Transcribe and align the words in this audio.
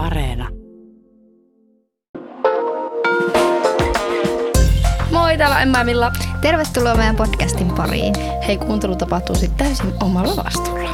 Areena. 0.00 0.48
Moi, 5.10 5.38
täällä 5.38 5.56
on 5.56 5.62
Emma 5.62 5.84
Milla. 5.84 6.12
Tervetuloa 6.42 6.94
meidän 6.94 7.16
podcastin 7.16 7.72
pariin. 7.74 8.14
Hei, 8.46 8.58
kuuntelu 8.58 8.96
tapahtuu 8.96 9.36
sitten 9.36 9.66
täysin 9.66 9.92
omalla 10.02 10.44
vastuulla. 10.44 10.90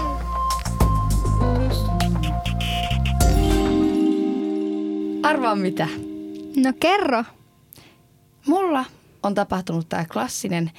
Arvaa 5.22 5.56
mitä? 5.56 5.88
No 6.56 6.72
kerro. 6.80 7.24
Mulla 8.46 8.84
on 9.22 9.34
tapahtunut 9.34 9.88
tää 9.88 10.04
klassinen 10.12 10.70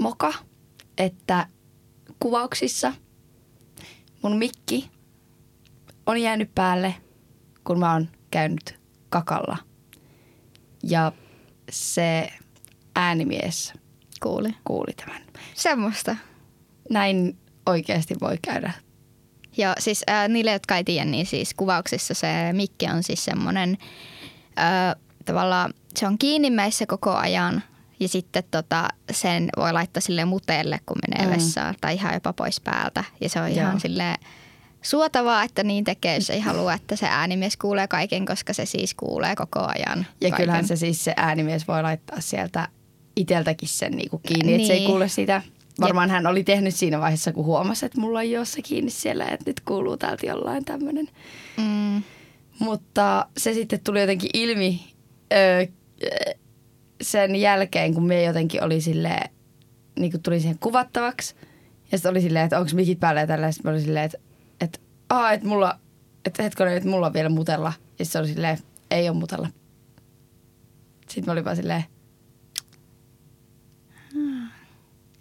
moka, 0.00 0.32
että 0.98 1.46
kuvauksissa 2.20 2.92
mun 4.22 4.36
mikki 4.36 4.90
on 6.10 6.22
jäänyt 6.22 6.54
päälle, 6.54 6.94
kun 7.64 7.78
mä 7.78 7.92
oon 7.92 8.08
käynyt 8.30 8.78
kakalla. 9.08 9.56
Ja 10.82 11.12
se 11.70 12.28
äänimies 12.96 13.72
Kuuli. 14.22 14.48
kuuli 14.64 14.92
tämän. 14.92 15.22
Semmoista. 15.54 16.16
Näin 16.90 17.38
oikeasti 17.66 18.14
voi 18.20 18.38
käydä. 18.42 18.72
Joo, 19.56 19.72
siis 19.78 20.04
äh, 20.10 20.28
niille, 20.28 20.52
jotka 20.52 20.76
ei 20.76 20.84
tiedä, 20.84 21.04
niin 21.04 21.26
siis 21.26 21.54
kuvauksissa 21.54 22.14
se 22.14 22.28
mikki 22.52 22.86
on 22.86 23.02
siis 23.02 23.24
semmoinen, 23.24 23.78
äh, 24.58 24.94
tavallaan 25.24 25.74
se 25.96 26.06
on 26.06 26.18
kiinni 26.18 26.50
meissä 26.50 26.86
koko 26.86 27.10
ajan 27.14 27.62
ja 28.00 28.08
sitten 28.08 28.44
tota, 28.50 28.88
sen 29.12 29.48
voi 29.56 29.72
laittaa 29.72 30.00
sille 30.00 30.24
muteelle, 30.24 30.80
kun 30.86 30.96
menee 31.08 31.26
Mm. 31.26 31.32
vessaan 31.36 31.74
tai 31.80 31.94
ihan 31.94 32.14
jopa 32.14 32.32
pois 32.32 32.60
päältä. 32.60 33.04
Ja 33.20 33.28
se 33.28 33.40
on 33.40 33.48
Joo. 33.48 33.56
ihan 33.56 33.80
sille 33.80 34.14
suotavaa, 34.82 35.42
että 35.44 35.62
niin 35.62 35.84
tekee, 35.84 36.14
jos 36.14 36.30
ei 36.30 36.40
halua, 36.40 36.74
että 36.74 36.96
se 36.96 37.06
äänimies 37.10 37.56
kuulee 37.56 37.88
kaiken, 37.88 38.26
koska 38.26 38.52
se 38.52 38.66
siis 38.66 38.94
kuulee 38.94 39.36
koko 39.36 39.60
ajan 39.60 39.98
Ja 40.20 40.30
kaiken. 40.30 40.36
kyllähän 40.36 40.66
se 40.66 40.76
siis 40.76 41.04
se 41.04 41.14
äänimies 41.16 41.68
voi 41.68 41.82
laittaa 41.82 42.20
sieltä 42.20 42.68
iteltäkin 43.16 43.68
sen 43.68 43.92
niinku 43.92 44.18
kiinni, 44.18 44.54
että 44.54 44.66
se 44.66 44.72
ei 44.72 44.78
Niin. 44.78 44.90
kuule 44.90 45.08
sitä. 45.08 45.42
Varmaan 45.80 46.10
hän 46.10 46.26
oli 46.26 46.44
tehnyt 46.44 46.74
siinä 46.74 47.00
vaiheessa, 47.00 47.32
kun 47.32 47.44
huomasi, 47.44 47.86
että 47.86 48.00
mulla 48.00 48.22
ei 48.22 48.36
ole 48.36 48.44
se 48.44 48.62
kiinni 48.62 48.90
siellä, 48.90 49.24
että 49.24 49.50
nyt 49.50 49.60
kuuluu 49.60 49.96
täältä 49.96 50.26
jollain 50.26 50.64
tämmöinen. 50.64 51.08
Mm, 51.56 52.02
Mutta 52.58 53.26
se 53.38 53.54
sitten 53.54 53.80
tuli 53.84 54.00
jotenkin 54.00 54.30
ilmi 54.34 54.80
öö, 55.32 55.66
sen 57.02 57.36
jälkeen, 57.36 57.94
kun 57.94 58.06
me 58.06 58.22
jotenkin 58.22 58.64
oli 58.64 58.80
silleen, 58.80 59.30
niin 59.98 60.10
kuin 60.10 60.22
tuli 60.22 60.40
siihen 60.40 60.58
kuvattavaksi. 60.58 61.34
Ja 61.92 61.98
sitten 61.98 62.10
oli 62.10 62.20
silleen, 62.20 62.44
että 62.44 62.58
onko 62.58 62.70
mikit 62.74 63.00
päällä 63.00 63.20
ja 63.20 63.26
tällä. 63.26 63.52
Sitten 63.52 63.72
oli 63.72 63.80
silleen, 63.80 64.04
että, 64.04 64.18
aa, 65.10 65.32
että 65.32 65.46
mulla, 65.46 65.78
että 66.24 66.42
hetkonen, 66.42 66.76
että 66.76 66.88
mulla 66.88 67.06
on 67.06 67.12
vielä 67.12 67.28
mutella. 67.28 67.72
Ja 67.98 68.04
se 68.04 68.18
oli 68.18 68.28
silleen, 68.28 68.58
ei 68.90 69.08
ole 69.08 69.18
mutella. 69.18 69.48
Sitten 71.08 71.24
mä 71.26 71.32
olin 71.32 71.44
vaan 71.44 71.56
silleen, 71.56 71.84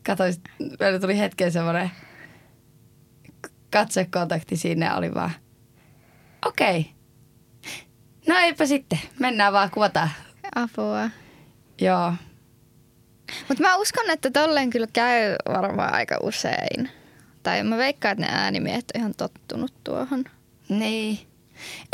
Katoin, 0.06 0.34
meillä 0.80 1.00
tuli 1.00 1.18
hetken 1.18 1.52
semmoinen 1.52 1.92
katsekontakti 3.72 4.58
siinä 4.58 4.86
ja 4.86 4.96
oli 4.96 5.14
vaan, 5.14 5.32
okei. 6.46 6.80
Okay. 6.80 6.92
No 8.28 8.36
eipä 8.38 8.66
sitten, 8.66 9.00
mennään 9.20 9.54
vaan, 9.54 9.72
kuvataan. 9.72 10.10
apua. 10.56 11.10
Joo, 11.82 12.14
Mutta 13.48 13.64
mä 13.64 13.76
uskon, 13.76 14.10
että 14.10 14.32
tolleen 14.32 14.70
kyllä 14.70 14.88
käy 14.94 15.36
varmaan 15.48 15.94
aika 15.94 16.18
usein. 16.22 16.90
Tai 17.44 17.64
mä 17.64 17.78
veikkaan, 17.78 18.12
että 18.12 18.26
ne 18.26 18.32
äänimiehet 18.42 18.86
on 18.96 19.02
ihan 19.02 19.14
tottunut 19.18 19.74
tuohon. 19.84 20.24
niin. 20.70 21.20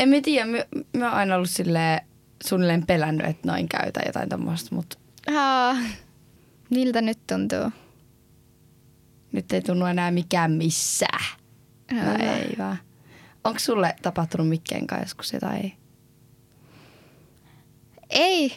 En 0.00 0.08
mä 0.08 0.16
tiedä, 0.22 0.46
mä, 0.46 0.58
mä 0.96 1.04
oon 1.08 1.14
aina 1.18 1.34
ollut 1.36 1.50
silleen, 1.50 2.00
suunnilleen 2.46 2.86
pelännyt, 2.86 3.26
että 3.26 3.48
noin 3.48 3.68
käytä 3.68 4.00
jotain 4.06 4.28
tommoista, 4.28 4.74
mutta 4.74 4.98
Haa, 5.34 5.76
miltä 6.70 7.02
nyt 7.02 7.18
tuntuu? 7.26 7.70
nyt 9.32 9.52
ei 9.52 9.62
tunnu 9.62 9.86
enää 9.86 10.10
mikään 10.10 10.52
missään. 10.52 11.24
No 11.92 12.00
Hyvä. 12.00 12.12
ei 12.36 12.54
vaan. 12.58 12.76
Onko 13.44 13.58
sulle 13.58 13.96
tapahtunut 14.02 14.48
mikkeen 14.48 14.86
kanssa 14.86 15.04
joskus 15.04 15.32
jotain? 15.32 15.72
Ei 18.10 18.56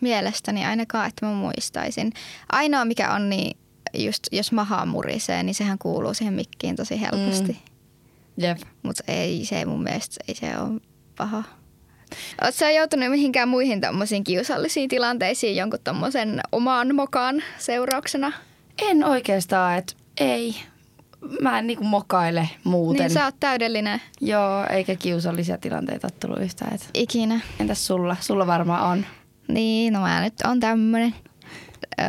mielestäni 0.00 0.64
ainakaan, 0.64 1.08
että 1.08 1.26
mä 1.26 1.32
muistaisin. 1.32 2.12
Ainoa 2.52 2.84
mikä 2.84 3.12
on, 3.14 3.30
niin 3.30 3.56
just 3.94 4.26
jos 4.32 4.52
maha 4.52 4.86
murisee, 4.86 5.42
niin 5.42 5.54
sehän 5.54 5.78
kuuluu 5.78 6.14
siihen 6.14 6.34
mikkiin 6.34 6.76
tosi 6.76 7.00
helposti. 7.00 7.52
Mm. 7.52 8.44
Jep. 8.44 8.58
Mutta 8.82 9.04
ei 9.08 9.44
se 9.44 9.64
mun 9.64 9.82
mielestä, 9.82 10.24
ei 10.28 10.34
se 10.34 10.58
ole 10.58 10.80
paha. 11.16 11.42
Oletko 12.42 12.58
sä 12.58 12.70
joutunut 12.70 13.10
mihinkään 13.10 13.48
muihin 13.48 13.80
tommosiin 13.80 14.24
kiusallisiin 14.24 14.88
tilanteisiin 14.88 15.56
jonkun 15.56 15.78
tommosen 15.84 16.40
oman 16.52 16.94
mokaan 16.94 17.42
seurauksena? 17.58 18.32
En 18.78 19.04
oikeastaan, 19.04 19.78
että 19.78 19.92
ei. 20.20 20.54
Mä 21.40 21.58
en 21.58 21.66
niinku 21.66 21.84
mokaile 21.84 22.48
muuten. 22.64 23.02
Niin 23.06 23.10
sä 23.10 23.24
oot 23.24 23.34
täydellinen 23.40 24.00
Joo, 24.20 24.66
eikä 24.70 24.96
kiusallisia 24.96 25.58
tilanteita 25.58 26.06
ole 26.06 26.12
tullut 26.20 26.38
yhtään. 26.38 26.74
Et. 26.74 26.90
ikinä. 26.94 27.40
Entäs 27.60 27.86
sulla? 27.86 28.16
Sulla 28.20 28.46
varmaan 28.46 28.90
on. 28.90 29.06
Niin, 29.48 29.92
no 29.92 30.00
mä 30.00 30.20
nyt 30.20 30.34
on 30.44 30.60
tämmönen. 30.60 31.14
Öö, 32.00 32.06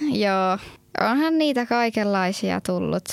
joo, 0.00 0.58
onhan 1.00 1.38
niitä 1.38 1.66
kaikenlaisia 1.66 2.60
tullut 2.60 3.08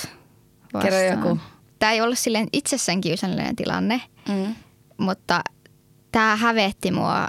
vastaan. 0.74 0.84
Kerro 0.92 1.26
joku. 1.28 1.38
Tämä 1.78 1.92
ei 1.92 2.00
ollut 2.00 2.18
silleen 2.18 2.48
itsessään 2.52 3.00
kiusallinen 3.00 3.56
tilanne, 3.56 4.00
Mm. 4.28 4.54
mutta 4.98 5.40
tämä 6.12 6.36
hävetti 6.36 6.90
mua 6.90 7.28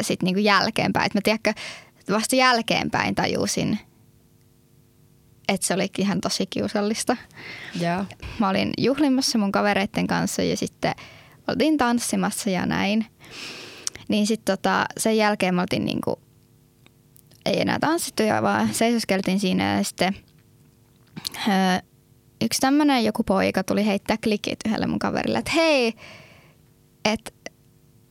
sitten 0.00 0.26
niinku 0.26 0.40
jälkeenpäin. 0.40 1.06
Et 1.06 1.14
mä 1.14 1.20
tiedätkö, 1.24 1.52
vasta 2.10 2.36
jälkeenpäin 2.36 3.14
tajusin, 3.14 3.78
että 5.48 5.66
se 5.66 5.74
oli 5.74 5.86
ihan 5.98 6.20
tosi 6.20 6.46
kiusallista. 6.46 7.16
Joo. 7.80 8.04
Mä 8.38 8.48
olin 8.48 8.70
juhlimassa 8.78 9.38
mun 9.38 9.52
kavereiden 9.52 10.06
kanssa 10.06 10.42
ja 10.42 10.56
sitten 10.56 10.94
oltiin 11.48 11.76
tanssimassa 11.76 12.50
ja 12.50 12.66
näin. 12.66 13.06
Niin 14.08 14.26
sitten 14.26 14.56
tota, 14.58 14.84
sen 14.98 15.16
jälkeen 15.16 15.54
me 15.54 15.60
oltiin 15.60 15.84
niinku, 15.84 16.20
ei 17.48 17.60
enää 17.60 17.78
tanssittu 17.78 18.22
ja 18.22 18.42
vaan 18.42 18.74
seisoskeltiin 18.74 19.40
siinä 19.40 19.76
ja 19.76 19.84
sitten 19.84 20.16
öö, 21.48 21.54
yksi 22.44 22.60
tämmönen 22.60 23.04
joku 23.04 23.22
poika 23.22 23.64
tuli 23.64 23.86
heittää 23.86 24.16
klikit 24.24 24.58
yhdelle 24.66 24.86
mun 24.86 24.98
kaverille, 24.98 25.38
että 25.38 25.52
hei, 25.54 25.94
että 27.04 27.30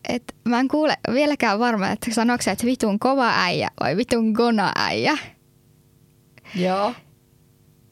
et 0.10 0.36
mä 0.44 0.60
en 0.60 0.68
kuule 0.68 0.98
vieläkään 1.14 1.60
varma, 1.60 1.90
että 1.90 2.14
sanoiko 2.14 2.42
se, 2.42 2.52
että 2.52 2.66
vitun 2.66 3.00
kova 3.00 3.32
äijä 3.36 3.70
vai 3.80 3.98
vitun 3.98 4.32
gona 4.32 4.72
äijä. 4.76 5.18
Joo. 6.56 6.94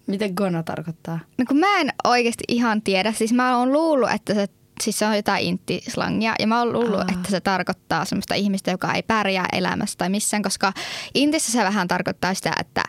Miten 0.07 0.33
gona 0.35 0.63
tarkoittaa? 0.63 1.19
No 1.37 1.45
kun 1.47 1.57
mä 1.57 1.79
en 1.79 1.89
oikeasti 2.03 2.43
ihan 2.47 2.81
tiedä. 2.81 3.11
Siis 3.11 3.33
mä 3.33 3.57
oon 3.57 3.73
luullut, 3.73 4.11
että 4.11 4.33
se, 4.33 4.47
siis 4.83 4.99
se 4.99 5.05
on 5.05 5.15
jotain 5.15 5.45
intislangia. 5.45 6.35
Ja 6.39 6.47
mä 6.47 6.59
oon 6.59 6.73
luullut, 6.73 6.99
Aa. 6.99 7.07
että 7.13 7.31
se 7.31 7.39
tarkoittaa 7.41 8.05
semmoista 8.05 8.35
ihmistä, 8.35 8.71
joka 8.71 8.93
ei 8.93 9.03
pärjää 9.03 9.45
elämässä 9.51 9.95
tai 9.97 10.09
missään. 10.09 10.43
Koska 10.43 10.73
intissä 11.13 11.51
se 11.51 11.63
vähän 11.63 11.87
tarkoittaa 11.87 12.33
sitä, 12.33 12.53
että 12.59 12.83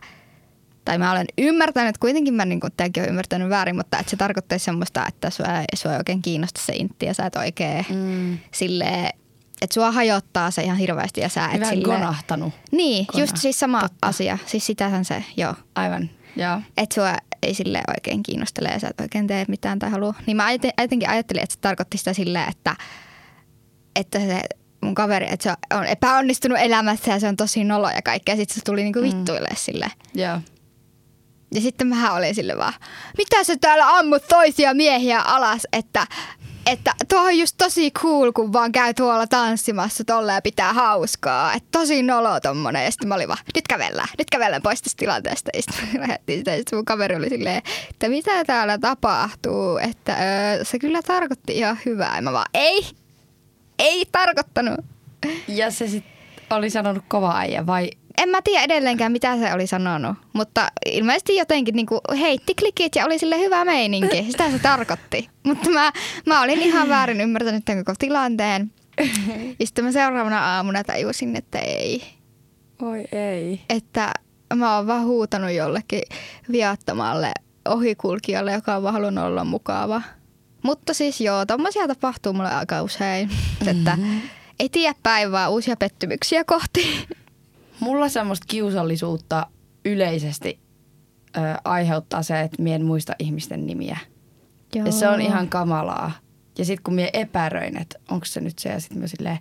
tai 0.85 0.99
mä 0.99 1.13
olen 1.13 1.27
ymmärtänyt, 1.39 1.99
kuitenkin 1.99 2.35
mä 2.35 2.45
niin 2.45 2.61
tämäkin 2.77 3.01
olen 3.03 3.09
ymmärtänyt 3.11 3.49
väärin, 3.49 3.77
mutta 3.77 3.99
että 3.99 4.11
se 4.11 4.17
tarkoittaa 4.17 4.59
semmoista, 4.59 5.07
että 5.09 5.31
sua, 5.31 5.47
sua 5.75 5.93
ei 5.93 5.99
oikein 5.99 6.23
kiinnosta 6.23 6.61
se 6.65 6.73
intti 6.73 7.07
ja 7.07 7.15
sä 7.15 7.27
et 7.27 7.37
oikein 7.37 7.87
Mm. 7.91 8.39
silleen, 8.53 9.07
että 9.63 9.75
sua 9.75 9.93
hajottaa 9.93 10.51
se 10.51 10.63
ihan 10.63 10.77
hirveästi 10.77 11.21
ja 11.21 11.29
sä 11.29 11.47
et 11.47 11.61
Vähän 11.61 11.75
silleen... 11.77 11.99
gonahtanut. 12.01 12.55
Niin, 12.73 13.07
Gona. 13.07 13.23
just 13.23 13.37
siis 13.37 13.59
sama 13.61 13.81
Totta. 13.81 14.07
asia. 14.07 14.39
Siis 14.47 14.67
sitähän 14.67 15.05
se, 15.05 15.25
joo. 15.37 15.55
Aivan. 15.75 16.11
Joo. 16.37 16.61
Että 16.77 16.95
sua 16.95 17.17
ei 17.43 17.55
sille 17.55 17.81
oikein 17.89 18.23
kiinnostele 18.23 18.69
ja 18.69 18.81
sä 18.81 18.89
et 18.89 19.01
oikein 19.01 19.27
tee 19.27 19.45
mitään 19.49 19.79
tai 19.79 19.91
halua. 19.91 20.15
Niin 20.27 20.37
mä 20.37 20.53
jotenkin 20.53 21.11
ajattelin, 21.11 21.43
että 21.43 21.55
se 21.55 21.61
tarkoitti 21.61 21.99
sitä 21.99 22.13
silleen, 22.13 22.49
että, 22.49 22.77
että 23.97 24.19
se 24.19 24.43
mun 24.81 24.95
kaveri, 24.95 25.27
että 25.31 25.43
se 25.43 25.77
on 25.77 25.87
epäonnistunut 25.87 26.59
elämässä 26.61 27.13
ja 27.13 27.21
se 27.21 27.29
on 27.29 27.37
tosi 27.37 27.65
nolo 27.65 27.91
ja 27.91 28.03
kaikkea. 28.03 28.33
Ja 28.33 28.37
sitten 28.37 28.55
se 28.55 28.65
tuli 28.65 28.83
niinku 28.83 29.03
vittuille 29.03 29.49
sille. 29.57 29.91
Joo. 30.15 30.41
Ja 31.55 31.61
sitten 31.61 31.87
mä 31.87 32.15
olin 32.15 32.35
sille 32.35 32.57
vaan, 32.57 32.75
mitä 33.19 33.45
sä 33.45 33.57
täällä 33.61 33.97
ammut 33.97 34.29
toisia 34.29 34.75
miehiä 34.75 35.21
alas, 35.21 35.67
että, 35.73 36.07
että 36.67 36.95
tuo 37.09 37.21
on 37.21 37.39
just 37.39 37.55
tosi 37.59 37.91
cool, 37.91 38.33
kun 38.33 38.53
vaan 38.53 38.73
käy 38.73 38.95
tuolla 38.95 39.27
tanssimassa 39.27 40.05
tolla 40.05 40.33
ja 40.33 40.43
pitää 40.43 40.73
hauskaa. 40.73 41.55
Että 41.55 41.69
tosi 41.73 42.03
nolo 42.03 42.41
tommonen. 42.41 42.85
Ja 42.85 42.91
sitten 42.91 43.09
mä 43.09 43.15
olin 43.15 43.29
vaan, 43.29 43.39
nyt 43.55 43.69
kävellään, 43.69 44.09
nyt 44.19 44.31
kävellään 44.31 44.63
pois 44.63 44.83
tästä 44.83 44.99
tilanteesta. 44.99 45.51
Ja 45.55 45.63
sitten 45.63 46.01
lähdettiin 46.01 46.39
sitä, 46.39 46.51
ja 46.51 46.57
sitten 46.57 46.77
mun 46.77 46.85
kaveri 46.85 47.17
oli 47.17 47.29
silleen, 47.29 47.63
että 47.91 48.09
mitä 48.09 48.45
täällä 48.45 48.79
tapahtuu, 48.79 49.79
että 49.79 50.13
öö, 50.13 50.65
se 50.65 50.79
kyllä 50.79 51.03
tarkoitti 51.03 51.59
ihan 51.59 51.79
hyvää. 51.87 52.17
Ja 52.17 52.23
mä 52.23 52.33
vaan, 52.33 52.51
ei, 52.55 52.87
ei 53.79 54.05
tarkoittanut. 54.13 54.81
Ja 55.49 55.71
se 55.71 55.89
sitten 55.89 56.17
oli 56.51 56.71
sanonut 56.71 57.05
kova 57.09 57.39
äijä 57.39 57.67
vai 57.67 57.91
en 58.23 58.29
mä 58.29 58.43
tiedä 58.43 58.65
edelleenkään, 58.65 59.13
mitä 59.13 59.39
se 59.39 59.55
oli 59.55 59.67
sanonut, 59.67 60.17
mutta 60.33 60.69
ilmeisesti 60.87 61.37
jotenkin 61.37 61.77
niin 61.77 61.87
kuin 61.87 62.01
heitti 62.21 62.55
klikit 62.55 62.97
ja 62.97 63.05
oli 63.07 63.19
sille 63.19 63.39
hyvä 63.39 63.65
meininki. 63.65 64.27
Sitä 64.31 64.51
se 64.51 64.59
tarkoitti. 64.59 65.29
Mutta 65.43 65.71
mä, 65.71 65.93
mä 66.27 66.43
olin 66.43 66.63
ihan 66.63 66.89
väärin 66.89 67.21
ymmärtänyt 67.21 67.65
tämän 67.65 67.85
koko 67.85 67.97
tilanteen. 67.99 68.73
Ja 69.59 69.67
sitten 69.67 69.85
mä 69.85 69.93
seuraavana 69.93 70.57
aamuna 70.57 70.85
tajusin, 70.85 71.37
että 71.37 71.59
ei. 71.59 72.03
Oi 72.83 73.05
ei. 73.13 73.61
Että 73.71 74.13
mä 74.55 74.77
oon 74.77 74.87
vaan 74.87 75.05
huutanut 75.05 75.51
jollekin 75.51 76.03
viattomalle 76.53 77.33
ohikulkijalle, 77.69 78.53
joka 78.53 78.77
on 78.77 78.83
vaan 78.83 78.95
halunnut 78.95 79.25
olla 79.25 79.45
mukava. 79.45 80.03
Mutta 80.63 80.95
siis 80.95 81.21
joo, 81.21 81.47
tommosia 81.47 81.89
tapahtuu 81.89 82.33
mulle 82.33 82.51
aika 82.51 82.83
usein. 82.83 83.31
Että 83.67 83.99
ei 84.61 84.69
tiedä 84.69 84.95
päivää 85.03 85.49
uusia 85.49 85.77
pettymyksiä 85.77 86.45
kohti. 86.45 87.07
Mulla 87.81 88.09
semmoista 88.09 88.47
kiusallisuutta 88.49 89.47
yleisesti 89.85 90.61
ö, 91.37 91.41
aiheuttaa 91.65 92.23
se, 92.23 92.41
että 92.41 92.63
mie 92.63 92.75
en 92.75 92.85
muista 92.85 93.13
ihmisten 93.19 93.67
nimiä. 93.67 93.99
Joo. 94.75 94.87
Ja 94.87 94.93
se 94.93 95.09
on 95.09 95.21
ihan 95.21 95.49
kamalaa. 95.49 96.13
Ja 96.59 96.65
sitten 96.65 96.83
kun 96.83 96.95
mie 96.95 97.11
epäröin, 97.13 97.77
että 97.77 97.99
onko 98.11 98.27
se 98.27 98.41
nyt 98.41 98.59
se, 98.59 98.69
ja 98.69 98.81
sitten 98.81 98.99
mä 98.99 99.07
silleen 99.07 99.39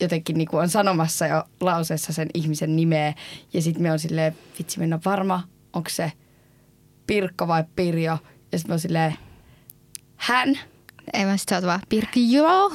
jotenkin 0.00 0.38
niin 0.38 0.48
on 0.52 0.68
sanomassa 0.68 1.26
jo 1.26 1.44
lauseessa 1.60 2.12
sen 2.12 2.28
ihmisen 2.34 2.76
nimeä. 2.76 3.14
Ja 3.52 3.62
sitten 3.62 3.82
me 3.82 3.92
on 3.92 3.98
silleen, 3.98 4.36
vitsi 4.58 4.78
mennä 4.78 4.98
varma, 5.04 5.42
onko 5.72 5.90
se 5.90 6.12
Pirkka 7.06 7.48
vai 7.48 7.64
Pirjo. 7.76 8.18
Ja 8.52 8.58
sitten 8.58 8.70
mä 8.70 8.72
oon 8.72 8.80
silleen, 8.80 9.14
hän. 10.16 10.58
Ei 11.12 11.24
mä 11.24 11.36
sit 11.36 11.48
sä 11.48 11.56
oot 11.56 11.64
vaan, 11.64 11.80
Pirkki, 11.88 12.32
joo. 12.32 12.70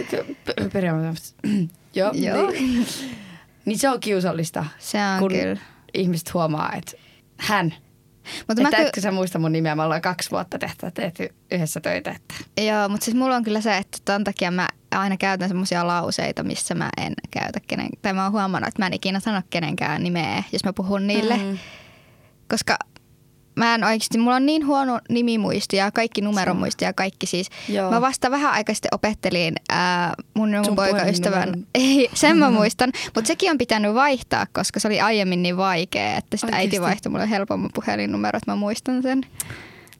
Pirjo. 0.72 0.94
Joo. 1.94 2.12
Joo. 2.12 2.50
Niin. 2.50 2.86
Niin 3.66 3.78
se 3.78 3.88
on 3.88 4.00
kiusallista, 4.00 4.64
Se 4.78 4.98
on 5.14 5.18
kun 5.18 5.30
kyllä. 5.30 5.60
ihmiset 5.94 6.34
huomaa, 6.34 6.72
että 6.72 6.92
hän. 7.36 7.74
Mutta 8.48 8.62
mä 8.62 8.68
Että 8.68 8.76
ky- 8.80 8.86
etkö 8.86 9.00
sä 9.00 9.10
muista 9.10 9.38
mun 9.38 9.52
nimeä? 9.52 9.74
Me 9.74 9.82
ollaan 9.82 10.02
kaksi 10.02 10.30
vuotta 10.30 10.58
tehty, 10.58 10.90
tehty 10.94 11.28
yhdessä 11.50 11.80
töitä. 11.80 12.10
Että. 12.10 12.34
Joo, 12.66 12.88
mutta 12.88 13.04
siis 13.04 13.16
mulla 13.16 13.36
on 13.36 13.44
kyllä 13.44 13.60
se, 13.60 13.76
että 13.76 13.98
ton 14.04 14.24
takia 14.24 14.50
mä 14.50 14.68
aina 14.90 15.16
käytän 15.16 15.48
semmoisia 15.48 15.86
lauseita, 15.86 16.42
missä 16.42 16.74
mä 16.74 16.88
en 16.96 17.12
käytä 17.30 17.60
kenen, 17.66 17.88
tai 18.02 18.12
mä 18.12 18.22
oon 18.22 18.32
huomannut, 18.32 18.68
että 18.68 18.82
mä 18.82 18.86
en 18.86 18.92
ikinä 18.94 19.20
sano 19.20 19.42
kenenkään 19.50 20.02
nimeä, 20.02 20.42
jos 20.52 20.64
mä 20.64 20.72
puhun 20.72 21.06
niille. 21.06 21.36
Mm. 21.36 21.58
Koska 22.50 22.76
mä 23.56 23.74
en 23.74 23.84
oikeasti, 23.84 24.18
mulla 24.18 24.36
on 24.36 24.46
niin 24.46 24.66
huono 24.66 25.00
nimimuisti 25.08 25.76
ja 25.76 25.90
kaikki 25.90 26.20
numeromuisti 26.20 26.84
ja 26.84 26.92
kaikki 26.92 27.26
siis. 27.26 27.50
Joo. 27.68 27.90
Mä 27.90 28.00
vasta 28.00 28.30
vähän 28.30 28.52
aikaa 28.52 28.74
sitten 28.74 28.88
opettelin 28.94 29.54
ää, 29.68 30.14
mun 30.34 30.50
Sun 30.64 30.76
poikaystävän. 30.76 31.54
Ei, 31.74 32.10
sen 32.14 32.38
mä 32.38 32.50
muistan. 32.50 32.92
Mutta 33.14 33.28
sekin 33.28 33.50
on 33.50 33.58
pitänyt 33.58 33.94
vaihtaa, 33.94 34.46
koska 34.52 34.80
se 34.80 34.88
oli 34.88 35.00
aiemmin 35.00 35.42
niin 35.42 35.56
vaikea, 35.56 36.16
että 36.16 36.36
sitten 36.36 36.54
äiti 36.54 36.66
Oikeesti? 36.66 36.82
vaihtoi 36.82 37.12
mulle 37.12 37.30
helpomman 37.30 37.70
puhelinnumero, 37.74 38.36
että 38.36 38.52
mä 38.52 38.56
muistan 38.56 39.02
sen 39.02 39.20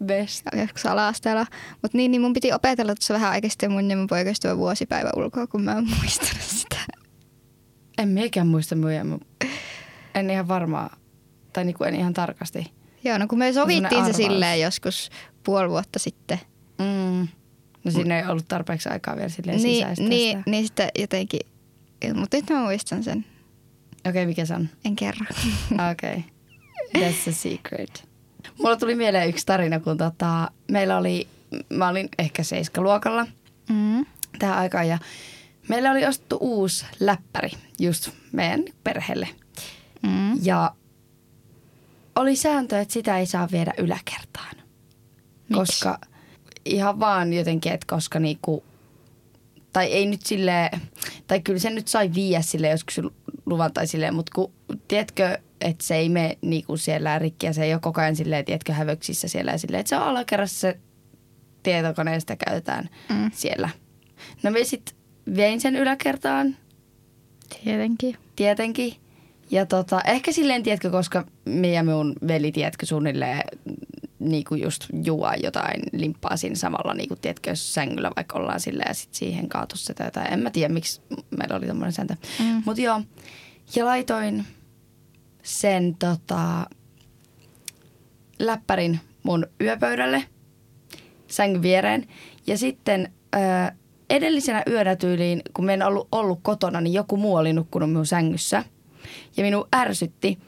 Best. 0.05 0.43
joskus 0.61 0.87
ala-asteella. 0.87 1.47
Mutta 1.83 1.99
niin, 1.99 2.11
niin 2.11 2.21
mun 2.21 2.33
piti 2.33 2.53
opetella 2.53 2.95
tuossa 2.95 3.15
vähän 3.15 3.31
aikaa 3.31 3.51
sitten 3.51 3.73
mun 3.73 3.91
ja 3.91 3.97
mun 3.97 4.07
poikaystävän 4.07 4.59
vuosipäivä 4.59 5.11
ulkoa, 5.17 5.47
kun 5.47 5.63
mä 5.63 5.73
en 5.73 5.89
muistanut 6.01 6.43
sitä. 6.43 6.77
En 7.99 8.09
miekään 8.09 8.47
muista 8.47 8.75
myyjä. 8.75 9.05
En 10.15 10.31
ihan 10.31 10.49
varmaa. 10.49 10.97
Tai 11.53 11.65
niinku 11.65 11.85
en 11.85 11.95
ihan 11.95 12.13
tarkasti. 12.13 12.76
Joo, 13.09 13.19
no 13.19 13.27
kun 13.29 13.39
me 13.39 13.53
sovittiin 13.53 14.07
se 14.07 14.13
silleen 14.13 14.61
joskus 14.61 15.11
puoli 15.45 15.71
vuotta 15.71 15.99
sitten. 15.99 16.41
Mm. 16.79 17.29
No 17.85 17.91
siinä 17.91 18.19
ei 18.21 18.27
ollut 18.29 18.49
tarpeeksi 18.49 18.89
aikaa 18.89 19.17
vielä 19.17 19.29
silleen 19.29 19.63
Niin, 19.63 19.77
sisäistää 19.77 20.09
niin, 20.09 20.39
sitä. 20.39 20.51
niin 20.51 20.65
sitten 20.67 20.89
jotenkin, 20.99 21.41
mutta 22.15 22.37
nyt 22.37 22.51
mä 22.51 22.61
muistan 22.61 23.03
sen. 23.05 23.19
Okei, 23.99 24.11
okay, 24.11 24.27
mikä 24.27 24.45
se 24.47 24.55
on? 24.55 24.69
En 24.85 24.97
kerro. 24.97 25.27
Okei. 25.93 26.25
Okay. 26.95 27.03
That's 27.11 27.31
a 27.31 27.33
secret. 27.33 28.09
Mulla 28.59 28.77
tuli 28.77 28.95
mieleen 28.95 29.29
yksi 29.29 29.47
tarina, 29.47 29.81
kun 29.81 29.97
tota, 29.97 30.51
meillä 30.71 30.97
oli, 30.97 31.29
mä 31.69 31.89
olin 31.89 32.09
ehkä 32.19 32.43
seiskaluokalla 32.43 33.27
Mm. 33.69 34.07
tähän 34.39 34.59
aikaan 34.59 34.89
ja 34.89 34.99
meillä 35.69 35.91
oli 35.91 36.07
ostettu 36.07 36.39
uusi 36.41 36.87
läppäri 37.01 37.51
just 37.81 38.11
meidän 38.33 38.65
perheelle. 38.85 39.29
Mm. 40.03 40.39
Ja 40.43 40.73
oli 42.17 42.37
sääntö, 42.37 42.81
että 42.81 42.95
sitä 42.95 43.19
ei 43.19 43.27
saa 43.27 43.49
viedä 43.53 43.73
yläkertaan. 43.79 44.57
Koska 45.53 45.99
ihan 46.65 47.01
vaan 47.01 47.33
jotenkin, 47.33 47.73
että 47.73 47.87
koska 47.91 48.19
niinku, 48.21 48.65
tai 49.73 49.87
ei 49.87 50.07
nyt 50.07 50.27
sille 50.27 50.71
tai 51.27 51.41
kyllä 51.41 51.59
se 51.59 51.71
nyt 51.71 51.89
sai 51.89 52.11
viiä 52.15 52.43
sille 52.43 52.69
joskus 52.69 53.01
luvan 53.47 53.73
tai 53.73 53.87
silleen, 53.87 54.15
mutta 54.15 54.33
kun, 54.35 54.53
tiedätkö, 54.89 55.39
että 55.61 55.85
se 55.85 55.97
ei 55.97 56.09
mene 56.09 56.39
niinku 56.43 56.77
siellä 56.77 57.19
rikki 57.19 57.47
ja 57.47 57.53
se 57.53 57.65
ei 57.65 57.73
ole 57.75 57.81
koko 57.81 58.01
ajan 58.01 58.17
silleen, 58.17 58.45
tiedätkö, 58.45 58.73
hävöksissä 58.73 59.29
siellä 59.29 59.53
ja 59.53 59.59
silleen, 59.59 59.81
että 59.81 59.89
se 59.89 59.97
on 59.97 60.03
alakerrassa 60.03 60.61
se 60.61 60.79
tietokone 61.63 62.13
ja 62.13 62.21
sitä 62.21 62.37
käytetään 62.37 62.89
Mm. 63.09 63.31
siellä. 63.35 63.69
No 64.43 64.51
me 64.51 64.65
sitten 64.65 64.97
vein 65.37 65.61
sen 65.61 65.77
yläkertaan, 65.77 66.57
Tietenkin. 67.65 68.17
tietenkin. 68.37 68.95
Ja 69.51 69.67
tota, 69.67 70.01
ehkä 70.01 70.33
silleen, 70.33 70.63
tiedätkö, 70.63 70.91
koska 70.91 71.25
me 71.45 71.69
ja 71.69 71.83
minun 71.83 72.13
veli, 72.29 72.53
tiedätkö, 72.53 72.87
suunnilleen 72.87 73.43
niin 74.19 74.45
kuin 74.45 74.63
just 74.63 74.87
juo 75.05 75.33
jotain 75.43 75.83
limppaa 75.93 76.37
siinä 76.37 76.57
samalla, 76.57 76.95
niin 76.95 77.09
kuin, 77.09 77.21
tiedätkö, 77.21 77.51
jos 77.51 77.75
sängyllä 77.75 78.11
vaikka 78.17 78.39
ollaan 78.39 78.61
silleen 78.61 78.89
ja 78.89 78.95
sit 78.95 79.15
siihen 79.15 79.49
kaatu 79.49 79.77
sitä 79.77 80.05
jotain. 80.05 80.33
En 80.33 80.41
mä 80.41 80.51
tiedä, 80.51 80.75
miksi 80.75 81.01
meillä 81.39 81.57
oli 81.57 81.67
tommoinen 81.67 81.93
sääntö. 81.93 82.17
Mm. 82.39 82.63
Mutta 82.67 82.83
joo, 82.83 83.03
ja 83.77 83.87
laitoin 83.87 84.45
sen 85.43 85.97
tota, 85.99 86.67
läppärin 88.39 89.01
mun 89.23 89.47
yöpöydälle 89.61 90.25
sängyn 91.29 91.63
viereen. 91.63 92.07
Ja 92.47 92.59
sitten 92.59 93.13
ö, 93.35 93.39
edellisenä 94.11 94.63
yönä 94.71 94.97
tyyliin, 94.97 95.43
kun 95.55 95.65
mä 95.65 95.73
en 95.73 95.83
ollut, 95.83 96.09
ollut 96.13 96.41
kotona, 96.43 96.81
niin 96.81 96.95
joku 96.95 97.17
muu 97.17 97.35
oli 97.35 97.53
nukkunut 97.53 97.91
minun 97.91 98.07
sängyssä. 98.07 98.65
Ja 99.37 99.43
minun 99.43 99.69
ärsytti, 99.77 100.39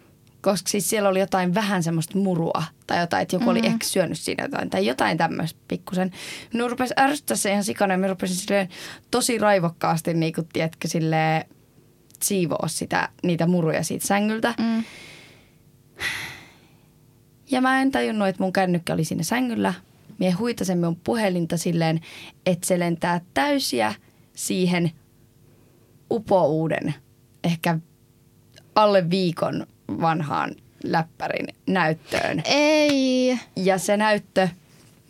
koska 0.41 0.69
siis 0.69 0.91
siellä 0.91 1.09
oli 1.09 1.21
jotain 1.21 1.55
vähän 1.55 1.83
semmoista 1.83 2.19
murua 2.19 2.63
tai 2.87 3.01
jotain, 3.01 3.23
että 3.23 3.37
joku 3.37 3.45
mm-hmm. 3.45 3.61
oli 3.61 3.67
ehkä 3.67 3.87
syönyt 3.87 4.19
siinä 4.19 4.45
jotain 4.45 4.71
tai 4.71 4.87
jotain 4.87 5.19
tämmöistä 5.19 5.61
pikkusen. 5.69 6.11
Minun 6.53 6.71
rupesi 6.71 6.95
ärsyttää 6.99 7.37
se 7.37 7.51
ihan 7.51 7.65
sikana 7.65 7.95
ja 7.95 7.99
minä 7.99 8.09
rupesin 8.09 8.37
silleen 8.37 8.69
tosi 9.11 9.39
raivokkaasti, 9.39 10.15
niin 10.15 10.33
kuin, 10.33 10.49
tiedätkö, 10.53 10.89
silleen 10.89 11.45
siivoa 12.23 12.69
sitä, 12.69 13.09
niitä 13.23 13.47
muruja 13.47 13.83
siitä 13.83 14.07
sängyltä. 14.07 14.55
Mm. 14.59 14.85
Ja 17.51 17.61
mä 17.61 17.83
en 17.83 17.91
tajunnut, 17.91 18.29
että 18.29 18.43
mun 18.43 18.53
kännykkä 18.53 18.95
oli 18.95 19.05
siinä 19.05 19.23
sängyllä. 19.23 19.75
Mie 20.19 20.31
huitasen 20.31 20.79
mun 20.79 20.97
puhelinta 20.97 21.57
silleen, 21.57 22.01
että 22.47 22.67
se 22.67 22.79
lentää 22.79 23.21
täysiä 23.35 23.95
siihen 24.35 24.91
upouuden, 26.11 26.95
ehkä 27.45 27.79
alle 28.79 29.11
viikon 29.11 29.67
vanhaan 30.01 30.55
läppärin 30.85 31.47
näyttöön. 31.67 32.43
Ei. 32.45 33.39
Ja 33.57 33.79
se 33.79 33.97
näyttö 33.97 34.49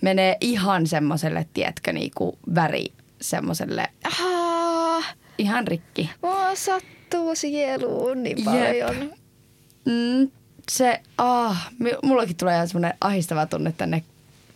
menee 0.00 0.36
ihan 0.40 0.86
semmoiselle, 0.86 1.46
tiedätkö, 1.54 1.92
niinku 1.92 2.38
väri 2.54 2.86
semmoiselle 3.20 3.88
Ah, 4.04 5.14
ihan 5.38 5.66
rikki. 5.68 6.10
mua 6.22 6.54
sattuu 6.54 7.34
sieluun 7.34 8.22
niin 8.22 8.36
Jep. 8.38 8.44
paljon. 8.44 9.12
Mm, 9.84 10.30
se, 10.70 11.00
ah, 11.18 11.70
mullakin 12.02 12.36
tulee 12.36 12.54
ihan 12.54 12.68
semmoinen 12.68 12.94
ahistava 13.00 13.46
tunne 13.46 13.72
tänne 13.72 14.02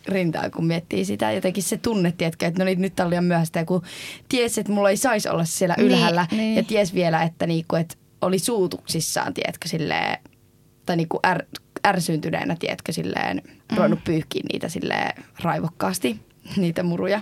rintaan, 0.07 0.51
kun 0.51 0.65
miettii 0.65 1.05
sitä. 1.05 1.31
Jotenkin 1.31 1.63
se 1.63 1.77
tunne, 1.77 2.13
tiedätkö, 2.17 2.45
että 2.47 2.59
no 2.59 2.65
niin, 2.65 2.81
nyt 2.81 2.99
on 2.99 3.09
liian 3.09 3.23
myöhäistä. 3.23 3.59
Ja 3.59 3.65
kun 3.65 3.83
tiesi, 4.29 4.61
että 4.61 4.73
mulla 4.73 4.89
ei 4.89 4.97
saisi 4.97 5.29
olla 5.29 5.45
siellä 5.45 5.75
Niin, 5.77 5.87
ylhäällä. 5.87 6.27
niin. 6.31 6.55
Ja 6.55 6.63
ties 6.63 6.93
vielä, 6.93 7.23
että, 7.23 7.47
niinku, 7.47 7.75
että 7.75 7.95
oli 8.23 8.39
suutuksissaan, 8.39 9.33
tiedätkö, 9.33 9.67
silleen, 9.67 10.17
tai 10.85 10.95
niinku 10.95 11.19
är, 11.23 11.45
ärsyntyneenä, 11.87 12.55
tiedätkö, 12.59 12.91
silleen, 12.91 13.41
mm. 13.45 13.77
ruvennut 13.77 14.03
pyyhkiä 14.03 14.43
niitä 14.51 14.69
silleen 14.69 15.23
raivokkaasti, 15.39 16.19
niitä 16.57 16.83
muruja. 16.83 17.21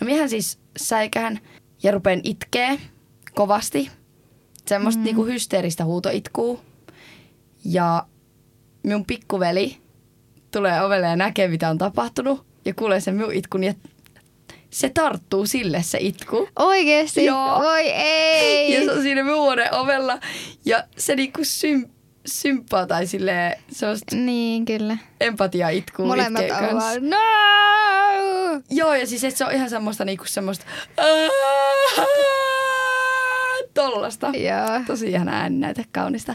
No 0.00 0.04
miehän 0.04 0.30
siis 0.30 0.58
säikähän 0.76 1.38
ja 1.82 1.92
rupeen 1.92 2.20
itkee 2.24 2.78
kovasti. 3.34 3.90
Semmoista 4.66 4.98
mm. 4.98 5.04
niinku 5.04 5.24
hysteeristä 5.24 5.84
huutoitkuu. 5.84 6.60
Ja 7.64 8.06
minun 8.82 9.04
pikkuveli 9.04 9.76
tulee 10.50 10.82
ovelle 10.82 11.06
ja 11.06 11.16
näkee, 11.16 11.48
mitä 11.48 11.70
on 11.70 11.78
tapahtunut. 11.78 12.46
Ja 12.64 12.74
kuulee 12.74 13.00
sen 13.00 13.14
minun 13.14 13.32
itkun 13.32 13.64
ja 13.64 13.74
se 14.70 14.88
tarttuu 14.88 15.46
sille 15.46 15.82
se 15.82 15.98
itku. 16.00 16.48
Oikeesti? 16.58 17.24
Joo. 17.24 17.60
Voi 17.60 17.88
ei. 17.94 18.72
Ja 18.74 18.84
se 18.84 18.92
on 18.92 19.02
siinä 19.02 19.24
huoneen 19.24 19.74
ovella. 19.74 20.18
Ja 20.64 20.84
se 20.96 21.16
niinku 21.16 21.40
sym, 21.44 21.88
symppaa 22.26 22.86
tai 22.86 23.06
silleen 23.06 23.56
semmoista 23.72 24.16
Niin, 24.16 24.64
kyllä. 24.64 24.96
empatia 25.20 25.68
itkuu 25.68 26.06
Molemmat 26.06 26.46
kanssa. 26.48 26.74
vaan, 26.76 27.10
no! 27.10 27.16
Joo, 28.70 28.94
ja 28.94 29.06
siis 29.06 29.24
et 29.24 29.36
se 29.36 29.44
on 29.44 29.52
ihan 29.52 29.70
semmoista 29.70 30.04
niinku 30.04 30.24
semmoista 30.26 30.64
tollasta. 33.74 34.26
Joo. 34.26 34.80
Tosi 34.86 35.10
ihana 35.10 35.32
ääninäyte, 35.40 35.84
kaunista. 35.92 36.34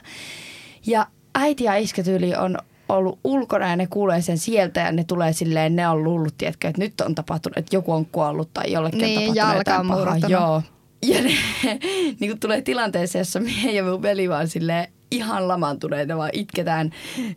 Ja 0.87 1.07
äiti 1.35 1.63
ja 1.63 1.75
iskätyyli 1.75 2.35
on 2.35 2.57
ollut 2.89 3.19
ulkona 3.23 3.69
ja 3.69 3.75
ne 3.75 3.87
kuulee 3.87 4.21
sen 4.21 4.37
sieltä 4.37 4.79
ja 4.79 4.91
ne 4.91 5.03
tulee 5.03 5.33
silleen, 5.33 5.75
ne 5.75 5.87
on 5.89 6.03
luullut, 6.03 6.37
tiedätkö, 6.37 6.67
että 6.67 6.81
nyt 6.81 7.01
on 7.01 7.15
tapahtunut, 7.15 7.57
että 7.57 7.75
joku 7.75 7.91
on 7.91 8.05
kuollut 8.05 8.53
tai 8.53 8.71
jollekin 8.71 8.99
Niin, 8.99 9.29
on 9.29 9.35
tapahtunut 9.35 9.57
jotain 9.57 9.87
pahaa. 9.87 10.17
Joo. 10.27 10.61
Ja 11.05 11.21
ne 11.21 11.31
niin 12.19 12.31
kuin 12.31 12.39
tulee 12.39 12.61
tilanteeseen, 12.61 13.21
jossa 13.21 13.39
mie 13.63 13.71
ja 13.71 13.83
mun 13.83 14.01
veli 14.01 14.29
vaan 14.29 14.47
silleen 14.47 14.87
ihan 15.11 15.47
lamantuneita, 15.47 16.17
vaan 16.17 16.29
itketään 16.33 16.91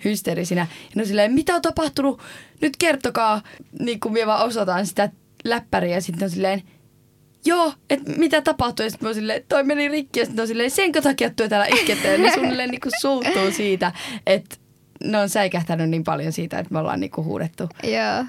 hysteerisinä. 0.04 0.60
Ja 0.60 0.66
ne 0.94 1.02
on 1.02 1.08
silleen, 1.08 1.32
mitä 1.32 1.54
on 1.54 1.62
tapahtunut? 1.62 2.20
Nyt 2.60 2.76
kertokaa. 2.76 3.42
Niin 3.80 4.00
kuin 4.00 4.12
mie 4.12 4.26
vaan 4.26 4.46
osoitan 4.46 4.86
sitä 4.86 5.10
läppäriä 5.44 5.94
ja 5.94 6.00
sitten 6.00 6.26
on 6.26 6.30
silleen, 6.30 6.62
joo, 7.44 7.72
että 7.90 8.10
mitä 8.10 8.42
tapahtui? 8.42 8.86
Ja 8.86 8.90
sitten 8.90 9.08
mä 9.08 9.14
silleen, 9.14 9.42
toi 9.48 9.64
meni 9.64 9.88
rikki 9.88 10.20
ja 10.20 10.26
sitten 10.26 10.42
on 10.42 10.48
silleen, 10.48 10.70
senkö 10.70 11.02
takia 11.02 11.30
työ 11.30 11.48
täällä? 11.48 11.66
Ja 11.66 12.18
ne 12.18 12.34
suunnilleen 12.34 12.70
niin 12.70 12.80
suuttuu 13.00 13.50
siitä, 13.50 13.92
että 14.26 14.56
ne 15.04 15.18
on 15.18 15.28
säikähtänyt 15.28 15.90
niin 15.90 16.04
paljon 16.04 16.32
siitä, 16.32 16.58
että 16.58 16.74
me 16.74 16.78
ollaan 16.78 17.00
niin 17.00 17.10
kuin 17.10 17.24
huudettu. 17.24 17.68
Joo. 17.82 18.24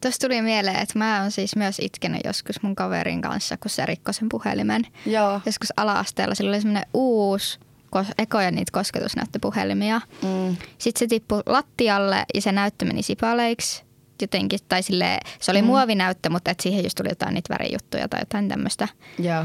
Tuossa 0.00 0.20
tuli 0.20 0.42
mieleen, 0.42 0.76
että 0.76 0.98
mä 0.98 1.20
oon 1.20 1.30
siis 1.30 1.56
myös 1.56 1.78
itkenyt 1.78 2.20
joskus 2.24 2.62
mun 2.62 2.74
kaverin 2.74 3.22
kanssa, 3.22 3.56
kun 3.56 3.70
se 3.70 3.86
rikkoi 3.86 4.14
sen 4.14 4.28
puhelimen. 4.28 4.86
Joo. 5.06 5.40
Joskus 5.46 5.72
ala-asteella 5.76 6.34
sillä 6.34 6.48
oli 6.48 6.60
semmoinen 6.60 6.88
uusi, 6.94 7.58
kos- 7.96 8.14
ekoja 8.18 8.50
niitä 8.50 8.72
kosketusnäyttöpuhelimia. 8.72 10.00
Mm. 10.22 10.56
Sitten 10.78 10.98
se 10.98 11.06
tippui 11.06 11.42
lattialle 11.46 12.24
ja 12.34 12.40
se 12.40 12.52
näyttö 12.52 12.84
meni 12.84 13.02
sipaleiksi 13.02 13.84
jotenkin. 14.22 14.58
Tai 14.68 14.82
sille, 14.82 15.18
se 15.40 15.50
oli 15.50 15.62
mm. 15.62 15.66
muovinäyttö, 15.66 16.30
mutta 16.30 16.50
et 16.50 16.60
siihen 16.60 16.84
just 16.84 16.96
tuli 16.96 17.08
jotain 17.08 17.34
niitä 17.34 17.54
värijuttuja 17.54 18.08
tai 18.08 18.20
jotain 18.20 18.48
tämmöistä. 18.48 18.88
Joo. 19.18 19.44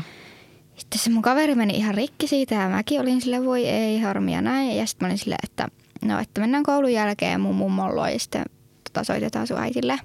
Sitten 0.75 0.99
se 0.99 1.09
mun 1.09 1.21
kaveri 1.21 1.55
meni 1.55 1.73
ihan 1.73 1.95
rikki 1.95 2.27
siitä 2.27 2.55
ja 2.55 2.69
mäkin 2.69 3.01
olin 3.01 3.21
sille 3.21 3.45
voi 3.45 3.67
ei 3.67 3.99
harmia 3.99 4.41
näin. 4.41 4.77
Ja 4.77 4.85
sitten 4.85 5.05
mä 5.05 5.09
olin 5.09 5.17
silleen, 5.17 5.39
että 5.43 5.67
no 6.07 6.19
että 6.19 6.41
mennään 6.41 6.63
koulun 6.63 6.93
jälkeen 6.93 7.41
mun 7.41 7.55
mummon 7.55 7.95
luo 7.95 8.07
ja 8.07 8.19
sitten 8.19 8.45
tota, 8.83 9.03
soitetaan 9.03 9.47
sun 9.47 9.59
äitille. 9.59 9.99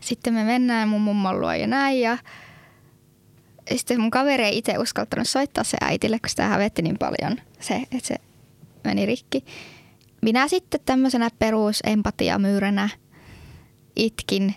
Sitten 0.00 0.34
me 0.34 0.44
mennään 0.44 0.88
mun 0.88 1.00
mummon 1.00 1.40
luo 1.40 1.52
ja 1.52 1.66
näin 1.66 2.00
ja 2.00 2.18
sitten 3.74 4.00
mun 4.00 4.10
kaveri 4.10 4.44
ei 4.44 4.58
itse 4.58 4.78
uskaltanut 4.78 5.28
soittaa 5.28 5.64
se 5.64 5.76
äitille, 5.80 6.18
kun 6.18 6.28
sitä 6.28 6.46
hävetti 6.46 6.82
niin 6.82 6.98
paljon 6.98 7.36
se, 7.60 7.74
että 7.74 8.08
se 8.08 8.16
meni 8.84 9.06
rikki. 9.06 9.44
Minä 10.22 10.48
sitten 10.48 10.80
tämmöisenä 10.86 11.30
perusempatiamyyränä 11.38 12.88
itkin. 13.96 14.54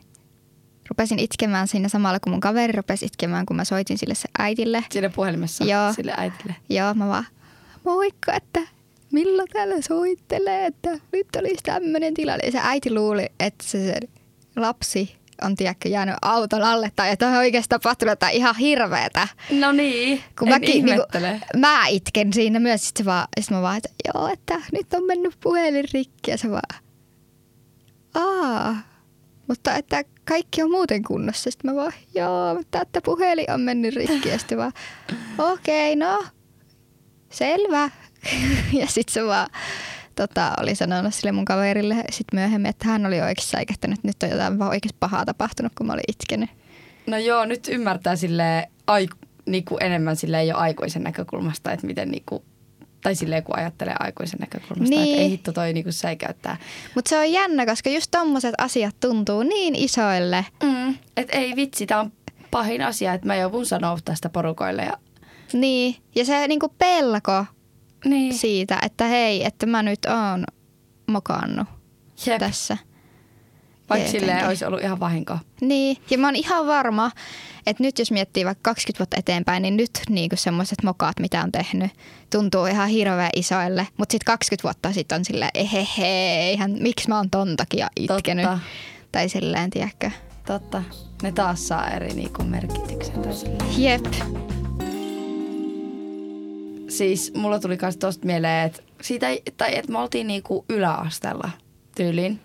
Rupesin 0.89 1.19
itkemään 1.19 1.67
siinä 1.67 1.89
samalla, 1.89 2.19
kun 2.19 2.31
mun 2.31 2.39
kaveri 2.39 2.73
rupesi 2.73 3.05
itkemään, 3.05 3.45
kun 3.45 3.55
mä 3.55 3.63
soitin 3.63 3.97
sille 3.97 4.15
se 4.15 4.29
äitille. 4.39 4.83
Siinä 4.89 5.09
puhelimessa 5.09 5.63
Joo. 5.63 5.93
sille 5.93 6.13
äitille. 6.17 6.55
Joo, 6.69 6.93
mä 6.93 7.07
vaan, 7.07 7.25
moikka, 7.83 8.33
että 8.33 8.61
milloin 9.11 9.47
täällä 9.53 9.75
soittelee, 9.81 10.65
että 10.65 10.89
nyt 11.11 11.27
olisi 11.35 11.63
tämmöinen 11.63 12.13
tilanne. 12.13 12.45
Ja 12.45 12.51
se 12.51 12.59
äiti 12.61 12.93
luuli, 12.93 13.25
että 13.39 13.63
se, 13.63 13.83
se 13.83 13.99
lapsi 14.55 15.19
on 15.41 15.55
tiedätkö, 15.55 15.89
jäänyt 15.89 16.15
auton 16.21 16.63
alle 16.63 16.91
tai 16.95 17.11
että 17.11 17.27
on 17.27 17.33
oikeasti 17.33 17.69
tapahtunut 17.69 18.11
jotain 18.11 18.35
ihan 18.35 18.55
hirveetä. 18.55 19.27
No 19.51 19.71
niin, 19.71 20.23
Kun 20.39 20.47
en 20.47 20.53
mäkin, 20.53 20.75
ihmettele. 20.75 21.29
Niinku, 21.29 21.47
mä 21.57 21.87
itken 21.87 22.33
siinä 22.33 22.59
myös, 22.59 22.87
sitten 22.87 23.05
vaan, 23.05 23.27
sit 23.39 23.51
mä 23.51 23.61
vaan, 23.61 23.77
että 23.77 23.89
joo, 24.07 24.27
että 24.27 24.61
nyt 24.71 24.93
on 24.93 25.03
mennyt 25.03 25.33
puhelin 25.43 25.85
rikki 25.93 26.31
ja 26.31 26.37
se 26.37 26.49
vaan, 26.51 26.81
aa, 28.13 28.75
mutta 29.47 29.75
että 29.75 30.03
kaikki 30.25 30.63
on 30.63 30.71
muuten 30.71 31.03
kunnossa. 31.03 31.51
Sitten 31.51 31.71
mä 31.71 31.75
vaan, 31.75 31.93
joo, 32.15 32.55
mutta 32.55 32.81
että 32.81 33.01
puhelin 33.01 33.51
on 33.51 33.61
mennyt 33.61 33.95
rikki 33.95 34.29
ja 34.29 34.39
sitten 34.39 34.57
vaan, 34.57 34.73
okei, 35.37 35.93
okay, 35.93 36.09
no, 36.09 36.23
selvä. 37.29 37.89
Ja 38.79 38.87
sitten 38.87 39.13
se 39.13 39.25
vaan 39.25 39.49
tota, 40.15 40.53
oli 40.61 40.75
sanonut 40.75 41.13
sille 41.13 41.31
mun 41.31 41.45
kaverille 41.45 41.95
sit 42.11 42.27
myöhemmin, 42.33 42.69
että 42.69 42.87
hän 42.87 43.05
oli 43.05 43.21
oikeasti 43.21 43.51
säikähtänyt, 43.51 43.97
että 43.97 44.07
nyt 44.07 44.23
on 44.23 44.29
jotain 44.29 44.59
vaan 44.59 44.69
oikeasti 44.69 44.97
pahaa 44.99 45.25
tapahtunut, 45.25 45.71
kun 45.77 45.87
mä 45.87 45.93
olin 45.93 46.03
itkenyt. 46.07 46.49
No 47.07 47.17
joo, 47.17 47.45
nyt 47.45 47.67
ymmärtää 47.67 48.15
sille 48.15 48.69
aiku, 48.87 49.15
niinku 49.45 49.77
enemmän 49.77 50.15
sille 50.15 50.43
jo 50.45 50.57
aikuisen 50.57 51.03
näkökulmasta, 51.03 51.71
että 51.71 51.87
miten 51.87 52.11
niinku, 52.11 52.43
tai 53.03 53.15
silleen 53.15 53.43
kun 53.43 53.57
ajattelee 53.57 53.95
aikuisen 53.99 54.39
näkökulmasta, 54.39 54.95
Niin. 54.95 55.09
että 55.09 55.21
ei 55.21 55.29
hitto 55.29 55.51
toi 55.51 55.73
niinku 55.73 55.91
säikäyttää. 55.91 56.57
Mutta 56.95 57.09
se 57.09 57.17
on 57.17 57.31
jännä, 57.31 57.65
koska 57.65 57.89
just 57.89 58.11
tommoset 58.11 58.55
asiat 58.57 58.95
tuntuu 58.99 59.43
niin 59.43 59.75
isoille. 59.75 60.45
Mm. 60.63 60.95
Että 61.17 61.37
ei 61.37 61.55
vitsi, 61.55 61.85
tää 61.87 61.99
on 61.99 62.11
pahin 62.51 62.81
asia, 62.81 63.13
että 63.13 63.27
mä 63.27 63.35
joudun 63.35 63.65
sanoa 63.65 63.97
tästä 64.05 64.29
porukoille. 64.29 64.81
Ja... 64.81 64.97
Niin, 65.53 65.95
ja 66.15 66.25
se 66.25 66.47
niinku 66.47 66.69
pelko 66.77 67.45
Niin. 68.05 68.33
siitä, 68.33 68.79
että 68.85 69.05
hei, 69.05 69.45
että 69.45 69.65
mä 69.65 69.83
nyt 69.83 70.05
oon 70.05 70.43
mokannut 71.07 71.67
Jep. 72.25 72.39
tässä. 72.39 72.77
Vaikka 73.89 74.11
silleen 74.11 74.47
olisi 74.47 74.65
ollut 74.65 74.81
ihan 74.81 74.99
vahinko. 74.99 75.37
Niin, 75.61 75.97
ja 76.09 76.17
mä 76.17 76.27
oon 76.27 76.35
ihan 76.35 76.67
varma, 76.67 77.11
että 77.67 77.83
nyt 77.83 77.99
jos 77.99 78.11
miettii 78.11 78.45
vaikka 78.45 78.61
20 78.69 78.99
vuotta 78.99 79.17
eteenpäin, 79.17 79.61
niin 79.61 79.77
nyt 79.77 79.91
niinku 80.09 80.35
semmoiset 80.35 80.83
mokaat, 80.83 81.19
mitä 81.19 81.43
on 81.43 81.51
tehnyt, 81.51 81.91
tuntuu 82.29 82.65
ihan 82.65 82.89
hirveän 82.89 83.29
isoille. 83.35 83.87
Mutta 83.97 84.11
sitten 84.11 84.25
20 84.25 84.63
vuotta 84.63 84.93
sitten 84.93 85.15
on 85.15 85.25
silleen, 85.25 85.51
ehehe, 85.53 86.07
eihän, 86.39 86.75
miksi 86.79 87.09
mä 87.09 87.17
oon 87.17 87.29
ton 87.29 87.55
takia 87.57 87.89
itkenyt. 87.95 88.45
Totta. 88.45 88.59
Tai 89.11 89.29
silleen, 89.29 89.69
tiedätkö. 89.69 90.11
Totta. 90.45 90.83
Ne 91.23 91.31
taas 91.31 91.67
saa 91.67 91.89
eri 91.89 92.13
niinku 92.13 92.43
merkityksen. 92.43 93.33
Silleen. 93.33 93.83
Jep. 93.83 94.05
Siis 96.89 97.33
mulla 97.35 97.59
tuli 97.59 97.77
myös 97.81 97.97
tosta 97.97 98.25
mieleen, 98.25 98.65
että 98.67 98.81
siitä, 99.01 99.27
tai 99.57 99.77
että 99.77 99.91
me 99.91 99.99
oltiin 99.99 100.27
niinku 100.27 100.65
yläasteella 100.69 101.49
tyyliin. 101.95 102.39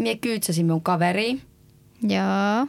Mie 0.00 0.16
kyydsäsin 0.16 0.66
mun 0.66 0.82
kaveriin 0.82 1.42
Joo. 2.02 2.66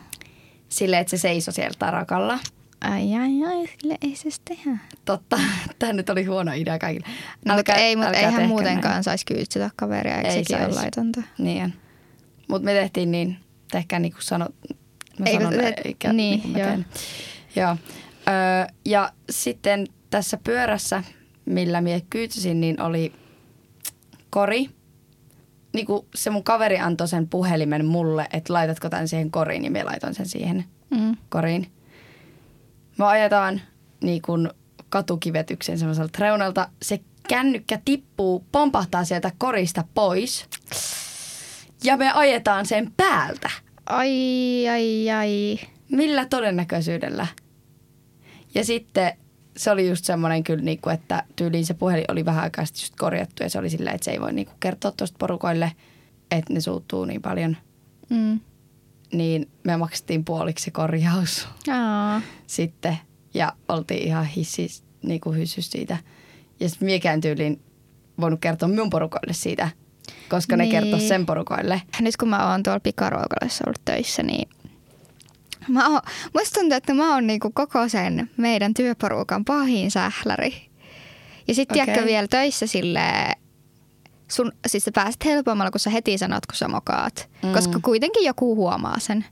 silleen, 0.69 1.01
että 1.01 1.11
se 1.11 1.17
seisoi 1.17 1.53
siellä 1.53 1.75
tarakalla. 1.79 2.39
Ai 2.81 3.15
ai 3.15 3.43
ai, 3.47 3.67
sille 3.81 3.97
ei 4.01 4.15
se 4.15 4.29
tehdä. 4.45 4.77
Totta, 5.05 5.39
tämä 5.79 5.93
nyt 5.93 6.09
oli 6.09 6.23
huono 6.23 6.51
idea 6.55 6.79
kaikille. 6.79 7.07
No, 7.45 7.55
mutta 7.55 7.73
ei, 7.73 7.95
mutta 7.95 8.07
älkää 8.09 8.21
eihän 8.21 8.47
muutenkaan 8.47 9.03
saisi 9.03 9.25
kyydsytä 9.25 9.69
kaveria, 9.75 10.17
eikö 10.17 10.29
Ei 10.29 10.43
sekin 10.43 10.65
ole 10.65 10.75
laitonta? 10.75 11.21
Niin. 11.37 11.73
Mutta 12.47 12.65
me 12.65 12.73
tehtiin 12.73 13.11
niin, 13.11 13.37
tehkää 13.71 13.99
niin 13.99 14.11
kuin 14.11 14.23
sano, 14.23 14.47
mä 15.19 15.25
Ei, 15.25 15.33
sanon, 15.33 15.53
te- 15.53 15.75
eikä 15.85 16.13
niin, 16.13 16.41
niin, 16.43 16.57
joo. 16.57 16.67
teen. 16.67 16.85
Joo. 17.55 17.77
Öö, 18.27 18.75
ja 18.85 19.11
sitten 19.29 19.87
tässä 20.13 20.37
pyörässä, 20.43 21.03
millä 21.45 21.81
minä 21.81 21.99
kyydsäsin, 22.09 22.61
niin 22.61 22.81
oli 22.81 23.13
kori. 24.29 24.69
Niin 25.73 25.85
kuin 25.85 26.05
se 26.15 26.29
mun 26.29 26.43
kaveri 26.43 26.77
antoi 26.79 27.07
sen 27.07 27.27
puhelimen 27.27 27.85
mulle, 27.85 28.27
että 28.33 28.53
laitatko 28.53 28.89
tämän 28.89 29.07
siihen 29.07 29.31
koriin, 29.31 29.61
niin 29.61 29.71
minä 29.71 29.85
laitoin 29.85 30.13
sen 30.13 30.25
siihen 30.25 30.65
Mm. 30.89 31.17
koriin. 31.29 31.71
Me 32.97 33.05
ajetaan 33.05 33.61
niin 34.03 34.21
kuin 34.21 34.49
katukivetyksen 34.89 35.79
semmoiselta 35.79 36.19
reunalta. 36.21 36.69
Se 36.81 36.99
kännykkä 37.29 37.79
tippuu, 37.85 38.45
pompahtaa 38.51 39.03
sieltä 39.05 39.31
korista 39.37 39.83
pois. 39.93 40.45
Ja 41.83 41.97
me 41.97 42.11
ajetaan 42.11 42.65
sen 42.65 42.93
päältä. 42.97 43.49
Ai, 43.85 44.11
ai, 44.71 45.09
ai. 45.11 45.59
Millä 45.91 46.25
todennäköisyydellä? 46.25 47.27
Ja 48.55 48.65
sitten 48.65 49.17
se 49.57 49.71
oli 49.71 49.89
just 49.89 50.05
semmoinen 50.05 50.43
kyllä, 50.43 50.63
niin 50.63 50.81
kuin, 50.81 50.93
että 50.93 51.23
tyyliin 51.35 51.65
se 51.65 51.73
puhelin 51.73 52.05
oli 52.07 52.25
vähän 52.25 52.43
aikaa 52.43 52.61
just 52.81 52.93
korjattu 52.99 53.43
ja 53.43 53.49
se 53.49 53.59
oli 53.59 53.69
silleen, 53.69 53.95
että 53.95 54.05
se 54.05 54.11
ei 54.11 54.21
voi 54.21 54.33
niin 54.33 54.45
kuin 54.45 54.57
kertoa 54.59 54.91
tuosta 54.91 55.15
porukoille, 55.19 55.71
että 56.31 56.53
ne 56.53 56.61
suuttuu 56.61 57.05
niin 57.05 57.21
paljon. 57.21 57.57
Mm. 58.09 58.39
Niin 59.13 59.49
me 59.63 59.77
maksettiin 59.77 60.25
puoliksi 60.25 60.65
se 60.65 60.71
korjaus 60.71 61.47
Aa. 61.71 62.21
sitten 62.47 62.97
ja 63.33 63.53
oltiin 63.69 64.03
ihan 64.07 64.25
hissis, 64.25 64.83
niin 65.03 65.21
kuin 65.21 65.37
hysys 65.37 65.71
siitä. 65.71 65.97
Ja 66.59 66.69
sitten 66.69 66.85
miekään 66.85 67.21
tyyliin 67.21 67.61
voinut 68.19 68.39
kertoa 68.41 68.69
minun 68.69 68.89
porukoille 68.89 69.33
siitä, 69.33 69.69
koska 70.29 70.57
ne 70.57 70.63
Niin. 70.63 70.71
kertoo 70.71 70.99
sen 70.99 71.25
porukoille. 71.25 71.81
Nyt 71.99 72.17
kun 72.17 72.29
mä 72.29 72.51
oon 72.51 72.63
tuolla 72.63 72.79
pikaruokalassa 72.79 73.63
ollut 73.67 73.81
töissä, 73.85 74.23
niin 74.23 74.49
mä 75.67 75.89
oon, 75.89 76.01
musta 76.33 76.59
tuntuu, 76.59 76.77
että 76.77 76.93
mä 76.93 77.13
oon 77.13 77.27
niinku 77.27 77.51
koko 77.53 77.89
sen 77.89 78.29
meidän 78.37 78.73
työporukan 78.73 79.45
pahin 79.45 79.91
sähläri. 79.91 80.69
Ja 81.47 81.55
sitten 81.55 81.91
okay. 81.91 82.05
vielä 82.05 82.27
töissä 82.27 82.67
silleen, 82.67 83.35
sun, 84.31 84.51
siis 84.67 84.83
sä 84.83 84.91
pääset 84.95 85.25
helpommalla, 85.25 85.71
kun 85.71 85.79
sä 85.79 85.89
heti 85.89 86.17
sanot, 86.17 86.45
kun 86.45 86.55
sä 86.55 86.67
mokaat. 86.67 87.29
Mm. 87.43 87.53
Koska 87.53 87.79
kuitenkin 87.81 88.25
joku 88.25 88.55
huomaa 88.55 88.99
sen. 88.99 89.25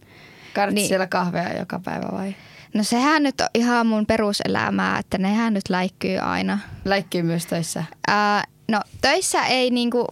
Kaadit 0.53 0.75
Niin. 0.75 0.87
siellä 0.87 1.07
kahvea 1.07 1.59
joka 1.59 1.79
päivä 1.79 2.07
vai? 2.11 2.35
No 2.73 2.83
sehän 2.83 3.23
nyt 3.23 3.41
on 3.41 3.47
ihan 3.53 3.87
mun 3.87 4.05
peruselämää, 4.05 4.99
että 4.99 5.17
nehän 5.17 5.53
nyt 5.53 5.69
läikkyy 5.69 6.17
aina. 6.17 6.59
Läikkyy 6.85 7.21
myös 7.21 7.45
töissä. 7.45 7.83
Ää, 8.07 8.43
no 8.67 8.81
töissä 9.01 9.45
ei 9.45 9.69
niinku 9.69 10.07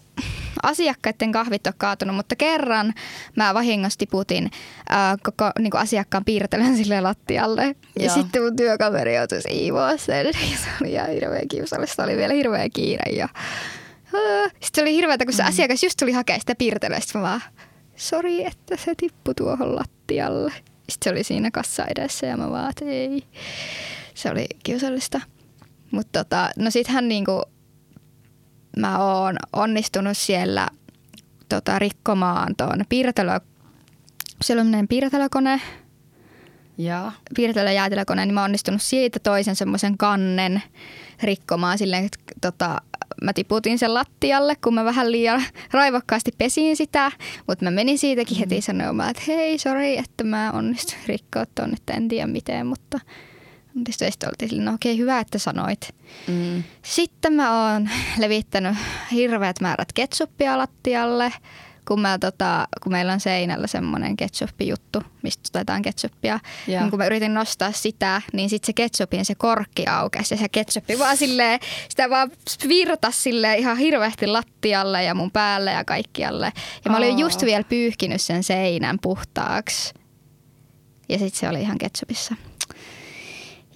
asiakkaiden 0.63 1.32
kahvit 1.32 1.68
ole 1.68 1.75
kaatunut, 1.78 2.16
mutta 2.16 2.36
kerran 2.36 2.94
mä 3.36 3.54
vahingossa 3.54 4.00
tiputin 4.00 4.51
ää, 4.89 5.18
koko 5.24 5.51
niinku 5.60 5.78
asiakkaan 5.78 6.25
piirtelön 6.25 6.78
sille 6.78 7.01
lattialle. 7.01 7.75
Ja 8.00 8.06
Joo. 8.06 8.13
sitten 8.13 8.44
mun 8.44 8.56
työkaveri 8.56 9.16
joutui 9.16 9.42
siivoa 9.42 9.98
sen. 9.98 10.25
Ja 10.25 10.34
se 10.34 10.68
oli 10.82 10.92
ihan 10.92 11.10
hirveä 11.10 11.42
kiusallista. 11.50 12.04
Oli 12.04 12.18
vielä 12.18 12.34
hirveä 12.34 12.70
kiire. 12.74 13.12
Ja 13.12 13.30
Sitten 14.60 14.82
oli 14.82 14.96
hirveätä, 14.96 15.25
kun 15.25 15.34
se 15.34 15.44
mm. 15.44 15.50
asiakas 15.50 15.84
just 15.84 15.98
tuli 16.00 16.12
hakemaan 16.12 16.39
sitä 16.39 16.56
piirtelyä. 16.56 17.00
Sitten 17.00 17.22
mä 17.22 17.28
vaan, 17.28 17.42
sori, 17.96 18.46
että 18.46 18.78
se 18.78 18.94
tippui 18.98 19.36
tuohon 19.36 19.75
lattialle. 19.75 20.51
Sitten 20.89 21.04
se 21.04 21.10
oli 21.10 21.24
siinä 21.24 21.51
kassa 21.51 21.86
edessä 21.86 22.28
ja 22.28 22.38
mä 22.38 22.50
vaan, 22.50 22.70
että 22.70 22.86
ei. 22.86 23.24
Se 24.13 24.32
oli 24.32 24.46
kiusallista. 24.63 25.22
Mutta 25.92 26.24
tota, 26.24 26.50
no 26.58 26.70
hän 26.88 27.08
niinku, 27.08 27.44
mä 28.78 28.98
oon 28.98 29.36
onnistunut 29.54 30.18
siellä 30.18 30.68
tota, 31.50 31.80
rikkomaan 31.80 32.56
tuon 32.56 32.86
piirtelö, 32.90 33.40
siellä 34.42 34.62
on 34.62 34.88
piirtelökone, 34.88 35.62
ja. 36.78 37.12
piirtelö 37.36 37.72
jäätelökone, 37.72 38.26
niin 38.26 38.34
mä 38.34 38.42
oon 38.42 38.46
onnistunut 38.46 38.82
siitä 38.82 39.20
toisen 39.20 39.56
semmoisen 39.56 39.98
kannen 39.98 40.62
rikkomaan 41.24 41.78
silleen, 41.78 42.06
että 42.06 42.20
tota, 42.42 42.82
mä 43.24 43.34
tiputin 43.34 43.80
sen 43.80 43.94
lattialle, 43.94 44.56
kun 44.64 44.74
mä 44.74 44.86
vähän 44.86 45.12
liian 45.12 45.44
raivokkaasti 45.72 46.32
pesin 46.38 46.78
sitä, 46.78 47.12
mutta 47.48 47.66
mä 47.66 47.72
menin 47.72 47.98
siitäkin 47.98 48.38
heti 48.38 48.56
mm. 48.56 48.62
sanomaan, 48.62 49.10
että 49.10 49.24
hei, 49.28 49.58
sorry, 49.58 49.94
että 49.98 50.24
mä 50.24 50.52
onnistuin 50.52 51.02
rikkoa 51.06 51.46
tuonne, 51.56 51.74
että 51.74 51.94
en 51.94 52.08
tiedä 52.08 52.28
miten, 52.28 52.68
mutta 52.68 53.00
sitten 53.92 54.30
oltiin 54.30 54.50
silleen, 54.50 54.66
no 54.66 54.74
okei, 54.74 54.98
hyvä, 54.98 55.20
että 55.20 55.38
sanoit. 55.38 55.96
Mm. 56.28 56.64
Sitten 56.82 57.34
mä 57.34 57.72
oon 57.72 57.90
levittänyt 58.18 58.78
hirveät 59.12 59.62
määrät 59.62 59.94
ketsuppia 59.94 60.58
lattialle– 60.58 61.34
kun, 61.90 62.02
mä, 62.02 62.20
tota, 62.20 62.68
kun 62.84 62.92
meillä 62.92 63.14
on 63.14 63.20
seinällä 63.20 63.68
semmoinen 63.68 64.18
ketsuppijuttu, 64.18 65.04
mistä 65.22 65.50
otetaan 65.50 65.82
ketsuppia. 65.82 66.40
Niin 66.68 66.90
kun 66.90 67.00
mä 67.00 67.06
yritin 67.06 67.34
nostaa 67.34 67.72
sitä, 67.72 68.22
niin 68.34 68.50
sitten 68.50 68.66
se 68.66 68.74
ketsupin 68.74 69.26
se 69.26 69.36
korkki 69.36 69.88
aukesi 69.88 70.34
ja 70.34 70.38
se 70.38 70.50
ketsuppi 70.50 71.00
vaan 71.00 71.18
silleen, 71.18 71.60
sitä 71.90 72.10
vaan 72.10 72.32
virtas 72.68 73.24
sille 73.24 73.56
ihan 73.56 73.78
hirveästi 73.78 74.28
lattialle 74.28 75.04
ja 75.04 75.16
mun 75.16 75.32
päälle 75.32 75.72
ja 75.72 75.84
kaikkialle. 75.84 76.54
Ja 76.86 76.92
mä 76.92 76.98
olin 76.98 77.14
oh. 77.14 77.20
just 77.20 77.46
vielä 77.46 77.64
pyyhkinyt 77.64 78.22
sen 78.22 78.44
seinän 78.44 78.98
puhtaaksi. 79.02 79.94
Ja 81.10 81.18
sitten 81.18 81.40
se 81.40 81.50
oli 81.50 81.62
ihan 81.62 81.78
ketsupissa. 81.78 82.36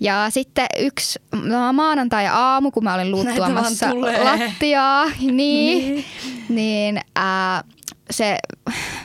Ja 0.04 0.30
sitten 0.30 0.68
yksi 0.80 1.20
no, 1.44 1.74
maanantai-aamu, 1.74 2.72
kun 2.72 2.84
mä 2.84 2.94
olin 2.94 3.12
luuttuamassa 3.12 3.90
lattiaa, 4.24 5.06
niin, 5.20 5.36
niin. 5.36 6.06
niin 6.50 7.02
ää, 7.16 7.64
se 8.12 8.38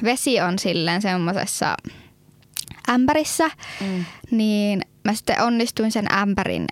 vesi 0.02 0.40
on 0.40 0.59
silleen 0.59 1.02
semmoisessa 1.02 1.75
ämpärissä, 2.90 3.50
mm. 3.81 4.05
niin 4.31 4.83
mä 5.05 5.14
sitten 5.14 5.43
onnistuin 5.43 5.93
sen 5.93 6.12
ämpärin 6.12 6.67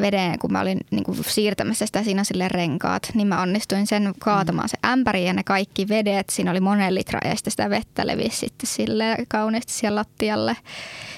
veden, 0.00 0.38
kun 0.38 0.52
mä 0.52 0.60
olin 0.60 0.80
niin 0.90 1.04
kuin 1.04 1.24
siirtämässä 1.24 1.86
sitä 1.86 2.02
siinä 2.02 2.24
sille 2.24 2.48
renkaat, 2.48 3.10
niin 3.14 3.28
mä 3.28 3.42
onnistuin 3.42 3.86
sen 3.86 4.12
kaatamaan 4.18 4.66
mm. 4.66 4.68
se 4.68 4.92
ämpäri 4.92 5.26
ja 5.26 5.32
ne 5.32 5.42
kaikki 5.44 5.88
vedet, 5.88 6.30
siinä 6.30 6.50
oli 6.50 6.60
monen 6.60 6.94
litra 6.94 7.20
ja 7.24 7.36
sitten 7.36 7.50
sitä 7.50 7.70
vettä 7.70 8.06
levisi 8.06 8.36
sitten 8.36 8.66
sille 8.66 9.16
kauniisti 9.28 9.72
siellä 9.72 9.98
lattialle. 9.98 10.56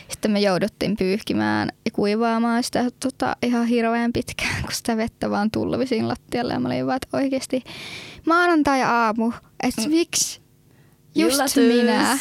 Sitten 0.09 0.31
me 0.31 0.41
jouduttiin 0.41 0.97
pyyhkimään 0.97 1.69
ja 1.85 1.91
kuivaamaan 1.91 2.63
sitä 2.63 2.85
tota, 3.01 3.37
ihan 3.43 3.67
hirveän 3.67 4.13
pitkään, 4.13 4.63
kun 4.63 4.73
sitä 4.73 4.97
vettä 4.97 5.31
vaan 5.31 5.51
tulvi 5.51 5.87
siinä 5.87 6.09
lattialle 6.09 6.53
ja 6.53 6.61
mä 6.61 6.69
olin 6.69 6.87
vaan, 6.87 6.97
että 6.97 7.17
oikeasti 7.17 7.65
maanantai-aamu, 8.27 9.33
että 9.63 9.83
mm. 9.83 9.91
miksi 9.91 10.41
just 11.15 11.33
Jullatus. 11.33 11.57
minä? 11.57 12.19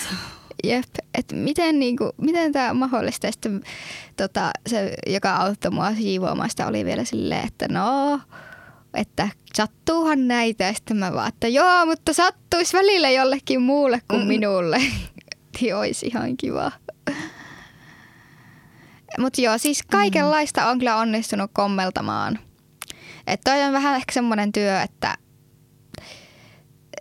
Jep, 0.64 0.86
että 1.18 1.36
miten, 1.36 1.80
niinku, 1.80 2.12
miten 2.22 2.52
tämä 2.52 2.70
on 2.70 2.78
mahdollista. 2.78 3.32
Sitten 3.32 3.64
tota, 4.18 4.52
se, 4.68 4.94
joka 5.08 5.36
auttoi 5.36 5.72
mua 5.72 5.94
siivoamaan 5.94 6.50
sitä, 6.50 6.68
oli 6.68 6.86
vielä 6.86 7.04
silleen, 7.04 7.48
että 7.48 7.68
no, 7.68 8.20
että 8.94 9.30
sattuuhan 9.54 10.28
näitä. 10.28 10.64
Ja 10.64 10.74
sitten 10.74 10.98
mä 10.98 11.14
vaan, 11.14 11.28
että 11.28 11.48
joo, 11.48 11.86
mutta 11.86 12.14
sattuisi 12.14 12.78
välillä 12.78 13.10
jollekin 13.10 13.62
muulle 13.62 14.02
kuin 14.08 14.22
mm. 14.22 14.28
minulle. 14.28 14.82
niin 15.62 15.76
olisi 15.76 16.08
ihan 16.08 16.38
kiva. 16.38 16.72
Mutta 19.20 19.42
joo, 19.42 19.58
siis 19.58 19.84
kaikenlaista 19.92 20.70
on 20.70 20.80
kyllä 20.80 20.98
onnistunut 20.98 21.52
kommeltamaan. 21.54 22.40
Että 23.28 23.52
toi 23.52 23.64
on 23.64 23.74
vähän 23.74 23.96
ehkä 23.96 24.14
semmoinen 24.14 24.52
työ, 24.52 24.82
että 24.82 25.18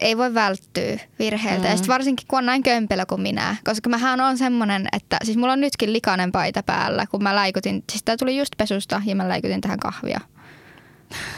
ei 0.00 0.16
voi 0.16 0.34
välttyä 0.34 0.98
virheiltä. 1.18 1.68
Mm. 1.68 1.74
Ja 1.74 1.88
varsinkin 1.88 2.26
kun 2.28 2.38
on 2.38 2.46
näin 2.46 2.62
kömpelö 2.62 3.06
kuin 3.06 3.20
minä. 3.20 3.56
Koska 3.64 3.90
mähän 3.90 4.20
on 4.20 4.38
semmoinen, 4.38 4.88
että 4.92 5.16
siis 5.24 5.36
mulla 5.36 5.52
on 5.52 5.60
nytkin 5.60 5.92
likainen 5.92 6.32
paita 6.32 6.62
päällä, 6.62 7.06
kun 7.06 7.22
mä 7.22 7.34
läikutin. 7.34 7.84
Siis 7.92 8.02
tää 8.04 8.16
tuli 8.16 8.38
just 8.38 8.52
pesusta 8.56 9.02
ja 9.04 9.16
mä 9.16 9.28
läikutin 9.28 9.60
tähän 9.60 9.78
kahvia 9.78 10.20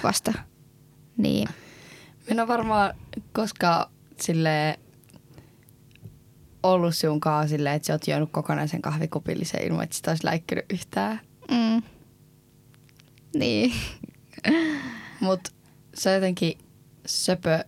vasta. 0.03 0.33
Niin. 1.17 1.49
Minä 2.29 2.43
on 2.43 2.49
varmaan 2.49 2.95
koska 3.33 3.91
sille 4.21 4.79
ollut 6.63 6.97
sinun 6.97 7.21
kanssa 7.21 7.49
silleen, 7.57 7.75
että 7.75 7.87
sä 7.87 7.93
oot 7.93 8.09
juonut 8.09 8.33
kokonaisen 8.33 8.83
kahvikupillisen 8.83 9.63
ilman, 9.63 9.85
että 9.85 9.97
sitä 9.97 10.11
olisi 10.11 10.25
läikkynyt 10.25 10.65
yhtään. 10.73 11.21
Mm. 11.51 11.83
Niin. 13.35 13.73
Mutta 15.21 15.51
se 15.95 16.09
on 16.09 16.15
jotenkin 16.15 16.59
söpö 17.07 17.65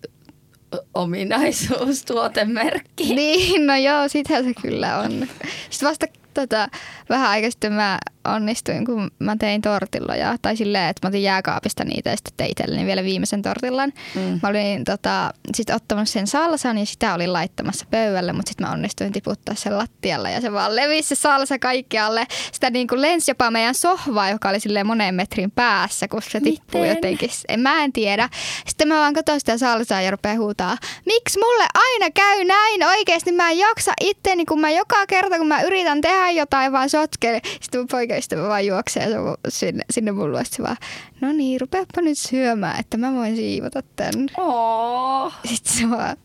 ominaisuus, 0.94 2.04
tuotemerkki. 2.04 3.14
Niin, 3.14 3.66
no 3.66 3.76
joo, 3.76 4.08
sitähän 4.08 4.44
se 4.44 4.52
kyllä 4.62 4.98
on. 4.98 5.28
Sitten 5.70 5.88
vasta 5.88 6.06
tota, 6.34 6.68
vähän 7.08 7.30
aikaa 7.30 7.50
sitten 7.50 7.72
mä 7.72 7.98
onnistuin, 8.24 8.84
kun 8.84 9.10
mä 9.18 9.36
tein 9.36 9.62
tortilloja. 9.62 10.36
Tai 10.42 10.56
silleen, 10.56 10.88
että 10.88 11.06
mä 11.06 11.08
otin 11.08 11.22
jääkaapista 11.22 11.84
niitä 11.84 12.10
ja 12.10 12.16
sitten 12.16 12.32
tein 12.36 12.50
itselleni 12.50 12.86
vielä 12.86 13.04
viimeisen 13.04 13.42
tortillan. 13.42 13.92
Mm. 14.14 14.40
Mä 14.42 14.48
olin 14.48 14.84
tota, 14.84 15.34
sitten 15.54 15.76
ottamassa 15.76 16.12
sen 16.12 16.26
salsan 16.26 16.78
ja 16.78 16.86
sitä 16.86 17.14
olin 17.14 17.32
laittamassa 17.32 17.86
pöydälle, 17.90 18.32
mutta 18.32 18.50
sitten 18.50 18.66
mä 18.66 18.72
onnistuin 18.72 19.12
tiputtaa 19.12 19.54
sen 19.54 19.78
lattialle 19.78 20.32
ja 20.32 20.40
se 20.40 20.52
vaan 20.52 20.76
levisi 20.76 21.08
se 21.08 21.14
salsa 21.14 21.58
kaikkialle. 21.58 22.26
Sitä 22.52 22.70
niin 22.70 22.88
kuin 22.88 23.02
lensi 23.02 23.30
jopa 23.30 23.50
meidän 23.50 23.74
sohvaa, 23.74 24.30
joka 24.30 24.48
oli 24.48 24.60
silleen 24.60 24.86
monen 24.86 25.14
metrin 25.14 25.50
päässä, 25.50 26.08
kun 26.08 26.22
se 26.22 26.40
tippuu 26.40 26.80
Miten? 26.80 26.96
jotenkin. 26.96 27.30
En, 27.48 27.60
mä 27.60 27.84
en 27.84 27.92
tiedä. 27.92 28.28
Sitten 28.66 28.88
mä 28.88 28.94
vaan 28.94 29.14
katsoin 29.14 29.40
sitä 29.40 29.58
salsaa 29.58 30.02
ja 30.02 30.10
rupean 30.10 30.38
huutaa, 30.38 30.76
miksi 31.06 31.38
mulle 31.38 31.64
aina 31.74 32.10
käy 32.14 32.44
näin 32.44 32.84
oikeasti? 32.84 33.32
Mä 33.32 33.50
en 33.50 33.58
jaksa 33.58 33.92
itteeni, 34.00 34.44
kun 34.44 34.60
mä 34.60 34.70
joka 34.70 35.06
kerta, 35.06 35.38
kun 35.38 35.48
mä 35.48 35.62
yritän 35.62 36.00
tehdä 36.00 36.30
jotain, 36.30 36.72
vaan 36.72 36.90
sotkele. 36.90 37.40
Sitten 37.60 37.80
mun 37.80 37.88
poika 37.90 38.14
ystävä 38.20 38.48
vaan 38.48 38.66
juoksee 38.66 39.06
sinne, 39.48 39.84
sinne 39.90 40.12
mun 40.12 40.32
luo. 40.32 40.40
vaan, 40.62 40.76
no 41.20 41.32
niin, 41.32 41.60
rupeapa 41.60 42.00
nyt 42.00 42.18
syömään, 42.18 42.80
että 42.80 42.96
mä 42.96 43.12
voin 43.12 43.36
siivota 43.36 43.82
tän. 43.96 44.14
Oh. 44.36 45.32
Sitten 45.44 45.72
se 45.72 45.90
vaan 45.90 46.16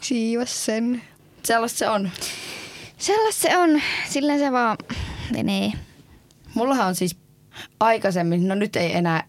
siivos 0.00 0.64
sen. 0.64 1.02
Sellaista 1.42 1.78
se 1.78 1.88
on. 1.88 2.10
Sellaista 2.98 3.42
se 3.42 3.58
on. 3.58 3.80
Silleen 4.08 4.38
se 4.38 4.52
vaan 4.52 4.76
menee. 5.32 5.72
Mullahan 6.54 6.86
on 6.86 6.94
siis 6.94 7.16
aikaisemmin, 7.80 8.48
no 8.48 8.54
nyt 8.54 8.76
ei 8.76 8.96
enää 8.96 9.24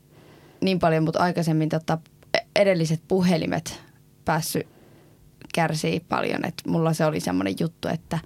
niin 0.61 0.79
paljon, 0.79 1.03
mutta 1.03 1.19
aikaisemmin 1.19 1.69
tota, 1.69 1.97
edelliset 2.55 3.01
puhelimet 3.07 3.81
päässyt 4.25 4.67
kärsii 5.55 5.99
paljon. 5.99 6.45
Et 6.45 6.53
mulla 6.67 6.93
se 6.93 7.05
oli 7.05 7.19
semmoinen 7.19 7.55
juttu, 7.59 7.87
että 7.87 8.19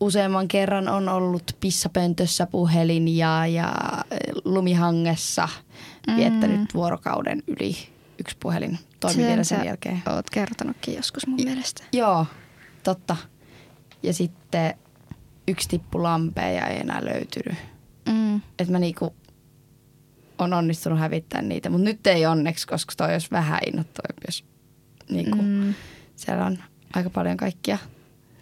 useamman 0.00 0.48
kerran 0.48 0.88
on 0.88 1.08
ollut 1.08 1.56
pissapöntössä 1.60 2.46
puhelin 2.46 3.16
ja, 3.16 3.46
ja 3.46 3.72
lumihangessa 4.44 5.48
mm. 6.06 6.16
viettänyt 6.16 6.74
vuorokauden 6.74 7.42
yli 7.46 7.76
yksi 8.18 8.36
puhelin 8.40 8.78
toimi 9.00 9.22
vielä 9.22 9.44
sen 9.44 9.64
jälkeen. 9.64 10.02
Oot 10.06 10.30
kertonutkin 10.30 10.94
joskus 10.94 11.26
mun 11.26 11.40
mielestä. 11.44 11.84
Joo, 11.92 12.26
totta. 12.82 13.16
Ja 14.02 14.12
sitten 14.12 14.74
yksi 15.48 15.68
tippu 15.68 16.02
lampeja 16.02 16.66
ei 16.66 16.80
enää 16.80 17.04
löytynyt. 17.04 17.58
Mm. 18.08 18.36
Että 18.36 18.72
mä 18.72 18.78
niinku 18.78 19.14
on 20.38 20.52
onnistunut 20.52 20.98
hävittämään 20.98 21.48
niitä, 21.48 21.70
mutta 21.70 21.84
nyt 21.84 22.06
ei 22.06 22.26
onneksi, 22.26 22.66
koska 22.66 22.92
toi 22.96 23.12
olisi 23.12 23.30
vähän 23.30 23.60
innoittavampi, 23.66 24.22
jos 24.26 24.44
niinku, 25.10 25.42
mm. 25.42 25.74
siellä 26.16 26.46
on 26.46 26.58
aika 26.94 27.10
paljon 27.10 27.36
kaikkia. 27.36 27.78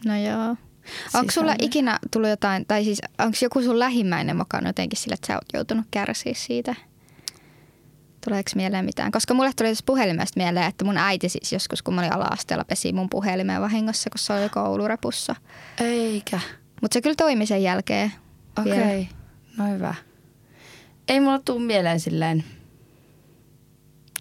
No 0.05 0.16
joo. 0.16 0.57
Onko 1.14 1.33
sulla 1.33 1.55
ikinä 1.62 1.99
tullut 2.12 2.31
jotain, 2.31 2.66
tai 2.66 2.85
siis 2.85 3.01
onko 3.18 3.37
joku 3.42 3.62
sun 3.62 3.79
lähimmäinen 3.79 4.37
mokannut 4.37 4.68
jotenkin 4.68 4.99
sillä, 4.99 5.14
että 5.14 5.27
sä 5.27 5.35
oot 5.35 5.44
joutunut 5.55 5.87
kärsiä 5.90 6.35
siitä? 6.37 6.75
Tuleeko 8.25 8.51
mieleen 8.55 8.85
mitään? 8.85 9.12
Koska 9.12 9.35
mulle 9.35 9.53
tuli 9.57 9.68
tässä 9.68 9.85
puhelimesta 9.87 10.40
mieleen, 10.40 10.66
että 10.66 10.85
mun 10.85 10.99
äiti 10.99 11.29
siis 11.29 11.53
joskus, 11.53 11.83
kun 11.83 11.94
mä 11.94 12.01
olin 12.01 12.12
ala-asteella, 12.12 12.64
pesi 12.64 12.92
mun 12.92 13.11
puhelimeen 13.11 13.62
vahingossa, 13.62 14.11
kun 14.11 14.18
se 14.18 14.33
oli 14.33 14.49
koulurepussa. 14.49 15.37
Eikä. 15.81 16.40
Mutta 16.83 16.94
se 16.94 17.01
kyllä 17.03 17.16
toimi 17.16 17.46
sen 17.46 17.62
jälkeen. 17.62 18.12
Okei, 18.59 18.72
okay. 18.72 19.05
no 19.57 19.75
hyvä. 19.75 19.94
Ei 21.09 21.20
mulla 21.20 21.38
tuu 21.38 21.59
mieleen 21.59 22.01
silleen. 22.01 22.44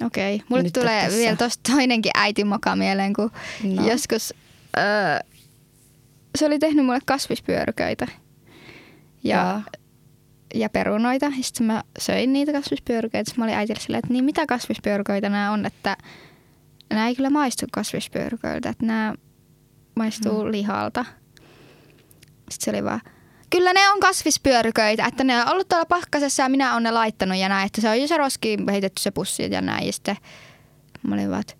Okei, 0.06 0.36
okay. 0.36 0.46
mulle 0.50 0.64
Nyt 0.64 0.74
tulee 0.74 1.04
tässä. 1.04 1.20
vielä 1.20 1.36
tosta 1.36 1.72
toinenkin 1.72 2.12
äitimoka 2.16 2.76
mieleen, 2.76 3.14
kun 3.14 3.32
no. 3.64 3.88
joskus... 3.88 4.34
Öö, 4.78 5.35
se 6.36 6.46
oli 6.46 6.60
tehnyt 6.60 6.86
mulle 6.86 7.00
kasvispyöryköitä. 7.06 8.08
Ja, 9.24 9.38
ja. 9.38 9.62
ja 10.56 10.70
perunoita. 10.70 11.26
Ja 11.26 11.32
sitten 11.42 11.68
mä 11.68 11.84
söin 12.00 12.34
niitä 12.34 12.52
kasvispyöryköitä. 12.52 13.30
Sitten 13.30 13.42
mä 13.42 13.46
olin 13.46 13.58
äitille 13.58 13.80
silleen, 13.80 14.00
että 14.00 14.14
niin 14.14 14.26
mitä 14.26 14.46
kasvispyöryköitä 14.46 15.30
nämä 15.30 15.52
on, 15.52 15.66
että 15.66 15.98
nämä 16.90 17.08
ei 17.08 17.16
kyllä 17.16 17.30
maistu 17.30 17.66
kasvispyöryköiltä, 17.72 18.70
että 18.70 18.86
nämä 18.86 19.14
maistuu 19.96 20.44
mm. 20.44 20.52
lihalta. 20.52 21.06
Sitten 22.50 22.60
se 22.60 22.72
oli 22.72 22.84
vaan, 22.84 23.02
kyllä 23.50 23.74
ne 23.74 23.90
on 23.90 24.00
kasvispyöryköitä, 24.00 25.06
että 25.06 25.24
ne 25.24 25.42
on 25.42 25.50
ollut 25.50 25.68
tuolla 25.68 25.86
pakkasessa 25.86 26.44
ja 26.44 26.50
minä 26.50 26.72
olen 26.72 26.84
ne 26.84 26.92
laittanut 26.92 27.38
ja 27.38 27.50
näin, 27.50 27.66
että 27.66 27.82
se 27.82 27.90
on 27.90 28.02
jo 28.02 28.08
se 28.08 28.18
roskiin 28.18 28.70
heitetty 28.70 29.02
se 29.02 29.12
pussi 29.12 29.52
ja 29.52 29.62
näin. 29.62 29.86
Ja 29.86 29.94
sitten 29.94 30.18
mä 31.04 31.16
olin 31.16 31.30
vaan, 31.30 31.42
että 31.42 31.54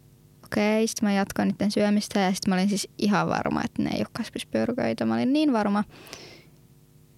okei, 0.46 0.78
okay. 0.78 0.88
sitten 0.88 1.10
mä 1.10 1.14
jatkoin 1.14 1.48
niiden 1.48 1.72
syömistä 1.72 2.20
ja 2.20 2.34
sitten 2.34 2.50
mä 2.52 2.56
olin 2.56 2.70
siis 2.70 2.88
ihan 2.98 3.30
varma, 3.30 3.62
että 3.66 3.82
ne 3.82 3.90
ei 3.90 4.00
ole 4.00 4.08
kasvispyöryköitä. 4.14 5.06
Mä 5.06 5.14
olin 5.14 5.34
niin 5.34 5.54
varma. 5.54 5.84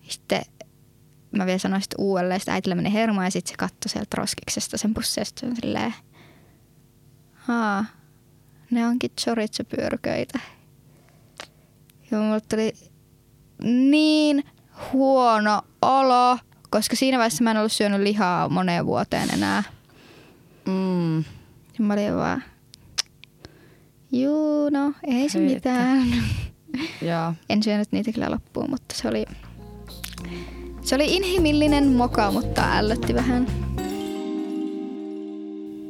Sitten 0.07 0.41
mä 1.31 1.45
vielä 1.45 1.57
sanoin 1.57 1.81
sitten 1.81 2.01
uudelleen, 2.01 2.37
että 2.37 2.53
äitillä 2.53 2.75
meni 2.75 2.93
hermo 2.93 3.23
ja 3.23 3.31
sitten 3.31 3.49
se 3.49 3.57
katsoi 3.57 3.89
sieltä 3.89 4.17
roskiksesta 4.17 4.77
sen 4.77 4.93
pussin 4.93 5.21
ja 5.21 5.25
sitten 5.25 5.55
silleen, 5.55 5.93
haa, 7.33 7.85
ne 8.71 8.87
onkin 8.87 9.11
chorizo-pyöryköitä. 9.21 10.39
Ja 12.11 12.17
mulle 12.17 12.41
tuli 12.41 12.73
niin 13.63 14.43
huono 14.93 15.61
olo, 15.81 16.37
koska 16.69 16.95
siinä 16.95 17.17
vaiheessa 17.17 17.43
mä 17.43 17.51
en 17.51 17.57
ollut 17.57 17.71
syönyt 17.71 18.01
lihaa 18.01 18.49
moneen 18.49 18.85
vuoteen 18.85 19.33
enää. 19.33 19.63
Mm. 20.65 21.17
Ja 21.17 21.79
mä 21.79 21.93
olin 21.93 22.15
vaan, 22.15 22.43
juu 24.11 24.69
no, 24.69 24.93
ei 25.03 25.29
se 25.29 25.39
Heittä. 25.39 25.53
mitään. 25.53 26.07
En 27.49 27.63
syönyt 27.63 27.91
niitä 27.91 28.11
kyllä 28.11 28.31
loppuun, 28.31 28.69
mutta 28.69 28.95
se 28.95 29.07
oli, 29.07 29.25
se 30.81 30.95
oli 30.95 31.15
inhimillinen 31.15 31.87
moka, 31.87 32.31
mutta 32.31 32.77
ällötti 32.77 33.13
vähän. 33.13 33.47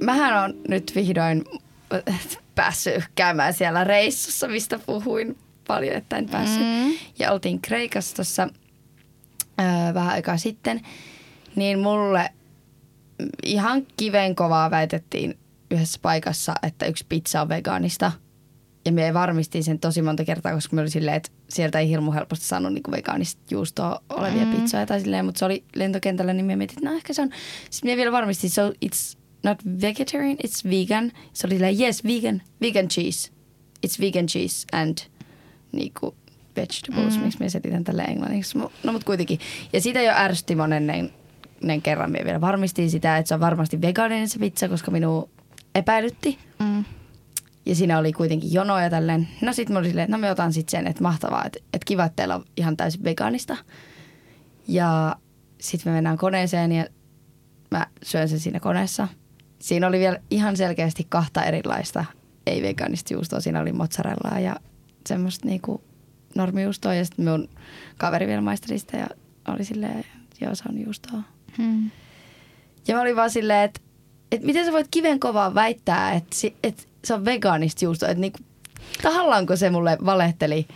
Mähän 0.03 0.43
on 0.43 0.53
nyt 0.67 0.91
vihdoin 0.95 1.43
äh, 2.09 2.27
päässyt 2.55 3.03
käymään 3.15 3.53
siellä 3.53 3.83
reissussa, 3.83 4.47
mistä 4.47 4.79
puhuin 4.79 5.37
paljon, 5.67 5.95
että 5.95 6.17
en 6.17 6.29
päässyt. 6.29 6.61
Mm. 6.61 6.93
Ja 7.19 7.31
oltiin 7.31 7.61
Kreikassa 7.61 8.15
tuossa 8.15 8.47
äh, 9.59 9.93
vähän 9.93 10.13
aikaa 10.13 10.37
sitten. 10.37 10.81
Niin 11.55 11.79
mulle 11.79 12.29
ihan 13.45 13.87
kiven 13.97 14.35
kovaa 14.35 14.71
väitettiin 14.71 15.37
yhdessä 15.71 15.99
paikassa, 16.01 16.53
että 16.63 16.85
yksi 16.85 17.05
pizza 17.09 17.41
on 17.41 17.49
vegaanista. 17.49 18.11
Ja 18.85 18.91
me 18.91 19.13
varmistin 19.13 19.63
sen 19.63 19.79
tosi 19.79 20.01
monta 20.01 20.25
kertaa, 20.25 20.53
koska 20.53 20.75
me 20.75 20.81
oli 20.81 20.89
silleen, 20.89 21.17
että 21.17 21.29
sieltä 21.49 21.79
ei 21.79 21.89
hirmu 21.89 22.11
helposti 22.11 22.45
saanut 22.45 22.73
niinku 22.73 22.91
vegaanista 22.91 23.41
juustoa 23.51 23.99
olevia 24.09 24.45
Mm. 24.45 24.51
pizzoja 24.55 24.85
tai 24.85 24.99
silleen, 25.01 25.25
mutta 25.25 25.39
se 25.39 25.45
oli 25.45 25.63
lentokentällä, 25.75 26.33
niin 26.33 26.45
me 26.45 26.55
mietin, 26.55 26.77
että 26.77 26.89
no 26.89 26.95
ehkä 26.95 27.13
se 27.13 27.21
on. 27.21 27.29
Sitten 27.69 27.91
me 27.91 27.97
vielä 27.97 28.11
varmistin, 28.11 28.49
so 28.49 28.69
it's 28.85 29.17
not 29.43 29.57
vegetarian, 29.81 30.37
it's 30.47 30.69
vegan. 30.69 31.11
Se 31.33 31.47
oli 31.47 31.55
silleen, 31.55 31.79
yes, 31.79 32.03
vegan, 32.03 32.41
vegan 32.61 32.87
cheese. 32.87 33.31
It's 33.87 34.01
vegan 34.01 34.25
cheese 34.25 34.67
and 34.71 34.97
niinku 35.71 36.15
vegetables, 36.55 37.17
Mm. 37.17 37.23
miksi 37.23 37.39
me 37.39 37.49
selitän 37.49 37.83
tällä 37.83 38.03
englanniksi. 38.03 38.57
No 38.57 38.91
mutta 38.91 39.05
kuitenkin. 39.05 39.39
Ja 39.73 39.81
siitä 39.81 40.01
jo 40.01 40.11
ärsytti 40.15 40.55
monen 40.55 41.11
kerran. 41.83 42.11
Me 42.11 42.19
vielä 42.25 42.41
varmistin 42.41 42.89
sitä, 42.91 43.17
että 43.17 43.27
se 43.27 43.33
on 43.33 43.39
varmasti 43.39 43.81
vegaaninen 43.81 44.29
se 44.29 44.39
pizza, 44.39 44.69
koska 44.69 44.91
minun 44.91 45.29
epäilytti. 45.77 46.39
Mm. 46.59 46.83
Ja 47.65 47.75
siinä 47.75 47.97
oli 47.97 48.13
kuitenkin 48.13 48.53
jono 48.53 48.79
ja 48.79 48.89
tälleen. 48.89 49.27
No 49.41 49.53
sit 49.53 49.69
mä 49.69 49.79
olin 49.79 49.89
silleen, 49.89 50.03
että 50.03 50.17
no 50.17 50.21
me 50.21 50.31
otan 50.31 50.53
sit 50.53 50.69
sen, 50.69 50.87
että 50.87 51.03
mahtavaa, 51.03 51.45
että, 51.45 51.59
että 51.73 51.85
kiva, 51.85 52.05
että 52.05 52.15
teillä 52.15 52.35
on 52.35 52.45
ihan 52.57 52.77
täysin 52.77 53.03
vegaanista. 53.03 53.57
Ja 54.67 55.15
sitten 55.61 55.91
me 55.91 55.95
mennään 55.95 56.17
koneeseen 56.17 56.71
ja 56.71 56.85
mä 57.71 57.87
syön 58.03 58.29
sen 58.29 58.39
siinä 58.39 58.59
koneessa. 58.59 59.07
Siinä 59.59 59.87
oli 59.87 59.99
vielä 59.99 60.19
ihan 60.31 60.57
selkeästi 60.57 61.05
kahta 61.09 61.43
erilaista 61.43 62.05
ei-vegaanista 62.45 63.13
juustoa. 63.13 63.39
Siinä 63.39 63.61
oli 63.61 63.73
mozzarellaa 63.73 64.39
ja 64.39 64.55
semmoista 65.07 65.47
niinku 65.47 65.81
normijuustoa. 66.35 66.93
Ja 66.93 67.05
sitten 67.05 67.25
mun 67.25 67.49
kaveri 67.97 68.27
vielä 68.27 68.41
maisteli 68.41 68.79
sitä 68.79 68.97
ja 68.97 69.07
oli 69.47 69.63
silleen, 69.63 70.05
joo 70.41 70.55
se 70.55 70.63
on 70.69 70.81
juustoa. 70.81 71.23
Mm. 71.57 71.91
Ja 72.87 72.95
mä 72.95 73.01
olin 73.01 73.15
vaan 73.15 73.29
silleen, 73.29 73.63
että, 73.63 73.81
että 74.31 74.45
miten 74.45 74.65
sä 74.65 74.71
voit 74.71 74.87
kiven 74.91 75.19
kovaa 75.19 75.55
väittää, 75.55 76.13
että, 76.13 76.35
si- 76.35 76.55
että 76.63 76.83
se 77.05 77.13
on 77.13 77.25
vegaanista 77.25 77.85
juustoa. 77.85 78.09
Että 78.09 78.21
niinku, 78.21 78.39
tahallaanko 79.01 79.55
se 79.55 79.69
mulle 79.69 79.97
valehteli? 80.05 80.67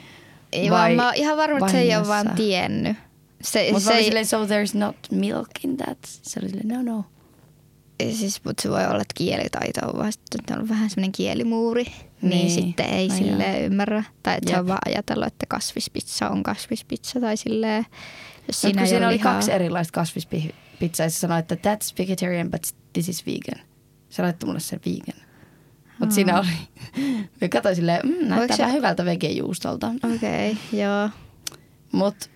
Ei 0.51 0.71
vai 0.71 0.79
vaan, 0.79 0.91
mä 0.95 1.05
oon 1.05 1.15
ihan 1.15 1.37
varma, 1.37 1.57
että 1.57 1.71
se 1.71 1.79
ei 1.79 1.95
ole 1.95 2.07
vaan 2.07 2.31
tiennyt. 2.35 2.97
Se, 3.41 3.69
Mutta 3.71 3.89
se 3.89 3.93
ei, 3.97 4.03
silleen, 4.03 4.25
so 4.25 4.45
there's 4.45 4.77
not 4.77 4.95
milk 5.11 5.47
in 5.63 5.77
that. 5.77 5.97
Se 6.03 6.39
oli 6.43 6.49
silleen, 6.49 6.67
no 6.85 6.93
no. 6.95 7.05
siis, 8.13 8.41
mutta 8.45 8.61
se 8.63 8.69
voi 8.69 8.85
olla, 8.85 9.01
että 9.01 9.13
kielitaito 9.17 9.87
on 9.87 9.99
vaan 9.99 10.11
sitten 10.13 10.59
on 10.59 10.69
vähän 10.69 10.89
semmoinen 10.89 11.11
kielimuuri. 11.11 11.83
Niin, 11.83 12.29
Niin. 12.29 12.51
sitten 12.51 12.85
ei 12.85 13.07
No 13.07 13.13
no 13.13 13.17
silleen 13.19 13.63
ymmärrä. 13.65 14.03
Tai 14.23 14.37
että 14.37 14.49
se 14.51 14.59
on 14.59 14.67
vaan 14.67 14.79
ajatellut, 14.85 15.27
että 15.27 15.45
kasvispizza 15.49 16.29
on 16.29 16.43
kasvispizza 16.43 17.19
tai 17.19 17.37
silleen. 17.37 17.85
Jos 18.47 18.61
Siinä, 18.61 18.85
siinä, 18.85 19.07
oli 19.07 19.17
lihaa. 19.17 19.33
kaksi 19.33 19.51
erilaista 19.51 19.91
kasvispizzaa, 20.81 21.05
ja 21.05 21.09
se 21.09 21.19
sanoi, 21.19 21.39
että 21.39 21.55
that's 21.55 21.93
vegetarian, 21.97 22.51
but 22.51 22.61
this 22.93 23.09
is 23.09 23.25
vegan. 23.25 23.65
Se 24.09 24.21
laittoi 24.21 24.47
mulle 24.47 24.59
sen 24.59 24.79
vegan. 24.85 25.21
Mutta 25.99 26.15
siinä 26.15 26.39
oli, 26.39 26.47
me 27.41 27.49
katsoin 27.49 27.75
silleen, 27.75 28.01
mm, 28.03 28.27
näyttää 28.27 28.57
se- 28.57 28.63
vähän 28.63 28.75
hyvältä 28.75 29.05
vegejuustolta. 29.05 29.91
Okei, 30.15 30.51
okay, 30.51 30.79
joo. 30.79 31.09
Mutta 31.91 32.29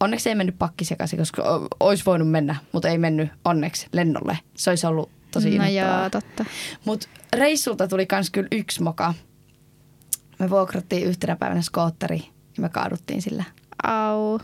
onneksi 0.00 0.28
ei 0.28 0.34
mennyt 0.34 0.58
pakki 0.58 0.84
sekaisin, 0.84 1.18
koska 1.18 1.68
olisi 1.80 2.04
voinut 2.04 2.30
mennä, 2.30 2.56
mutta 2.72 2.88
ei 2.88 2.98
mennyt 2.98 3.30
onneksi 3.44 3.86
lennolle. 3.92 4.38
Se 4.54 4.70
olisi 4.70 4.86
ollut 4.86 5.10
tosi 5.30 5.58
No 5.58 5.68
joo, 5.68 6.10
totta. 6.10 6.44
Mutta 6.84 7.08
reissulta 7.32 7.88
tuli 7.88 8.06
kans 8.06 8.30
kyllä 8.30 8.48
yksi 8.52 8.82
moka. 8.82 9.14
Me 10.38 10.50
vuokrattiin 10.50 11.06
yhtenä 11.06 11.36
päivänä 11.36 11.62
skootteri 11.62 12.18
ja 12.56 12.62
me 12.62 12.68
kaaduttiin 12.68 13.22
sillä. 13.22 13.44
Au. 13.82 14.38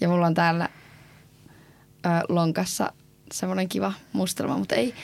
Ja 0.00 0.08
mulla 0.08 0.26
on 0.26 0.34
täällä 0.34 0.68
ö, 2.06 2.08
lonkassa 2.28 2.92
semmoinen 3.32 3.68
kiva 3.68 3.92
mustelma, 4.12 4.58
mutta 4.58 4.74
ei, 4.74 4.94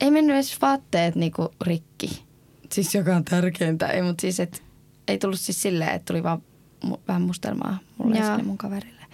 ei 0.00 0.10
mennyt 0.10 0.34
edes 0.34 0.60
vaatteet 0.60 1.14
niinku 1.14 1.54
rikki. 1.64 2.24
Siis 2.72 2.94
joka 2.94 3.16
on 3.16 3.24
tärkeintä. 3.24 3.86
Ei, 3.86 4.02
mutta 4.02 4.20
siis 4.20 4.40
et, 4.40 4.62
ei 5.08 5.18
tullut 5.18 5.40
siis 5.40 5.62
silleen, 5.62 5.90
että 5.90 6.12
tuli 6.12 6.22
vaan 6.22 6.42
mu- 6.86 7.00
vähän 7.08 7.22
mustelmaa 7.22 7.78
mulle 7.98 8.16
ja 8.16 8.38
mun 8.44 8.58
kaverille. 8.58 9.06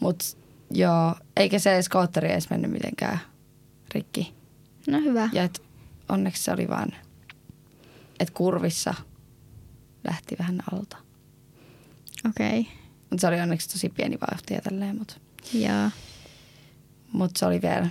Mutta 0.00 0.24
joo, 0.70 1.14
eikä 1.36 1.58
se 1.58 1.82
skootteri 1.82 2.32
edes 2.32 2.50
mennyt 2.50 2.70
mitenkään 2.70 3.20
rikki. 3.94 4.34
No 4.88 5.00
hyvä. 5.00 5.28
Ja 5.32 5.42
et 5.42 5.62
onneksi 6.08 6.42
se 6.42 6.52
oli 6.52 6.68
vaan, 6.68 6.88
että 8.20 8.34
kurvissa 8.34 8.94
lähti 10.08 10.36
vähän 10.38 10.62
alta. 10.72 10.96
Okei. 12.28 12.60
Okay. 12.60 12.72
Mutta 13.10 13.20
se 13.20 13.26
oli 13.26 13.40
onneksi 13.40 13.68
tosi 13.68 13.88
pieni 13.88 14.18
vauhti 14.30 14.54
ja 14.54 14.60
tälleen, 14.60 14.98
mutta 14.98 15.14
Joo. 15.52 15.90
Mut 17.12 17.36
se 17.36 17.46
oli 17.46 17.62
vielä, 17.62 17.88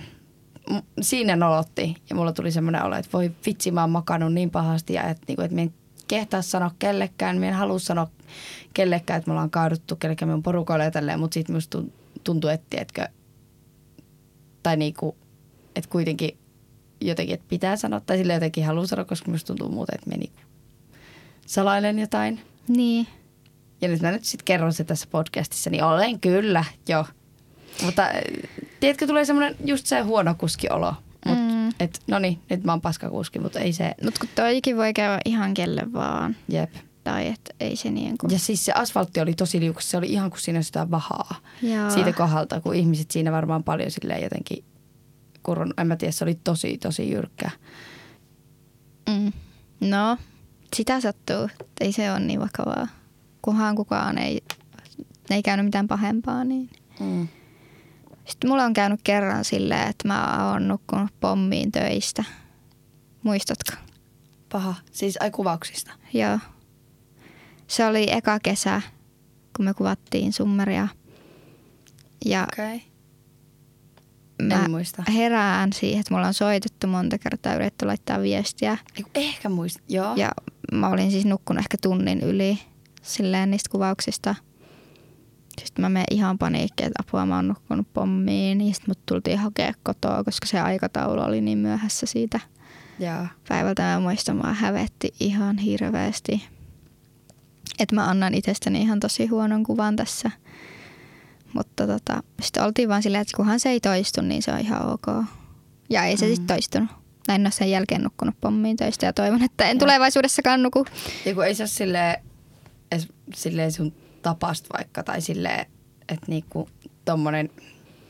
siinä 1.00 1.36
nolotti 1.36 1.96
ja 2.10 2.16
mulla 2.16 2.32
tuli 2.32 2.52
semmoinen 2.52 2.84
olo, 2.84 2.96
että 2.96 3.12
voi 3.12 3.30
vitsi 3.46 3.70
mä 3.70 3.80
oon 3.80 3.90
makannut 3.90 4.32
niin 4.32 4.50
pahasti 4.50 4.94
ja 4.94 5.02
että 5.02 5.24
niinku, 5.28 5.42
et 5.42 5.50
mä 5.50 5.60
en 5.60 5.74
kehtaa 6.08 6.42
sanoa 6.42 6.70
kellekään, 6.78 7.38
mä 7.38 7.46
en 7.46 7.54
halua 7.54 7.78
sanoa 7.78 8.06
kellekään, 8.74 9.18
että 9.18 9.28
me 9.28 9.32
ollaan 9.32 9.50
kaaduttu 9.50 9.96
kellekään 9.96 10.30
mun 10.30 10.42
porukoille 10.42 10.84
ja 10.84 10.90
tälleen, 10.90 11.20
mutta 11.20 11.34
sitten 11.34 11.56
musta 11.56 11.78
tun- 11.78 11.92
tuntui, 12.24 12.52
että 12.52 12.66
tiedätkö, 12.70 13.08
tai 14.62 14.76
niinku, 14.76 15.16
että 15.76 15.90
kuitenkin 15.90 16.38
jotenkin, 17.00 17.34
että 17.34 17.46
pitää 17.48 17.76
sanoa, 17.76 18.00
tai 18.00 18.18
sille 18.18 18.34
jotenkin 18.34 18.66
haluaa 18.66 18.86
sanoa, 18.86 19.04
koska 19.04 19.30
musta 19.30 19.46
tuntuu 19.46 19.68
muuten, 19.68 19.94
että 19.94 20.10
meni 20.10 20.32
salailen 21.46 21.98
jotain. 21.98 22.40
Niin. 22.68 23.06
Ja 23.80 23.88
nyt 23.88 24.02
mä 24.02 24.10
nyt 24.10 24.24
sitten 24.24 24.44
kerron 24.44 24.72
se 24.72 24.84
tässä 24.84 25.08
podcastissa, 25.10 25.70
niin 25.70 25.84
olen 25.84 26.20
kyllä, 26.20 26.64
jo. 26.88 27.06
Mutta 27.84 28.02
äh, 28.02 28.10
tiedätkö, 28.80 29.06
tulee 29.06 29.24
semmoinen 29.24 29.56
just 29.64 29.86
se 29.86 30.00
huono 30.00 30.34
kuskiolo. 30.34 30.94
Mut, 31.26 31.38
Mm. 31.38 31.68
et, 31.80 32.00
no 32.06 32.18
niin, 32.18 32.38
nyt 32.50 32.64
mä 32.64 32.72
oon 32.72 32.80
paskakuski, 32.80 33.38
mutta 33.38 33.60
ei 33.60 33.72
se, 33.72 33.94
Mut 34.04 34.18
kun 34.18 34.28
toikin 34.34 34.76
voi 34.76 34.92
käydä 34.92 35.18
ihan 35.24 35.54
kelle 35.54 35.82
vaan. 35.92 36.36
jep. 36.48 36.70
Tai 37.04 37.26
että 37.26 37.54
ei 37.60 37.76
se 37.76 37.90
niin 37.90 38.18
kuin. 38.18 38.32
Ja 38.32 38.38
siis 38.38 38.64
se 38.64 38.72
asfaltti 38.72 39.20
oli 39.20 39.34
tosi 39.34 39.60
liukas, 39.60 39.90
se 39.90 39.96
oli 39.96 40.06
ihan 40.12 40.30
kuin 40.30 40.40
siinä 40.40 40.56
olisi 40.56 40.68
jotain 40.68 40.90
vahaa 40.90 41.36
Joo. 41.62 41.90
siitä 41.90 42.12
kohdalta, 42.12 42.60
kun 42.60 42.74
ihmiset 42.74 43.10
siinä 43.10 43.32
varmaan 43.32 43.64
paljon 43.64 43.90
silleen 43.90 44.22
jotenkin 44.22 44.64
kurun, 45.42 45.74
en 45.78 45.86
mä 45.86 45.96
tiedä, 45.96 46.12
se 46.12 46.24
oli 46.24 46.38
tosi, 46.44 46.78
tosi 46.78 47.10
jyrkkä. 47.10 47.50
Mm. 49.08 49.32
No, 49.88 50.16
sitä 50.76 51.00
sattuu. 51.00 51.48
Ei 51.80 51.92
se 51.92 52.10
ole 52.10 52.20
niin 52.20 52.40
vakavaa. 52.40 52.88
Kunhan 53.42 53.76
kukaan 53.76 54.18
ei, 54.18 54.42
ei 55.30 55.42
käynyt 55.42 55.66
mitään 55.66 55.88
pahempaa, 55.88 56.44
niin... 56.44 56.70
Mm. 57.00 57.28
Sitten 58.30 58.50
mulla 58.50 58.64
on 58.64 58.72
käynyt 58.72 59.00
kerran 59.04 59.44
silleen, 59.44 59.88
että 59.88 60.08
mä 60.08 60.50
oon 60.52 60.68
nukkunut 60.68 61.10
pommiin 61.20 61.72
töistä. 61.72 62.24
Muistatko? 63.22 63.72
Paha, 64.52 64.74
siis 64.92 65.16
ai 65.20 65.30
kuvauksista. 65.30 65.92
Joo. 66.12 66.38
Se 67.66 67.86
oli 67.86 68.06
eka 68.12 68.38
kesä, 68.40 68.82
kun 69.56 69.64
me 69.64 69.74
kuvattiin 69.74 70.32
summeria. 70.32 70.88
Ja. 72.24 72.46
Okay. 72.52 72.80
mä 74.42 74.64
En 74.64 74.70
muista. 74.70 75.02
herään 75.12 75.72
siihen, 75.72 76.00
että 76.00 76.14
mulla 76.14 76.26
on 76.26 76.34
soitettu 76.34 76.86
monta 76.86 77.18
kertaa, 77.18 77.54
yritetty 77.54 77.86
laittaa 77.86 78.20
viestiä. 78.22 78.78
Eiku, 78.96 79.10
Ehkä 79.14 79.48
muista, 79.48 79.80
joo. 79.88 80.14
Ja 80.16 80.30
mä 80.72 80.88
olin 80.88 81.10
siis 81.10 81.24
nukkunut 81.24 81.58
ehkä 81.60 81.76
tunnin 81.82 82.20
yli 82.20 82.58
silleen 83.02 83.50
niistä 83.50 83.70
kuvauksista. 83.70 84.34
Sitten 85.58 85.82
mä 85.82 85.88
menen 85.88 86.06
ihan 86.10 86.38
paniikkiin, 86.38 86.86
että 86.86 87.02
apua 87.02 87.26
mä 87.26 87.36
oon 87.36 87.48
nukkunut 87.48 87.86
pommiin. 87.92 88.58
Niin 88.58 88.74
sitten 88.74 88.90
mut 88.90 89.06
tultiin 89.06 89.38
hakea 89.38 89.72
kotoa, 89.82 90.24
koska 90.24 90.46
se 90.46 90.60
aikataulu 90.60 91.20
oli 91.20 91.40
niin 91.40 91.58
myöhässä 91.58 92.06
siitä 92.06 92.40
Joo. 92.98 93.26
päivältä. 93.48 93.82
Mä 93.82 94.00
muistan, 94.00 94.36
mä 94.36 94.54
hävetti 94.54 95.14
ihan 95.20 95.58
hirveästi. 95.58 96.48
Että 97.78 97.94
mä 97.94 98.04
annan 98.10 98.34
itsestäni 98.34 98.82
ihan 98.82 99.00
tosi 99.00 99.26
huonon 99.26 99.62
kuvan 99.64 99.96
tässä. 99.96 100.30
Mutta 101.52 101.86
tota, 101.86 102.22
sitten 102.42 102.62
oltiin 102.62 102.88
vaan 102.88 103.02
silleen, 103.02 103.22
että 103.22 103.36
kunhan 103.36 103.60
se 103.60 103.70
ei 103.70 103.80
toistu, 103.80 104.20
niin 104.20 104.42
se 104.42 104.52
on 104.52 104.60
ihan 104.60 104.86
ok. 104.86 105.24
Ja 105.90 106.04
ei 106.04 106.16
se 106.16 106.26
mm. 106.26 106.30
sitten 106.30 106.46
toistunut. 106.46 106.88
Mä 107.28 107.34
en 107.34 107.40
ole 107.40 107.50
sen 107.50 107.70
jälkeen 107.70 108.02
nukkunut 108.02 108.34
pommiin 108.40 108.76
töistä 108.76 109.06
ja 109.06 109.12
toivon, 109.12 109.42
että 109.42 109.64
en 109.64 109.76
Joo. 109.76 109.78
tulevaisuudessakaan 109.78 110.62
nuku. 110.62 110.86
Ja 111.24 111.34
kun 111.34 111.46
ei 111.46 111.54
se 111.54 111.62
ole 111.62 111.68
silleen, 111.68 112.22
silleen 113.34 113.72
sun 113.72 113.92
tapasta 114.22 114.68
vaikka, 114.78 115.02
tai 115.02 115.20
silleen, 115.20 115.66
että 116.08 116.26
niinku 116.28 116.68
tommonen 117.04 117.50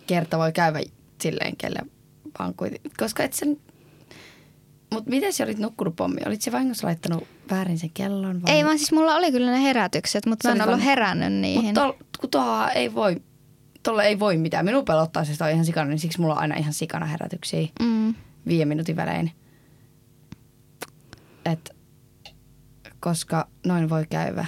kerta 0.06 0.38
voi 0.38 0.52
käydä 0.52 0.80
silleen, 1.20 1.56
kelle 1.56 1.78
vaan 2.38 2.54
kuitenkin. 2.54 2.92
Koska 2.98 3.22
et 3.22 3.32
sen... 3.32 3.56
Mut 4.92 5.06
miten 5.06 5.32
sä 5.32 5.44
olit 5.44 5.58
nukkunut 5.58 5.96
pommi? 5.96 6.20
Olit 6.26 6.42
se 6.42 6.52
vahingossa 6.52 6.86
laittanut 6.86 7.28
väärin 7.50 7.78
sen 7.78 7.90
kellon? 7.90 8.42
Vai? 8.42 8.52
Ei 8.54 8.64
vaan 8.64 8.78
siis 8.78 8.92
mulla 8.92 9.14
oli 9.16 9.32
kyllä 9.32 9.50
ne 9.50 9.62
herätykset, 9.62 10.26
mutta 10.26 10.48
mä 10.48 10.54
en 10.54 10.60
ollut 10.62 10.70
vaan- 10.70 10.80
herännyt 10.80 11.32
niihin. 11.32 11.64
Mutta 11.64 11.80
tol, 11.80 11.92
kun 12.20 12.30
tuohon 12.30 12.68
ei 12.74 12.94
voi, 12.94 13.16
tolle 13.82 14.04
ei 14.04 14.18
voi 14.18 14.36
mitään. 14.36 14.64
Minun 14.64 14.84
pelottaa 14.84 15.24
se, 15.24 15.44
on 15.44 15.50
ihan 15.50 15.64
sikana, 15.64 15.88
niin 15.90 15.98
siksi 15.98 16.20
mulla 16.20 16.34
on 16.34 16.40
aina 16.40 16.56
ihan 16.56 16.72
sikana 16.72 17.06
herätyksiä 17.06 17.68
Mm. 17.82 18.14
viiden 18.46 18.68
minuutin 18.68 18.96
välein. 18.96 19.32
Et, 21.44 21.70
koska 23.00 23.48
noin 23.66 23.88
voi 23.90 24.06
käydä. 24.10 24.46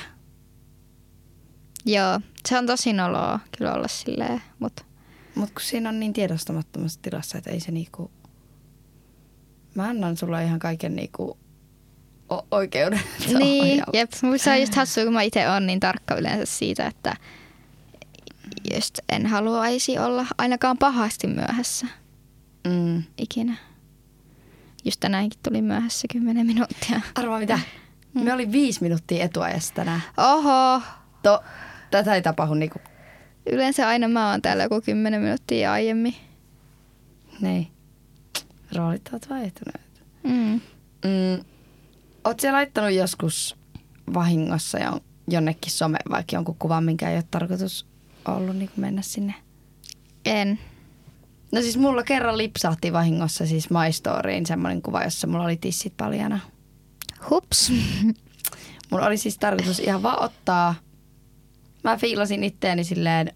Joo, 1.84 2.20
se 2.48 2.58
on 2.58 2.66
tosi 2.66 2.92
noloa 2.92 3.40
kyllä 3.58 3.72
olla 3.74 3.88
silleen, 3.88 4.42
mutta 4.58 4.84
Mutta 5.34 5.54
kun 5.54 5.62
siinä 5.62 5.88
on 5.88 6.00
niin 6.00 6.12
tiedostamattomassa 6.12 6.98
tilassa, 7.02 7.38
että 7.38 7.50
ei 7.50 7.60
se 7.60 7.72
niinku... 7.72 8.10
Mä 9.74 9.84
annan 9.84 10.16
sulle 10.16 10.44
ihan 10.44 10.58
kaiken 10.58 10.96
niinku 10.96 11.38
o- 12.32 12.46
oikeuden. 12.50 13.00
Niin, 13.38 13.82
jep. 13.92 14.10
Mutta 14.22 14.38
se 14.44 14.50
on 14.52 14.60
just 14.60 14.74
hassua, 14.74 15.04
kun 15.04 15.12
mä 15.12 15.22
itse 15.22 15.50
olen 15.50 15.66
niin 15.66 15.80
tarkka 15.80 16.14
yleensä 16.14 16.46
siitä, 16.58 16.86
että 16.86 17.16
just 18.74 18.98
en 19.08 19.26
haluaisi 19.26 19.98
olla 19.98 20.26
ainakaan 20.38 20.78
pahasti 20.78 21.26
myöhässä 21.26 21.86
Mm. 22.68 23.02
ikinä. 23.18 23.56
Just 24.84 25.00
tänäänkin 25.00 25.40
tuli 25.42 25.62
myöhässä 25.62 26.08
10 26.12 26.46
minuuttia. 26.46 27.00
Arvaa 27.14 27.38
mitä? 27.38 27.58
Me 28.14 28.32
oli 28.32 28.52
viisi 28.52 28.82
minuuttia 28.82 29.24
etuajassa 29.24 29.74
tänään. 29.74 30.02
Oho, 30.16 30.82
To, 31.22 31.42
tätä 31.92 32.14
ei 32.14 32.22
tapahdu 32.22 32.54
niinku... 32.54 32.78
yleensä 33.52 33.88
aina 33.88 34.08
mä 34.08 34.30
oon 34.30 34.42
täällä 34.42 34.62
joku 34.62 34.80
10 34.80 35.20
minuuttia 35.20 35.72
aiemmin. 35.72 36.14
Niin. 37.40 37.68
Roolit 38.76 39.08
ovat 39.12 39.30
vaihtuneet. 39.30 40.02
Mm. 40.22 40.60
Mm. 41.04 41.44
Oot 42.24 42.40
sä 42.40 42.52
laittanut 42.52 42.92
joskus 42.92 43.56
vahingossa 44.14 44.78
jo, 44.78 45.00
jonnekin 45.28 45.72
some 45.72 45.98
vaikka 46.10 46.36
jonkun 46.36 46.56
kuvan, 46.58 46.84
minkä 46.84 47.10
ei 47.10 47.16
ole 47.16 47.24
tarkoitus 47.30 47.86
ollut 48.24 48.56
niin 48.56 48.70
mennä 48.76 49.02
sinne? 49.02 49.34
En. 50.24 50.58
No 51.52 51.60
siis 51.60 51.76
mulla 51.76 52.02
kerran 52.02 52.38
lipsahti 52.38 52.92
vahingossa 52.92 53.46
siis 53.46 53.70
My 53.70 53.92
Storyin 53.92 54.46
semmoinen 54.46 54.82
kuva, 54.82 55.04
jossa 55.04 55.26
mulla 55.26 55.44
oli 55.44 55.56
tissit 55.56 55.96
paljana. 55.96 56.40
Hups. 57.30 57.72
Mulla 58.90 59.06
oli 59.06 59.16
siis 59.16 59.38
tarkoitus 59.38 59.80
ihan 59.80 60.02
vaan 60.02 60.22
ottaa, 60.22 60.74
mä 61.84 61.96
fiilasin 61.96 62.44
itteeni 62.44 62.84
silleen, 62.84 63.32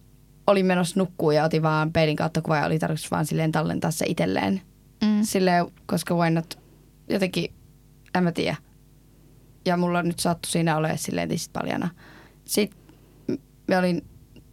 olin 0.47 0.67
menossa 0.67 1.01
nukkuu 1.01 1.31
ja 1.31 1.45
otin 1.45 1.63
vaan 1.63 1.93
peilin 1.93 2.17
kautta 2.17 2.43
kuva 2.43 2.57
ja 2.57 2.67
oli 2.67 2.79
tarkoitus 2.79 3.11
vaan 3.11 3.27
silleen 3.27 3.53
tallentaa 3.53 3.91
se 3.91 4.07
itselleen. 4.09 4.61
Mm. 5.03 5.23
Silleen, 5.23 5.67
koska 5.87 6.15
why 6.15 6.31
not, 6.31 6.59
jotenkin, 7.09 7.55
en 8.15 8.25
mä 8.25 8.33
tiedä. 8.33 8.57
Ja 9.67 9.77
mulla 9.77 10.03
nyt 10.03 10.19
sattui 10.19 10.51
siinä 10.51 10.77
olemaan 10.77 10.99
silleen 10.99 11.29
tissit 11.29 11.53
paljana. 11.53 11.89
Sitten 12.45 12.79
mä 13.69 13.79
olin 13.79 14.05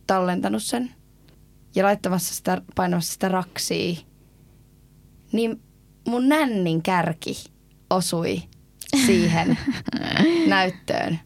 tallentanut 0.07 0.63
sen 0.63 0.91
ja 1.75 1.83
laittamassa 1.83 2.35
sitä, 2.35 2.61
painamassa 2.75 3.13
sitä 3.13 3.29
raksia. 3.29 3.95
Niin 5.31 5.61
mun 6.07 6.29
nännin 6.29 6.81
kärki 6.81 7.43
osui 7.89 8.41
siihen 9.05 9.57
näyttöön. 10.47 11.19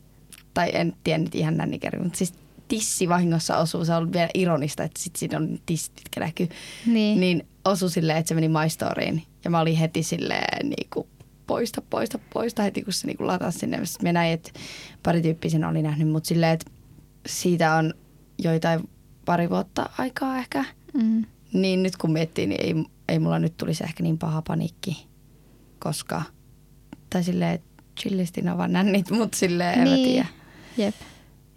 Tai 0.53 0.71
en 0.73 0.93
tiedä 1.03 1.23
nyt 1.23 1.35
ihan 1.35 1.57
nännikärki, 1.57 2.03
mutta 2.03 2.17
siis 2.17 2.33
tissi 2.67 3.09
vahingossa 3.09 3.57
osuu. 3.57 3.85
Se 3.85 3.93
on 3.93 4.13
vielä 4.13 4.29
ironista, 4.33 4.83
että 4.83 5.01
sit 5.01 5.15
siinä 5.15 5.37
on 5.37 5.59
tissit, 5.65 5.93
mitkä 5.95 6.19
näkyy. 6.19 6.47
Niin. 6.85 7.19
Niin 7.19 7.47
osui 7.65 7.89
silleen, 7.91 8.17
että 8.17 8.27
se 8.29 8.35
meni 8.35 8.47
My 8.47 8.69
Storyin. 8.69 9.23
Ja 9.43 9.49
mä 9.49 9.59
olin 9.59 9.75
heti 9.75 10.03
silleen 10.03 10.69
niinku 10.69 11.07
poista, 11.47 11.81
poista, 11.89 12.19
poista 12.33 12.63
heti, 12.63 12.83
kun 12.83 12.93
se 12.93 13.07
niinku 13.07 13.27
latasi 13.27 13.59
sinne. 13.59 13.85
Sitten 13.85 14.09
mä 14.09 14.13
näin, 14.13 14.33
että 14.33 14.51
pari 15.03 15.21
tyyppiä 15.21 15.51
sen 15.51 15.63
oli 15.65 15.81
nähnyt, 15.81 16.07
mutta 16.09 16.27
silleen, 16.27 16.53
että 16.53 16.71
siitä 17.27 17.75
on 17.75 17.93
joitain 18.39 18.89
pari 19.25 19.49
vuotta 19.49 19.89
aikaa 19.97 20.37
ehkä. 20.37 20.65
Mm. 20.93 21.25
Niin 21.53 21.83
nyt 21.83 21.97
kun 21.97 22.11
miettii, 22.11 22.47
niin 22.47 22.61
ei, 22.65 22.85
ei 23.09 23.19
mulla 23.19 23.39
nyt 23.39 23.57
tulisi 23.57 23.83
ehkä 23.83 24.03
niin 24.03 24.17
paha 24.17 24.41
paniikki, 24.47 25.07
koska, 25.79 26.21
tai 27.09 27.23
silleen, 27.23 27.51
että 27.53 27.83
chillisti 27.99 28.41
ne 28.41 28.51
on 28.51 28.57
vaan 28.57 28.73
nännit, 28.73 29.11
mutta 29.11 29.37
silleen 29.37 29.73
en 29.79 29.87
mä 29.89 29.95
Niin. 29.95 30.09
tiedä. 30.09 30.27
Jep. 30.77 30.95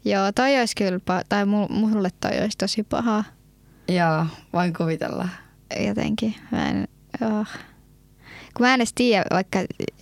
Joo, 0.05 0.33
toi 0.33 0.59
olisi 0.59 0.75
kyllä, 0.77 0.97
pa- 0.99 1.25
tai 1.29 1.45
mu- 1.45 1.73
mulle 1.73 2.09
toi 2.21 2.41
olisi 2.41 2.59
tosi 2.59 2.83
paha 2.83 3.25
Joo, 3.89 4.27
voin 4.53 4.73
kuvitella. 4.73 5.29
jotenkin. 5.87 6.35
Mä 6.51 6.69
en, 6.69 6.89
oh. 7.23 7.47
Kun 8.57 8.67
mä 8.67 8.75
en 8.75 8.81
edes 8.81 8.93
tiedä 8.95 9.25
vaikka 9.31 9.59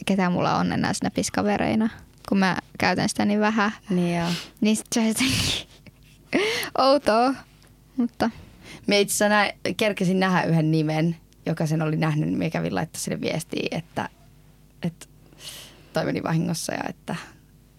ketä 0.07 0.31
mulla 0.31 0.57
on 0.57 0.73
enää 0.73 0.93
Snapissa 0.93 1.33
kavereina, 1.35 1.89
kun 2.29 2.39
mä 2.39 2.57
käytän 2.79 3.09
sitä 3.09 3.25
niin 3.25 3.41
vähän, 3.41 3.73
Niin 3.91 4.19
joo. 4.19 4.29
niin 4.61 4.77
sit 4.77 4.87
se 4.93 5.01
on 5.01 5.07
jotenkin 5.09 5.67
outoa. 6.79 7.35
Mutta 7.97 8.31
Me 8.87 9.01
itse 9.01 9.13
asiassa 9.13 9.29
näin, 9.29 9.53
kerkesin 9.77 10.21
nähdä 10.21 10.43
yhden 10.43 10.71
nimen, 10.71 11.17
joka 11.47 11.67
sen 11.67 11.83
oli 11.83 11.97
nähnyt, 11.97 12.29
niin 12.29 12.39
me 12.39 12.51
kävin 12.51 12.75
laittaa 12.75 13.01
sille 13.01 13.21
viestiä, 13.21 13.69
että, 13.71 14.09
että 14.83 15.07
toi 15.93 16.05
meni 16.05 16.23
vahingossa 16.23 16.73
ja 16.75 16.81
että 16.89 17.17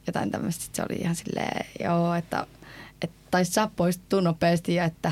jotain 0.09 0.31
tämmöistä. 0.31 0.63
Sitten 0.63 0.85
se 0.87 0.93
oli 0.93 1.01
ihan 1.01 1.15
silleen, 1.15 1.65
joo, 1.83 2.13
että, 2.13 2.47
että 3.01 3.15
taisi 3.31 3.51
saa 3.51 3.71
poistua 3.75 4.21
nopeasti 4.21 4.75
ja 4.75 4.83
että, 4.85 5.11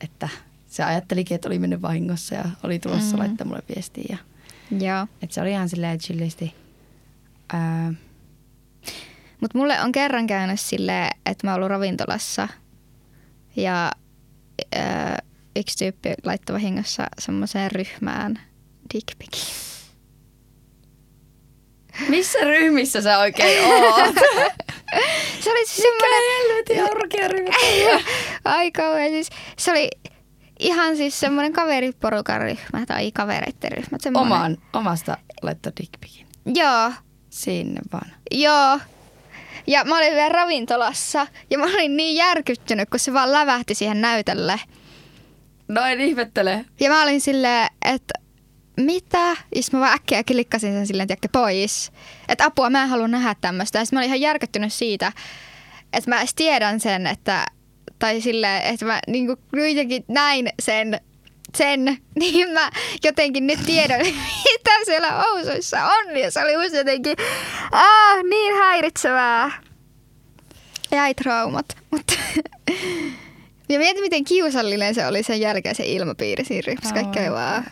että 0.00 0.28
se 0.66 0.82
ajattelikin, 0.84 1.34
että 1.34 1.48
oli 1.48 1.58
mennyt 1.58 1.82
vahingossa 1.82 2.34
ja 2.34 2.44
oli 2.62 2.78
tulossa 2.78 3.06
Mm. 3.06 3.12
mm. 3.12 3.18
laittaa 3.18 3.46
mulle 3.46 3.62
viestiä. 3.74 4.04
Ja, 4.10 4.18
joo. 4.88 5.06
että 5.22 5.34
se 5.34 5.40
oli 5.40 5.50
ihan 5.50 5.68
silleen 5.68 5.98
chillisti. 5.98 6.54
Ää, 7.52 7.92
Mutta 9.40 9.58
mulle 9.58 9.80
on 9.80 9.92
kerran 9.92 10.26
käynyt 10.26 10.60
silleen, 10.60 11.10
että 11.26 11.46
mä 11.46 11.50
oon 11.50 11.56
ollut 11.56 11.68
ravintolassa 11.70 12.48
ja 13.56 13.92
äh, 14.76 15.16
yksi 15.56 15.78
tyyppi 15.78 16.14
laittoi 16.24 16.54
vahingossa 16.54 17.06
semmoiseen 17.18 17.70
ryhmään 17.72 18.40
dickpikin. 18.94 19.44
Missä 22.08 22.38
ryhmissä 22.40 23.00
sä 23.00 23.18
oikein 23.18 23.64
oot? 23.64 24.14
Se 25.40 25.50
oli 25.50 25.66
siis 25.66 25.82
semmoinen... 25.82 26.20
helvetin 26.48 26.82
orkiaryhmä? 26.96 28.00
Ai 28.44 28.70
kauhean. 28.72 29.10
Siis, 29.10 29.30
se 29.58 29.70
oli 29.70 29.88
ihan 30.58 30.96
siis 30.96 31.20
semmoinen 31.20 31.52
kaveriporukan 31.52 32.40
ryhmä 32.40 32.86
tai 32.86 33.12
kavereitten 33.12 33.72
ryhmä. 33.72 33.98
Semmoinen. 34.00 34.32
Oman, 34.32 34.58
omasta 34.72 35.16
laittoi 35.42 35.72
dickpikin. 35.80 36.26
Joo, 36.54 36.92
Sinne 37.30 37.80
vaan. 37.92 38.12
joo. 38.30 38.78
Ja 39.66 39.84
mä 39.84 39.96
olin 39.96 40.12
vielä 40.12 40.28
ravintolassa 40.28 41.26
ja 41.50 41.58
mä 41.58 41.64
olin 41.64 41.96
niin 41.96 42.16
järkyttynyt, 42.16 42.90
kun 42.90 43.00
se 43.00 43.12
vaan 43.12 43.32
lävähti 43.32 43.74
siihen 43.74 44.00
näytölle. 44.00 44.60
No 45.68 45.84
en 45.84 46.00
ihmettele. 46.00 46.64
Ja 46.80 46.88
mä 46.90 47.02
olin 47.02 47.20
silleen, 47.20 47.68
että 47.84 48.14
mitä? 48.82 49.36
Ja 49.54 49.62
sit 49.62 49.72
mä 49.72 49.80
vaan 49.80 49.94
äkkiä 49.94 50.24
klikkasin 50.24 50.72
sen 50.72 50.86
silleen, 50.86 51.08
tiedätkö, 51.08 51.28
pois. 51.32 51.92
Että 52.28 52.44
apua, 52.44 52.70
mä 52.70 52.82
en 52.82 52.88
halua 52.88 53.08
nähdä 53.08 53.34
tämmöistä. 53.40 53.78
Ja 53.78 53.84
mä 53.92 53.98
olin 53.98 54.06
ihan 54.06 54.20
järkyttynyt 54.20 54.72
siitä, 54.72 55.12
että 55.92 56.10
mä 56.10 56.18
edes 56.18 56.34
tiedän 56.34 56.80
sen, 56.80 57.06
että, 57.06 57.46
tai 57.98 58.20
silleen, 58.20 58.62
että 58.62 58.84
mä 58.84 59.00
niinku 59.06 59.36
kuitenkin 59.50 60.04
näin 60.08 60.48
sen, 60.62 61.00
sen, 61.56 61.84
niin 62.20 62.50
mä 62.50 62.70
jotenkin 63.04 63.46
nyt 63.46 63.60
tiedän, 63.66 64.00
mitä 64.46 64.84
siellä 64.84 65.10
housuissa 65.10 65.84
on. 65.84 66.16
Ja 66.16 66.30
se 66.30 66.44
oli 66.44 66.56
musta 66.56 66.76
jotenkin, 66.76 67.16
ah, 67.72 68.22
niin 68.30 68.54
häiritsevää. 68.54 69.62
Jäi 70.92 71.14
traumat, 71.14 71.66
mutta 71.90 72.14
Ja 73.72 73.78
mietin, 73.78 74.02
miten 74.02 74.24
kiusallinen 74.24 74.94
se 74.94 75.06
oli 75.06 75.22
sen 75.22 75.40
jälkeen 75.40 75.74
se 75.74 75.86
ilmapiiri 75.86 76.44
siinä 76.44 76.62
ryhmässä. 76.66 76.94
Kaikki 76.94 77.18
oli 77.18 77.30
vaan... 77.30 77.64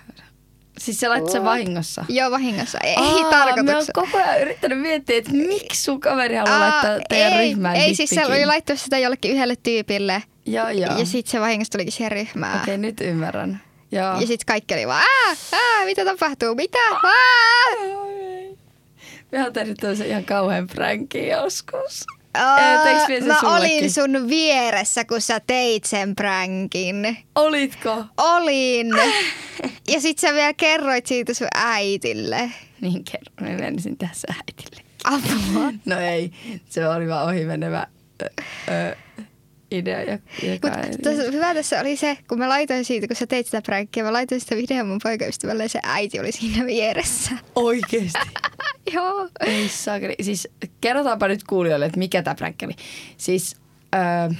Siis 0.81 1.01
se 1.01 1.09
laittoi 1.09 1.33
sen 1.33 1.45
vahingossa. 1.45 2.05
Joo, 2.09 2.31
vahingossa. 2.31 2.79
Ei 2.85 2.97
Aa, 2.97 3.03
Mä 3.11 3.17
oon 3.17 3.31
tarkoituksena. 3.31 3.93
koko 3.95 4.19
ajan 4.19 4.41
yrittänyt 4.41 4.81
miettiä, 4.81 5.19
että 5.19 5.33
miksi 5.33 5.83
sun 5.83 6.01
kaveri 6.01 6.35
haluaa 6.37 6.55
Aa, 6.65 6.71
laittaa 6.71 7.07
teidän 7.09 7.33
ei, 7.33 7.49
ryhmään 7.49 7.77
Ei, 7.77 7.95
siis 7.95 8.11
se 8.11 8.27
oli 8.27 8.47
laittanut 8.47 8.81
sitä 8.81 8.99
jollekin 8.99 9.33
yhdelle 9.33 9.57
tyypille. 9.63 10.23
Joo, 10.47 10.69
joo. 10.69 10.99
Ja 10.99 11.07
sitten 11.07 11.31
se 11.31 11.41
vahingossa 11.41 11.73
tulikin 11.73 11.93
siihen 11.93 12.13
ryhmään. 12.13 12.61
Okei, 12.63 12.79
nyt 12.79 13.01
ymmärrän. 13.01 13.61
Joo. 13.93 14.15
Ja 14.21 14.27
sitten 14.27 14.47
kaikki 14.47 14.75
oli 14.75 14.87
vaan, 14.87 15.03
ää, 15.27 15.37
ää, 15.53 15.85
mitä 15.85 16.05
tapahtuu, 16.05 16.55
mitä, 16.55 16.79
ää. 17.05 17.77
Me 19.33 19.43
oon 19.43 19.53
tehnyt 19.53 19.79
ihan 20.07 20.25
kauhean 20.25 20.67
pränkin 20.67 21.29
joskus. 21.29 22.07
Se 23.07 23.21
mä 23.27 23.41
sullekin? 23.41 23.79
olin 23.79 23.91
sun 23.93 24.29
vieressä, 24.29 25.05
kun 25.05 25.21
sä 25.21 25.41
teit 25.41 25.85
sen 25.85 26.17
pränkin. 26.17 27.17
Olitko? 27.35 28.05
Olin. 28.19 28.87
Ja 29.89 30.01
sit 30.01 30.19
sä 30.19 30.35
vielä 30.35 30.53
kerroit 30.55 31.07
siitä 31.07 31.35
sun 31.35 31.49
äitille. 31.55 32.51
Niin 32.81 33.05
kerron, 33.05 33.59
mä 33.59 33.65
menisin 33.65 33.97
tässä 33.97 34.29
äitille. 34.35 34.83
Apua. 35.05 35.73
No 35.85 36.01
ei, 36.01 36.31
se 36.69 36.89
oli 36.89 37.09
vaan 37.09 37.27
ohimenevä 37.27 37.87
ö, 38.23 38.27
ö, 38.69 38.97
idea. 39.71 40.19
Mutta 40.53 40.81
ei- 40.81 40.99
tässä, 41.03 41.23
hyvä 41.33 41.55
tässä 41.55 41.81
oli 41.81 41.97
se, 41.97 42.19
kun 42.29 42.39
mä 42.39 42.49
laitoin 42.49 42.85
siitä, 42.85 43.07
kun 43.07 43.17
sä 43.17 43.27
teit 43.27 43.47
sitä 43.47 43.63
pränkkiä, 43.63 44.05
mä 44.05 44.13
laitoin 44.13 44.41
sitä 44.41 44.57
videon 44.57 44.87
mun 44.89 44.99
poikaystävälle 45.03 45.63
ja 45.63 45.69
se 45.69 45.81
äiti 45.83 46.21
oli 46.21 46.33
siinä 46.33 46.67
vieressä. 46.67 47.31
Oikeesti. 47.55 48.19
Joo. 48.95 49.29
Ei 49.41 49.69
saakeli. 49.69 50.15
Siis 50.23 50.49
kerrotaanpa 50.81 51.29
nyt 51.29 51.45
kuulijoille, 51.45 51.87
että 51.87 51.99
mikä 51.99 52.23
tämä 52.23 52.35
pränkki 52.35 52.65
oli. 52.67 52.75
Siis 53.17 53.57
ö, 53.95 54.35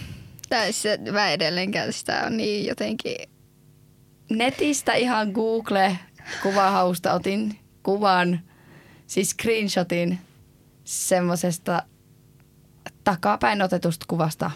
Tässä 0.49 0.89
mä 1.13 1.31
edelleenkään 1.31 1.93
sitä 1.93 2.23
on 2.27 2.37
niin 2.37 2.67
jotenkin... 2.67 3.17
netistä 4.31 4.93
ihan 4.95 5.31
Google 5.33 5.99
kuvahausta 6.43 7.13
otin 7.13 7.59
kuvan, 7.83 8.41
siis 9.07 9.31
screenshotin 9.31 10.19
semmosesta 10.85 11.83
takapäin 13.05 13.63
otetusta 13.63 14.05
kuvasta 14.09 14.51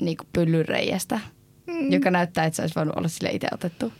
niin 0.00 0.16
kuin 0.16 0.28
pyllyreijästä, 0.32 1.20
mm. 1.66 1.92
joka 1.92 2.10
näyttää, 2.10 2.44
että 2.44 2.56
se 2.56 2.62
olisi 2.62 2.74
voinut 2.74 2.96
olla 2.96 3.08
sille 3.08 3.30
itse 3.30 3.48
otettu. 3.52 3.92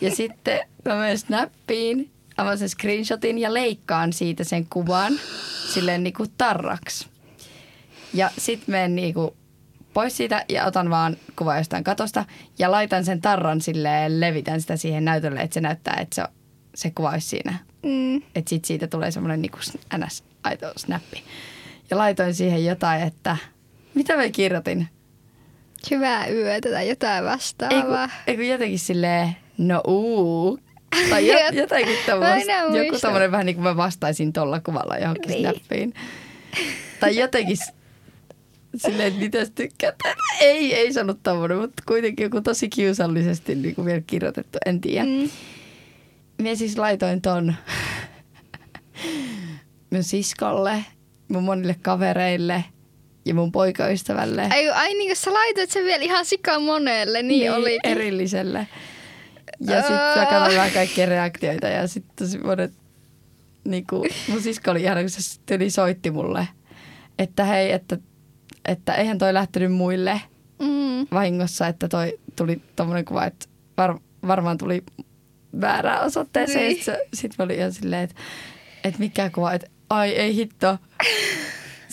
Ja 0.00 0.10
sitten 0.16 0.60
mä 0.84 0.94
menen 0.94 1.18
Snappiin, 1.18 2.10
avaan 2.36 2.58
sen 2.58 2.68
screenshotin 2.68 3.38
ja 3.38 3.54
leikkaan 3.54 4.12
siitä 4.12 4.44
sen 4.44 4.66
kuvan 4.66 5.12
silleen 5.74 6.02
niin 6.04 6.14
kuin 6.14 6.30
tarraksi. 6.38 7.08
Ja 8.14 8.30
sitten 8.38 8.72
menen 8.72 8.96
niinku 8.96 9.36
pois 9.94 10.16
siitä 10.16 10.44
ja 10.48 10.66
otan 10.66 10.90
vaan 10.90 11.16
kuva 11.36 11.58
jostain 11.58 11.84
katosta 11.84 12.24
ja 12.58 12.70
laitan 12.70 13.04
sen 13.04 13.20
tarran 13.20 13.60
silleen, 13.60 14.20
levitän 14.20 14.60
sitä 14.60 14.76
siihen 14.76 15.04
näytölle, 15.04 15.40
että 15.40 15.54
se 15.54 15.60
näyttää, 15.60 15.96
että 16.00 16.14
se, 16.14 16.22
se 16.74 16.90
kuva 16.90 17.10
olisi 17.10 17.28
siinä. 17.28 17.58
Mm. 17.82 18.16
Että 18.16 18.48
sit 18.48 18.64
siitä 18.64 18.86
tulee 18.86 19.10
semmoinen 19.10 19.42
niinku 19.42 19.58
ns. 19.98 20.24
aito 20.42 20.72
snappi. 20.76 21.24
Ja 21.90 21.98
laitoin 21.98 22.34
siihen 22.34 22.64
jotain, 22.64 23.02
että 23.02 23.36
mitä 23.94 24.16
mä 24.16 24.28
kirjoitin? 24.28 24.88
Hyvää 25.90 26.28
yötä 26.28 26.68
tai 26.70 26.88
jotain 26.88 27.24
vastaavaa. 27.24 28.08
ei 28.26 28.36
kun 28.36 28.46
jotenkin 28.46 28.78
silleen, 28.78 29.36
no 29.58 29.82
uu. 29.86 30.58
Tai 31.10 31.26
jo, 31.26 31.38
jotenkin 31.62 31.96
enää 32.42 32.62
Joku 32.84 32.98
tommonen 33.00 33.32
vähän 33.32 33.46
niin 33.46 33.56
kuin 33.56 33.64
mä 33.64 33.76
vastaisin 33.76 34.32
tolla 34.32 34.60
kuvalla 34.60 34.98
johonkin 34.98 35.28
Niin. 35.30 35.40
snappiin. 35.40 35.94
Tai 37.00 37.16
jotenkin 37.16 37.56
silleen, 38.76 39.08
että 39.08 39.20
mitä 39.20 39.44
sä 39.44 39.52
tykkäät. 39.54 39.94
Ei, 40.40 40.74
ei 40.74 40.92
sanonut 40.92 41.22
tommonen, 41.22 41.58
mutta 41.58 41.82
kuitenkin 41.86 42.24
joku 42.24 42.40
tosi 42.40 42.68
kiusallisesti 42.68 43.54
niin 43.54 43.74
kuin 43.74 43.84
vielä 43.84 44.02
kirjoitettu, 44.06 44.58
en 44.66 44.80
tiedä. 44.80 45.04
Mm. 45.04 45.10
Mm. 46.38 46.48
Mä 46.48 46.54
siis 46.54 46.78
laitoin 46.78 47.22
ton 47.22 47.54
mun 49.90 50.02
siskolle, 50.04 50.84
mun 51.28 51.42
monille 51.44 51.76
kavereille 51.82 52.64
ja 53.24 53.34
mun 53.34 53.52
poikaystävälle. 53.52 54.48
Ai, 54.50 54.68
ai 54.70 54.94
niin 54.94 55.16
sä 55.16 55.32
laitoit 55.32 55.70
sen 55.70 55.84
vielä 55.84 56.04
ihan 56.04 56.24
sika 56.24 56.58
monelle, 56.58 57.22
niin, 57.22 57.38
niin 57.38 57.52
oli. 57.52 57.78
erilliselle. 57.84 58.66
Ja 59.60 59.76
sitten 59.80 59.96
mä 59.96 60.26
katsoin 60.30 60.56
vähän 60.56 60.70
kaikkia 60.70 61.06
reaktioita 61.06 61.66
ja 61.68 61.88
sitten 61.88 62.16
tosi 62.26 62.38
monet, 62.38 62.72
niinku, 63.64 64.06
mun 64.28 64.42
sisko 64.42 64.70
oli 64.70 64.82
ihana, 64.82 65.00
kun 65.00 65.10
se 65.10 65.40
tyli 65.46 65.70
soitti 65.70 66.10
mulle, 66.10 66.48
että 67.18 67.44
hei, 67.44 67.72
että, 67.72 67.98
että 68.64 68.94
eihän 68.94 69.18
toi 69.18 69.34
lähtenyt 69.34 69.72
muille 69.72 70.20
Mm. 70.62 71.06
vahingossa, 71.12 71.66
että 71.66 71.88
toi 71.88 72.18
tuli 72.36 72.62
tommonen 72.76 73.04
kuva, 73.04 73.24
että 73.24 73.46
var, 73.76 73.98
varmaan 74.26 74.58
tuli 74.58 74.82
väärään 75.60 76.04
osoitteeseen. 76.06 76.58
Niin. 76.68 76.76
Sitten 76.76 76.96
sit 77.14 77.32
mä 77.38 77.44
olin 77.44 77.56
ihan 77.58 77.72
silleen, 77.72 78.02
että, 78.02 78.20
että 78.84 78.98
mikä 78.98 79.30
kuva, 79.30 79.52
että 79.52 79.66
ai 79.90 80.10
ei 80.10 80.34
hitto. 80.34 80.78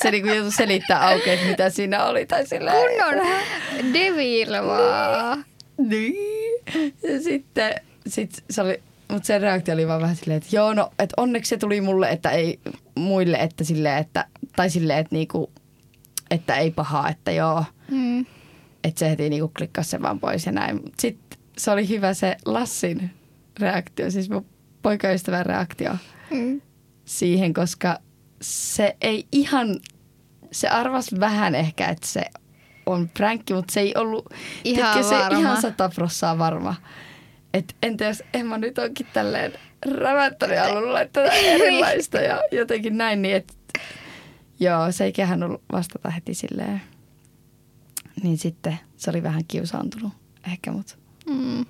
Se 0.01 0.11
niinku 0.11 0.29
joutui 0.29 0.51
selittää 0.51 1.07
auki, 1.07 1.29
että 1.29 1.45
mitä 1.47 1.69
siinä 1.69 2.05
oli. 2.05 2.25
Tai 2.25 2.47
silleen, 2.47 2.75
Kunnon 2.77 3.25
devil 3.93 4.51
vaan. 4.67 5.45
niin. 5.77 6.15
Ja 7.03 7.21
sitten 7.21 7.73
sit 8.07 8.43
se 8.49 8.61
oli, 8.61 8.79
mutta 9.11 9.27
sen 9.27 9.41
reaktio 9.41 9.73
oli 9.73 9.87
vaan 9.87 10.01
vähän 10.01 10.15
silleen, 10.15 10.37
että 10.37 10.55
joo, 10.55 10.73
no, 10.73 10.89
että 10.99 11.13
onneksi 11.17 11.49
se 11.49 11.57
tuli 11.57 11.81
mulle, 11.81 12.09
että 12.09 12.29
ei 12.29 12.59
muille, 12.95 13.37
että 13.37 13.63
silleen, 13.63 13.97
että, 13.97 14.25
tai 14.55 14.69
silleen, 14.69 14.99
että 14.99 15.15
niinku, 15.15 15.51
että 16.31 16.55
ei 16.55 16.71
pahaa, 16.71 17.09
että 17.09 17.31
joo, 17.31 17.63
Mm. 17.91 18.25
että 18.83 18.99
se 18.99 19.09
heti 19.09 19.29
niinku 19.29 19.51
klikkasi 19.57 19.89
sen 19.89 20.01
vaan 20.01 20.19
pois 20.19 20.45
ja 20.45 20.51
näin. 20.51 20.79
Sitten 20.99 21.39
se 21.57 21.71
oli 21.71 21.89
hyvä 21.89 22.13
se 22.13 22.37
Lassin 22.45 23.09
reaktio, 23.59 24.11
siis 24.11 24.29
mun 24.29 24.45
poikaystävän 24.81 25.45
reaktio 25.45 25.91
Mm. 26.31 26.61
siihen, 27.05 27.53
koska 27.53 27.99
se 28.41 28.95
ei 29.01 29.27
ihan, 29.31 29.79
se 30.51 30.67
arvas 30.67 31.07
vähän 31.19 31.55
ehkä, 31.55 31.87
että 31.87 32.07
se 32.07 32.25
on 32.85 33.09
pränkki, 33.09 33.53
mutta 33.53 33.73
se 33.73 33.79
ei 33.79 33.93
ollut 33.95 34.25
Ihan 34.63 34.93
tiedätkö, 34.93 35.03
se 35.15 35.23
varma. 35.23 35.39
ihan 35.39 35.61
sata 35.61 35.89
prossaa 35.95 36.37
varma. 36.37 36.75
Et 37.53 37.75
entä 37.83 38.05
jos 38.05 38.23
Emma 38.33 38.57
nyt 38.57 38.77
onkin 38.77 39.07
tälleen 39.13 39.53
ja 40.55 40.63
halunnut 40.63 40.91
laittaa 40.91 41.23
erilaista 41.23 42.17
ja 42.17 42.41
jotenkin 42.51 42.97
näin, 42.97 43.21
niin 43.21 43.35
et, 43.35 43.53
joo, 44.59 44.91
se 44.91 45.03
ei 45.05 45.11
kehän 45.13 45.43
ollut 45.43 45.61
vastata 45.71 46.09
heti 46.09 46.33
silleen. 46.33 46.81
Niin 48.23 48.37
sitten 48.37 48.79
se 48.97 49.09
oli 49.09 49.23
vähän 49.23 49.43
kiusaantunut 49.47 50.13
ehkä, 50.51 50.71
mutta 50.71 50.95
Mm. 51.29 51.65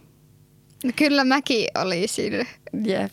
No 0.84 0.92
kyllä 0.96 1.24
mäkin 1.24 1.68
olisin. 1.82 2.48
jep. 2.86 3.12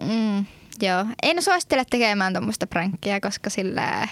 Mm. 0.00 0.44
Joo. 0.82 1.06
En 1.22 1.42
suosittele 1.42 1.84
tekemään 1.90 2.32
tuommoista 2.32 2.66
pränkkiä, 2.66 3.20
koska 3.20 3.50
sillä 3.50 4.08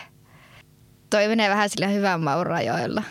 toi 1.11 1.29
menee 1.29 1.51
vähän 1.51 1.71
sillä 1.71 1.89
hyvän 1.89 2.21
maun 2.21 2.47
rajoilla. 2.47 3.03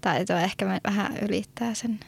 Tai 0.00 0.24
toi 0.24 0.42
ehkä 0.42 0.66
vähän 0.84 1.16
ylittää 1.16 1.74
sen. 1.74 2.00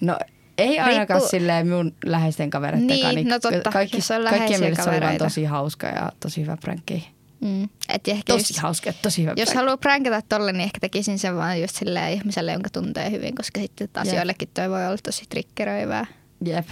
No 0.00 0.18
ei 0.58 0.78
ainakaan 0.78 1.20
Riippuu- 1.20 1.28
silleen 1.30 1.68
mun 1.68 1.94
läheisten 2.04 2.50
kavereiden 2.50 2.86
Niin, 2.86 3.28
kanssa. 3.28 3.50
no 3.50 3.56
totta, 3.56 3.70
kaikki, 3.70 3.96
jos 3.96 4.10
on 4.10 4.16
kaikkien 4.16 4.40
läheisiä 4.40 4.58
mielestä 4.58 4.82
se 4.84 4.90
oli 4.90 4.94
vaan 4.94 5.00
kavereita. 5.02 5.24
tosi 5.24 5.44
hauska 5.44 5.86
ja 5.86 6.12
tosi 6.20 6.40
hyvä 6.42 6.56
pränkki. 6.56 7.08
Mm. 7.40 7.64
Et 7.88 8.08
ehkä 8.08 8.32
Tosi 8.32 8.52
just, 8.52 8.60
hauska 8.62 8.92
tosi 9.02 9.22
hyvä 9.22 9.32
jos 9.36 9.54
haluaa 9.54 9.76
pränkata 9.76 10.22
tolle, 10.28 10.52
niin 10.52 10.60
ehkä 10.64 10.78
tekisin 10.80 11.18
sen 11.18 11.36
vaan 11.36 11.60
just 11.60 11.76
silleen 11.76 12.12
ihmiselle, 12.12 12.52
jonka 12.52 12.70
tuntee 12.70 13.10
hyvin, 13.10 13.34
koska 13.34 13.60
sitten 13.60 13.88
taas 13.92 14.06
Jep. 14.08 14.16
joillekin 14.16 14.48
toi 14.54 14.70
voi 14.70 14.86
olla 14.86 14.96
tosi 15.02 15.24
triggeröivää. 15.28 16.06
Jep, 16.44 16.68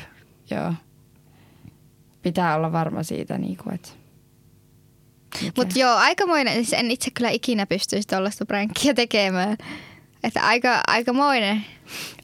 joo. 0.50 0.74
Pitää 2.24 2.56
olla 2.56 2.72
varma 2.72 3.02
siitä, 3.02 3.38
niin 3.38 3.56
kuin, 3.56 3.74
että... 3.74 3.88
Mutta 5.56 5.78
joo, 5.78 5.94
aikamoinen, 5.94 6.54
siis 6.54 6.72
en 6.72 6.90
itse 6.90 7.10
kyllä 7.10 7.30
ikinä 7.30 7.66
pystyisi 7.66 8.08
tuollaista 8.08 8.46
pränkkiä 8.46 8.94
tekemään. 8.94 9.56
Että 10.22 10.46
aika, 10.46 10.82
aikamoinen. 10.86 11.64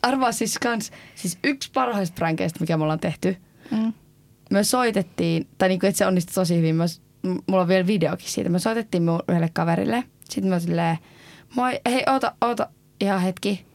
Arvaa 0.03 0.33
siis 0.33 0.59
kans, 0.59 0.91
siis 1.15 1.39
yksi 1.45 1.71
parhaista 1.75 2.15
pränkeistä, 2.15 2.61
mikä 2.61 2.77
me 2.77 2.83
ollaan 2.83 3.01
tehty. 3.01 3.37
Mm. 3.71 3.93
Me 4.51 4.65
soitettiin, 4.65 5.49
tai 5.59 5.69
niinku, 5.69 5.87
että 5.87 5.99
se 5.99 6.07
onnistui 6.07 6.35
tosi 6.35 6.57
hyvin. 6.57 6.77
Mä, 6.77 6.85
mulla 7.47 7.63
on 7.63 7.69
vielä 7.69 7.87
videokin 7.87 8.29
siitä. 8.29 8.51
Me 8.51 8.59
soitettiin 8.59 9.03
mun 9.03 9.23
yhdelle 9.29 9.51
kaverille. 9.53 10.05
Sitten 10.25 10.51
mä 10.51 10.61
silleen, 10.61 10.99
moi, 11.55 11.81
hei, 11.87 12.03
oota, 12.07 12.35
oota 12.41 12.69
ihan 13.01 13.21
hetki. 13.21 13.67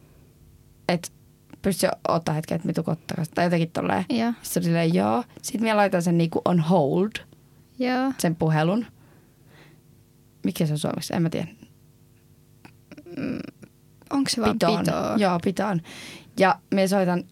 Että 0.88 1.08
pysty 1.66 1.88
ottaa 2.08 2.34
hetken, 2.34 2.56
että 2.56 2.66
me 2.66 2.72
tuun 2.72 2.90
ottaa. 2.90 3.24
Tai 3.34 3.44
jotenkin 3.44 3.70
tolleen. 3.70 4.04
Joo, 4.08 4.32
Sitten 4.42 4.62
silleen, 4.62 4.94
joo. 4.94 5.24
Sitten 5.42 5.68
mä 5.68 5.76
laitan 5.76 6.02
sen 6.02 6.18
niinku 6.18 6.40
on 6.44 6.60
hold, 6.60 7.10
joo. 7.78 8.12
sen 8.18 8.36
puhelun. 8.36 8.86
Mikä 10.44 10.66
se 10.66 10.72
on 10.72 10.78
suomeksi? 10.78 11.14
En 11.14 11.22
mä 11.22 11.30
tiedä. 11.30 11.48
Onko 14.10 14.30
se 14.30 14.40
vaan 14.42 14.52
Pitoon. 14.52 14.78
pitoa? 14.78 15.14
Joo, 15.16 15.38
pitoon. 15.44 15.80
Ja 16.38 16.58
me 16.74 16.88
soitan, 16.88 17.24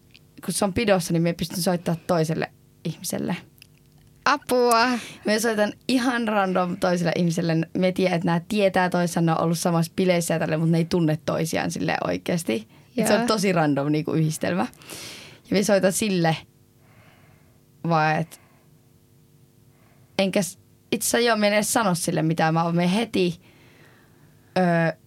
kun 0.45 0.53
se 0.53 0.65
on 0.65 0.73
pidossa, 0.73 1.13
niin 1.13 1.23
me 1.23 1.33
pystyn 1.33 1.61
soittamaan 1.61 2.03
toiselle 2.07 2.51
ihmiselle. 2.85 3.35
Apua. 4.25 4.87
Me 5.25 5.39
soitan 5.39 5.73
ihan 5.87 6.27
random 6.27 6.77
toiselle 6.77 7.11
ihmiselle. 7.15 7.57
Me 7.77 7.91
tiedän, 7.91 8.15
että 8.15 8.25
nämä 8.25 8.41
tietää 8.47 8.89
toisaan, 8.89 9.25
ne 9.25 9.31
on 9.31 9.41
ollut 9.41 9.59
samassa 9.59 9.91
bileissä 9.95 10.33
ja 10.33 10.39
tälle, 10.39 10.57
mutta 10.57 10.71
ne 10.71 10.77
ei 10.77 10.85
tunne 10.85 11.19
toisiaan 11.25 11.71
sille 11.71 11.97
oikeasti. 12.07 12.67
Et 12.97 13.07
se 13.07 13.13
on 13.13 13.27
tosi 13.27 13.51
random 13.51 13.91
niin 13.91 14.05
kuin 14.05 14.19
yhdistelmä. 14.19 14.67
Ja 15.49 15.51
me 15.51 15.63
soitan 15.63 15.93
sille 15.93 16.37
vaan, 17.89 18.15
että 18.15 18.37
enkä 20.19 20.39
itse 20.91 21.07
asiassa 21.07 21.19
joo, 21.19 21.37
mä 21.37 21.47
en 21.47 21.53
edes 21.53 21.73
sano 21.73 21.95
sille 21.95 22.21
mitään. 22.21 22.53
Mä 22.53 22.71
menen 22.71 22.89
heti 22.89 23.41
ö, 24.57 24.97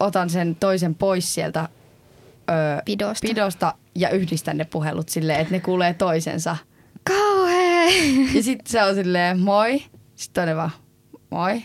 otan 0.00 0.30
sen 0.30 0.56
toisen 0.56 0.94
pois 0.94 1.34
sieltä 1.34 1.68
ö, 2.50 2.82
Pidosta. 2.84 3.28
pidosta 3.28 3.74
ja 3.94 4.10
yhdistän 4.10 4.56
ne 4.56 4.64
puhelut 4.64 5.08
silleen, 5.08 5.40
että 5.40 5.52
ne 5.54 5.60
kuulee 5.60 5.94
toisensa. 5.94 6.56
Kauhea. 7.04 7.84
Ja 8.34 8.42
sitten 8.42 8.72
se 8.72 8.82
on 8.82 8.94
silleen, 8.94 9.40
moi. 9.40 9.82
Sitten 10.14 10.34
toinen 10.42 10.56
vaan, 10.56 10.70
moi. 11.30 11.62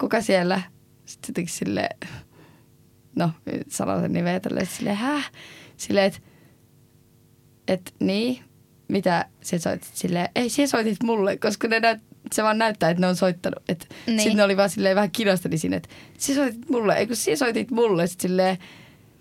Kuka 0.00 0.20
siellä? 0.20 0.62
Sitten 1.04 1.30
jotenkin 1.30 1.54
silleen, 1.54 1.96
no, 3.18 3.30
sanon 3.68 4.00
sen 4.00 4.12
nimeä 4.12 4.40
tälleen, 4.40 4.66
silleen, 4.66 4.96
häh? 4.96 5.30
Silleen, 5.76 6.06
että, 6.06 6.20
et, 7.68 7.94
niin, 8.00 8.38
mitä 8.88 9.24
sä 9.42 9.58
soitit 9.58 9.90
silleen, 9.94 10.28
ei, 10.34 10.48
sä 10.48 10.66
soitit 10.66 11.02
mulle, 11.02 11.36
koska 11.36 11.68
ne 11.68 11.80
näyt, 11.80 12.00
se 12.32 12.42
vaan 12.42 12.58
näyttää, 12.58 12.90
että 12.90 13.00
ne 13.00 13.06
on 13.06 13.16
soittanut. 13.16 13.62
Et 13.68 13.94
Niin. 14.06 14.20
Sitten 14.20 14.36
ne 14.36 14.42
oli 14.42 14.56
vaan 14.56 14.70
silleen 14.70 14.96
vähän 14.96 15.10
kinosteli 15.10 15.58
siinä, 15.58 15.76
että 15.76 15.88
sä 16.18 16.34
soitit 16.34 16.68
mulle, 16.68 16.94
ei 16.94 17.06
kun 17.06 17.16
sä 17.16 17.36
soitit 17.36 17.70
mulle. 17.70 18.06
Sitten 18.06 18.30
silleen, 18.30 18.58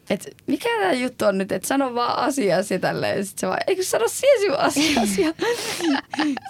että 0.09 0.29
mikä 0.47 0.69
tämä 0.79 0.93
juttu 0.93 1.25
on 1.25 1.37
nyt, 1.37 1.51
että 1.51 1.67
sano 1.67 1.95
vaan 1.95 2.19
asiasi 2.19 2.73
ja 2.73 2.79
tälleen. 2.79 3.25
Sitten 3.25 3.39
se 3.41 3.47
vaan, 3.47 3.59
eikö 3.67 3.83
sano 3.83 4.05
sinun 4.07 4.59
asiasi? 4.59 5.21
Ja 5.25 5.33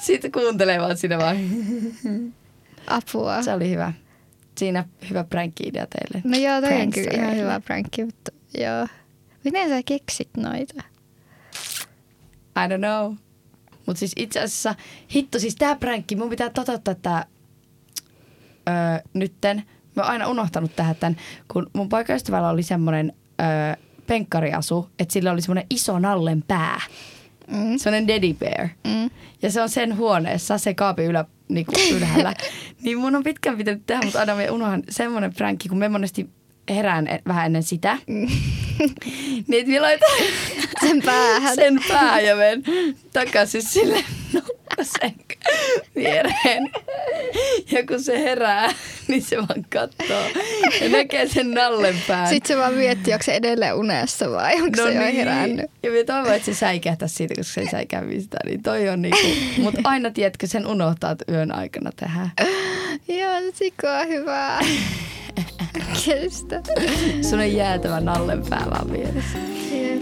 Sitten 0.02 0.32
kuuntelee 0.32 0.80
vaan 0.80 0.98
siinä 0.98 1.18
vaan. 1.18 1.38
Apua. 2.88 3.44
Se 3.44 3.54
oli 3.54 3.70
hyvä. 3.70 3.94
Siinä 4.58 4.86
hyvä 5.10 5.24
pränkki-idea 5.24 5.88
teille. 5.88 6.22
No 6.24 6.38
joo, 6.38 6.62
toi 6.62 6.82
on 6.82 6.92
kyllä 6.92 7.12
ihan 7.14 7.36
hyvä 7.36 7.60
pränkki, 7.60 8.06
mutta 8.06 8.32
joo. 8.58 8.88
Miten 9.44 9.70
sä 9.70 9.84
keksit 9.86 10.30
noita? 10.38 10.84
I 12.58 12.70
don't 12.70 12.78
know. 12.78 13.16
Mutta 13.86 14.00
siis 14.00 14.12
itse 14.16 14.40
asiassa, 14.40 14.76
hitto, 15.16 15.40
siis 15.40 15.56
tää 15.56 15.76
pränkki, 15.76 16.16
mun 16.16 16.30
pitää 16.30 16.50
toteuttaa 16.50 16.96
tää 16.96 17.26
öö, 18.70 18.76
nytten. 19.14 19.64
Mä 19.96 20.04
oon 20.04 20.12
aina 20.12 20.28
unohtanut 20.28 20.76
tähän 20.76 20.96
tämän, 20.96 21.18
kun 21.54 21.70
mun 21.74 21.90
poikaystävällä 21.90 22.50
oli 22.50 22.64
semmonen 22.64 23.14
öö, 23.42 23.84
penkkariasu, 24.08 24.90
että 25.00 25.14
sillä 25.14 25.32
oli 25.32 25.42
semmonen 25.42 25.66
iso 25.70 26.00
nallen 26.00 26.44
pää. 26.48 26.82
Mm. 27.48 27.78
Semmonen 27.78 28.08
daddy 28.08 28.34
bear. 28.34 28.68
Mm. 28.84 29.10
Ja 29.42 29.52
se 29.52 29.62
on 29.62 29.70
sen 29.70 29.98
huoneessa, 29.98 30.58
se 30.58 30.74
kaapi 30.74 31.04
ylä, 31.04 31.26
niinku 31.50 31.72
ylhäällä. 31.94 32.34
niin 32.82 32.98
mun 32.98 33.16
on 33.16 33.24
pitkään 33.24 33.58
pitänyt 33.58 33.84
tehdä, 33.86 34.02
mutta 34.06 34.20
aina 34.20 34.36
me 34.36 34.52
unohan 34.52 34.84
semmoinen 34.90 35.34
pränkki, 35.34 35.70
kun 35.70 35.78
me 35.78 35.90
monesti 35.90 36.30
herään 36.70 37.08
e- 37.08 37.22
vähän 37.28 37.46
ennen 37.46 37.64
sitä. 37.64 37.98
niin 38.08 39.60
että 39.60 39.72
me 39.72 39.80
laitan 39.80 40.10
Sen 40.82 41.02
päähän. 41.06 41.56
sen 41.56 41.80
pää 41.88 42.20
ja 42.22 42.36
menen 42.36 42.64
takaisin 43.14 43.64
sille 43.64 44.04
nokkaseen 44.34 45.16
viereen. 45.96 46.70
Ja 47.72 47.86
kun 47.88 48.04
se 48.04 48.20
herää, 48.20 48.74
niin 49.10 49.22
se 49.22 49.38
vaan 49.38 49.66
katsoo 49.70 50.24
ja 50.82 50.90
näkee 50.90 51.28
sen 51.28 51.52
nallen 51.52 51.96
pään. 52.08 52.28
Sitten 52.28 52.48
se 52.48 52.62
vaan 52.62 52.74
miettii, 52.74 53.14
onko 53.14 53.24
se 53.24 53.34
edelleen 53.34 53.76
unessa 53.76 54.32
vai 54.32 54.62
onko 54.62 54.78
se 54.78 54.94
jo 54.94 55.02
herännyt. 55.02 55.58
No 55.58 55.64
niin. 55.64 55.70
Ja 55.84 55.92
me 55.92 56.04
toivon, 56.04 56.34
että 56.34 56.46
se 56.46 56.54
säikähtäisi 56.54 57.16
siitä, 57.16 57.36
koska 57.36 57.54
se 57.54 57.62
ei 57.62 57.70
säikää 57.70 58.02
mistään. 58.02 58.50
Niin 58.50 58.64
toi 58.64 58.90
on 58.90 59.02
niinku, 59.02 59.28
mutta 59.64 59.82
aina 59.84 60.12
tiedätkö, 60.12 60.48
sen 60.48 60.68
unohtaa 60.68 61.16
yön 61.32 61.56
aikana 61.56 61.92
tehdä. 61.96 62.30
Joo, 63.20 63.52
sikoa 63.54 64.04
hyvää. 64.04 64.60
Kestä. 66.06 66.62
Sun 67.30 67.40
on 67.40 67.54
jäätävä 67.54 68.00
nallen 68.00 68.44
pää 68.50 68.66
vaan 68.70 68.92
vieressä. 68.92 69.38
Jep. 69.72 70.02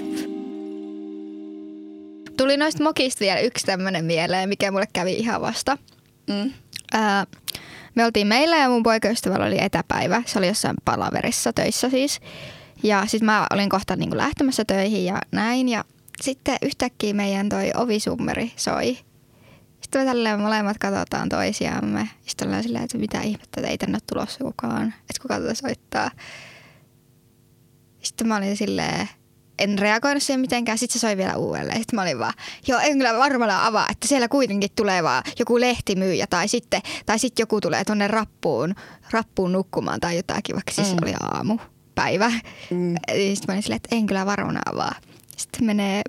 Tuli 2.38 2.58
noista 2.58 2.84
mokista 2.84 3.20
vielä 3.20 3.39
yksi 3.39 3.66
tämmönen 3.66 4.06
mieleen, 4.06 4.49
mikä 4.49 4.72
mulle 4.72 4.88
kävi 4.93 5.14
ihan 5.14 5.41
vasta. 5.41 5.78
Mm. 6.30 6.51
Ää, 6.93 7.26
me 7.95 8.05
oltiin 8.05 8.27
meillä 8.27 8.57
ja 8.57 8.69
mun 8.69 8.83
poikaystävällä 8.83 9.45
oli 9.45 9.61
etäpäivä. 9.61 10.21
Se 10.25 10.39
oli 10.39 10.47
jossain 10.47 10.75
palaverissa 10.85 11.53
töissä 11.53 11.89
siis. 11.89 12.19
Ja 12.83 13.05
sitten 13.05 13.25
mä 13.25 13.47
olin 13.53 13.69
kohta 13.69 13.95
niin 13.95 14.17
lähtemässä 14.17 14.65
töihin 14.65 15.05
ja 15.05 15.21
näin. 15.31 15.69
Ja 15.69 15.85
sitten 16.21 16.57
yhtäkkiä 16.61 17.13
meidän 17.13 17.49
toi 17.49 17.71
ovisummeri 17.75 18.51
soi. 18.55 18.97
Sitten 19.81 20.01
me 20.01 20.05
tälleen 20.05 20.39
molemmat 20.39 20.77
katsotaan 20.77 21.29
toisiamme. 21.29 22.09
Sitten 22.25 22.47
ollaan 22.47 22.63
silleen, 22.63 22.83
että 22.83 22.97
mitä 22.97 23.21
ihmettä, 23.21 23.61
että 23.61 23.71
ei 23.71 23.77
tänne 23.77 23.95
ole 23.95 24.01
tulossa 24.13 24.43
kukaan. 24.43 24.93
Että 24.99 25.21
kuka 25.21 25.39
tätä 25.39 25.53
soittaa. 25.53 26.11
Sitten 28.01 28.27
mä 28.27 28.35
olin 28.35 28.57
silleen, 28.57 29.09
en 29.60 29.80
reagoinut 29.80 30.24
siihen 30.24 30.39
mitenkään. 30.39 30.78
Sitten 30.78 30.93
se 30.93 30.99
soi 30.99 31.18
vielä 31.18 31.36
uudelleen. 31.36 31.78
Sitten 31.78 31.95
mä 31.97 32.01
olin 32.01 32.20
vaan, 32.20 32.34
joo, 32.68 32.80
en 32.80 32.97
kyllä 32.97 33.18
varmana 33.18 33.66
avaa, 33.68 33.88
että 33.91 34.08
siellä 34.08 34.28
kuitenkin 34.28 34.70
tulee 34.76 35.03
vaan 35.03 35.24
joku 35.39 35.60
lehtimyyjä 35.60 36.28
tai 36.28 36.47
sitten, 36.47 36.82
tai 37.06 37.20
sitten 37.20 37.43
joku 37.43 37.62
tulee 37.62 37.84
tonne 37.84 38.08
rappuun, 38.08 38.76
rappuun 39.12 39.51
nukkumaan 39.51 39.99
tai 39.99 40.16
jotakin, 40.18 40.56
vaikka 40.56 40.72
siis 40.72 40.91
Mm. 40.91 40.97
oli 41.03 41.14
aamu, 41.20 41.58
päivä. 41.95 42.30
Mm. 42.70 42.95
Sitten 43.08 43.45
mä 43.47 43.53
olin 43.53 43.64
silleen, 43.64 43.82
että 43.84 43.95
en 43.95 44.06
kyllä 44.06 44.26
varmana 44.26 44.60
avaa. 44.66 44.95
Sitten 45.38 45.66
menee 45.66 46.01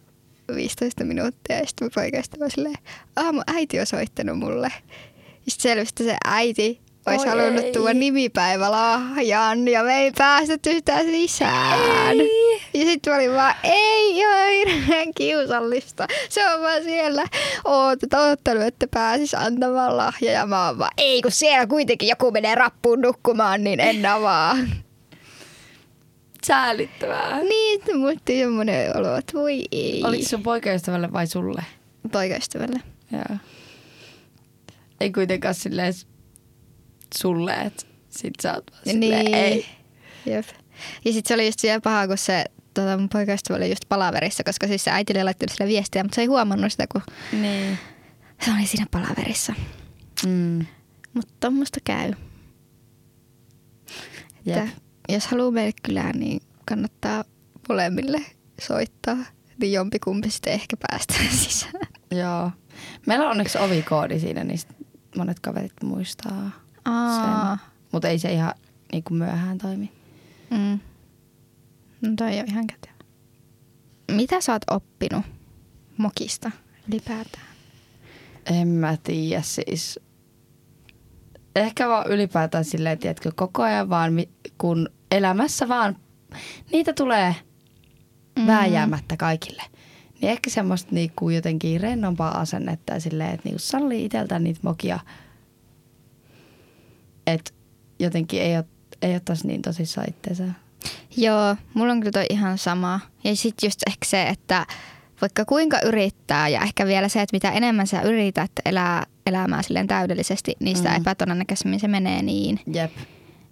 15 0.55 1.05
minuuttia 1.05 1.57
ja 1.57 1.67
sitten 1.67 1.85
mun 1.85 1.93
poikaista 1.95 2.37
vaan 2.41 2.51
silleen, 2.51 2.75
aamu 3.17 3.43
äiti 3.47 3.81
on 3.81 3.87
soittanut 3.87 4.39
mulle. 4.39 4.73
Sitten 5.49 5.63
selvisi, 5.63 5.91
että 5.91 6.05
se 6.05 6.17
äiti 6.25 6.81
olisi 7.07 7.29
Oi 7.29 7.31
halunnut 7.39 7.65
ei. 7.65 7.73
tuoda 7.73 7.95
nimipäivälahjan 7.95 9.69
ja 9.69 9.83
me 9.83 9.95
ei 9.99 10.13
päästetty 10.19 10.73
sitä 10.73 10.99
sisään. 11.03 12.21
Ei. 12.21 12.46
Ja 12.75 12.85
sitten 12.85 13.12
mä 13.12 13.17
olin 13.17 13.33
vaan, 13.35 13.55
ei 13.62 14.27
ole 14.27 14.57
hirveän 14.57 15.14
kiusallista. 15.14 16.07
Se 16.29 16.55
on 16.55 16.61
vaan 16.62 16.83
siellä 16.83 17.25
oot, 17.64 17.99
että 18.67 18.87
pääsis 18.91 19.35
antamaan 19.35 19.97
lahja. 19.97 20.33
Ja 20.33 20.47
mä 20.47 20.67
oon 20.67 20.79
vaan, 20.79 20.91
ei 20.97 21.23
kun 21.23 21.31
siellä 21.33 21.67
kuitenkin 21.67 22.09
joku 22.09 22.31
menee 22.31 22.55
rappuun 22.55 23.01
nukkumaan, 23.01 23.64
niin 23.64 23.81
en 23.81 24.07
avaa. 24.07 24.57
Säälittävää. 26.47 27.41
niin, 27.43 27.81
mulla 27.95 28.12
tuli 28.25 28.39
semmoinen 28.39 28.97
olo, 28.97 29.17
että 29.17 29.33
voi 29.33 29.64
ei. 29.73 30.03
Oliko 30.05 30.29
sun 30.29 30.43
poikaystävälle 30.43 31.12
vai 31.12 31.27
sulle? 31.27 31.62
Poikaystävälle. 32.12 32.81
Joo. 33.12 33.39
Ei 35.01 35.12
kuitenkaan 35.12 35.55
silleen 35.55 35.95
sulle, 37.19 37.55
että 37.55 37.87
sit 38.11 38.35
sä 38.43 38.55
oot 38.55 38.64
vaan 38.73 38.83
silleen, 38.85 39.25
Niin. 39.25 39.35
ei. 39.35 39.67
Jep. 40.27 40.45
Ja 41.05 41.12
sitten 41.12 41.29
se 41.29 41.35
oli 41.35 41.47
just 41.47 41.62
vielä 41.62 41.81
paha, 41.81 42.07
kun 42.07 42.19
se 42.19 42.45
tota, 42.77 42.99
mun 42.99 43.09
poikaystävä 43.09 43.57
oli 43.57 43.68
just 43.70 43.85
palaverissa, 43.89 44.45
koska 44.45 44.66
siis 44.66 44.85
se 44.85 44.91
äiti 44.91 45.12
oli 45.12 45.24
laittanut 45.24 45.51
sille 45.57 45.68
viestiä, 45.70 46.03
mutta 46.03 46.14
se 46.14 46.20
ei 46.20 46.27
huomannut 46.27 46.72
sitä, 46.72 46.87
kun 46.93 47.03
Niin. 47.33 47.79
se 48.45 48.51
oli 48.53 48.66
siinä 48.66 48.87
palaverissa. 48.91 49.55
Mm. 50.27 50.66
Mutta 51.14 51.33
tommoista 51.41 51.81
käy. 51.85 52.12
Jep. 54.47 54.57
Että 54.59 54.68
jos 55.09 55.27
haluaa 55.27 55.51
meille 55.51 55.72
kylään, 55.83 56.18
niin 56.18 56.41
kannattaa 56.68 57.24
molemmille 57.68 58.22
soittaa. 58.61 59.16
Niin 59.61 59.72
jompikumpi 59.72 60.31
sitten 60.31 60.53
ehkä 60.53 60.77
päästään 60.91 61.31
sisään. 61.45 61.87
Joo. 62.11 62.51
Meillä 63.07 63.24
on 63.24 63.31
onneksi 63.31 63.59
ovikoodi 63.59 64.20
siinä, 64.20 64.45
niin 64.45 64.59
monet 65.16 65.41
kaverit 65.41 65.72
muistaa 65.85 66.51
sen. 66.85 67.59
Mutta 67.93 68.09
ei 68.09 68.18
se 68.18 68.33
ihan 68.33 68.55
niin 68.93 69.03
kuin 69.03 69.18
myöhään 69.18 69.59
toimi. 69.59 69.93
Mm. 70.51 70.79
No 72.01 72.09
toi 72.17 72.39
on 72.41 72.47
ihan 72.49 72.67
kätevä. 72.67 72.95
Mitä 74.13 74.41
sä 74.41 74.53
oot 74.53 74.63
oppinut 74.71 75.25
mokista 75.97 76.51
ylipäätään? 76.89 77.47
En 78.47 78.69
mä 78.69 78.97
tiedä 79.03 79.43
siis. 79.43 80.01
Ehkä 81.57 81.89
vaan 81.89 82.07
ylipäätään 82.11 82.65
silleen, 82.65 82.99
tiedätkö, 82.99 83.33
koko 83.37 83.63
ajan 83.63 83.89
vaan, 83.89 84.13
kun 84.59 84.89
elämässä 85.11 85.69
vaan 85.69 85.97
niitä 86.73 86.93
tulee 86.93 87.35
Mm. 88.39 88.47
vääjäämättä 88.47 89.17
kaikille. 89.17 89.63
Niin 90.21 90.31
ehkä 90.31 90.51
semmoista 90.51 90.89
niinku 90.95 91.31
jotenkin 91.31 91.81
rennompaa 91.81 92.41
asennetta 92.41 92.93
ja 92.93 93.01
silleen, 93.01 93.31
että 93.31 93.49
niinku 93.49 93.59
sallii 93.59 94.05
itseltään 94.05 94.45
niitä 94.45 94.61
mokia. 94.63 95.01
Että 97.27 97.51
jotenkin 97.99 98.43
ei, 98.43 98.57
ot, 98.57 98.67
ei 99.03 99.17
ottaisi 99.17 99.47
niin 99.47 99.63
tosissaan 99.63 100.07
itseensä. 100.11 100.45
Joo, 101.16 101.57
mulla 101.74 101.93
on 101.93 102.01
kyllä 102.01 102.12
toi 102.12 102.27
ihan 102.31 102.59
sama. 102.59 103.01
Ja 103.24 103.37
sitten 103.37 103.66
just 103.66 103.81
ehkä 103.87 104.05
se, 104.07 104.22
että 104.29 104.66
vaikka 105.20 105.45
kuinka 105.45 105.79
yrittää 105.85 106.49
ja 106.49 106.61
ehkä 106.62 106.87
vielä 106.87 107.09
se, 107.09 107.22
että 107.22 107.37
mitä 107.37 107.51
enemmän 107.51 107.87
sä 107.87 108.03
yrität 108.03 108.51
elää 108.64 109.07
elämää 109.27 109.62
silleen 109.62 109.87
täydellisesti, 109.87 110.57
niin 110.61 110.77
sitä 110.77 110.89
Mm. 110.89 110.95
mm. 110.95 111.01
epätodennäköisemmin 111.01 111.81
se 111.81 111.89
menee 111.89 112.22
niin. 112.22 112.61
Jep. 112.72 112.93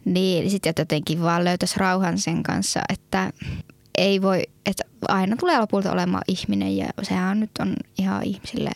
Niin 0.05 0.51
sitten 0.51 0.75
jotenkin 0.79 1.23
vaan 1.23 1.45
löytäisi 1.45 1.79
rauhan 1.79 2.19
sen 2.19 2.43
kanssa, 2.43 2.81
että 2.89 3.33
ei 3.99 4.23
voi, 4.23 4.43
että 4.67 4.85
aina 5.09 5.37
tulee 5.37 5.59
lopulta 5.61 5.93
olemaan 5.93 6.23
ihminen 6.29 6.77
ja 6.77 6.87
sehän 7.03 7.41
nyt 7.41 7.51
on 7.61 7.77
ihan 7.99 8.23
ihmisille 8.25 8.71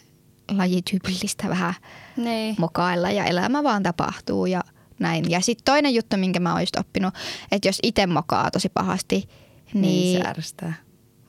lajityypillistä 0.57 1.49
vähän 1.49 1.75
Niin. 2.17 2.55
mokailla 2.59 3.11
ja 3.11 3.25
elämä 3.25 3.63
vaan 3.63 3.83
tapahtuu 3.83 4.47
ja 4.47 4.61
näin. 4.99 5.31
Ja 5.31 5.41
sitten 5.41 5.65
toinen 5.65 5.95
juttu, 5.95 6.17
minkä 6.17 6.41
mä 6.41 6.53
oon 6.53 6.63
just 6.63 6.77
oppinut, 6.77 7.15
että 7.53 7.69
jos 7.69 7.79
itse 7.83 8.07
mokaa 8.07 8.51
tosi 8.51 8.69
pahasti, 8.69 9.29
niin, 9.75 9.83
niin 9.83 10.23
se 10.23 10.29
ärsyttää. 10.29 10.75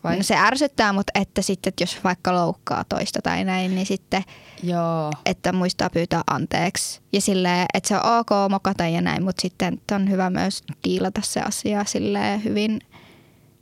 Vai? 0.03 0.17
no 0.17 0.23
se 0.23 0.35
ärsyttää, 0.35 0.93
mutta 0.93 1.11
että 1.19 1.41
sitten, 1.41 1.69
että 1.69 1.83
jos 1.83 2.03
vaikka 2.03 2.35
loukkaa 2.35 2.83
toista 2.89 3.19
tai 3.21 3.43
näin, 3.43 3.75
niin 3.75 3.85
sitten, 3.85 4.23
Joo. 4.63 5.11
että 5.25 5.53
muistaa 5.53 5.89
pyytää 5.89 6.21
anteeksi. 6.27 7.01
Ja 7.13 7.21
silleen, 7.21 7.65
että 7.73 7.87
se 7.87 7.95
on 7.95 8.19
ok 8.19 8.29
mokata 8.49 8.87
ja 8.87 9.01
näin, 9.01 9.23
mutta 9.23 9.41
sitten 9.41 9.73
että 9.73 9.95
on 9.95 10.09
hyvä 10.09 10.29
myös 10.29 10.63
diilata 10.83 11.21
se 11.23 11.39
asia 11.39 11.83
silleen 11.83 12.43
hyvin 12.43 12.79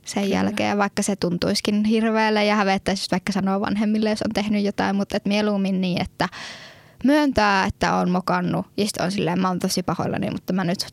sen 0.04 0.22
Kyllä. 0.22 0.36
jälkeen, 0.36 0.78
vaikka 0.78 1.02
se 1.02 1.16
tuntuisikin 1.16 1.84
hirveälle 1.84 2.44
ja 2.44 2.56
hävettäisi 2.56 3.10
vaikka 3.10 3.32
sanoa 3.32 3.60
vanhemmille, 3.60 4.10
jos 4.10 4.22
on 4.22 4.34
tehnyt 4.34 4.64
jotain, 4.64 4.96
mutta 4.96 5.16
et 5.16 5.26
mieluummin 5.26 5.80
niin, 5.80 6.02
että 6.02 6.28
myöntää, 7.04 7.64
että 7.66 7.94
on 7.94 8.10
mokannut 8.10 8.66
ja 8.76 8.84
sitten 8.84 9.04
on 9.04 9.12
silleen, 9.12 9.40
mä 9.40 9.48
oon 9.48 9.58
tosi 9.58 9.82
pahoillani, 9.82 10.30
mutta 10.30 10.52
mä 10.52 10.64
nyt 10.64 10.86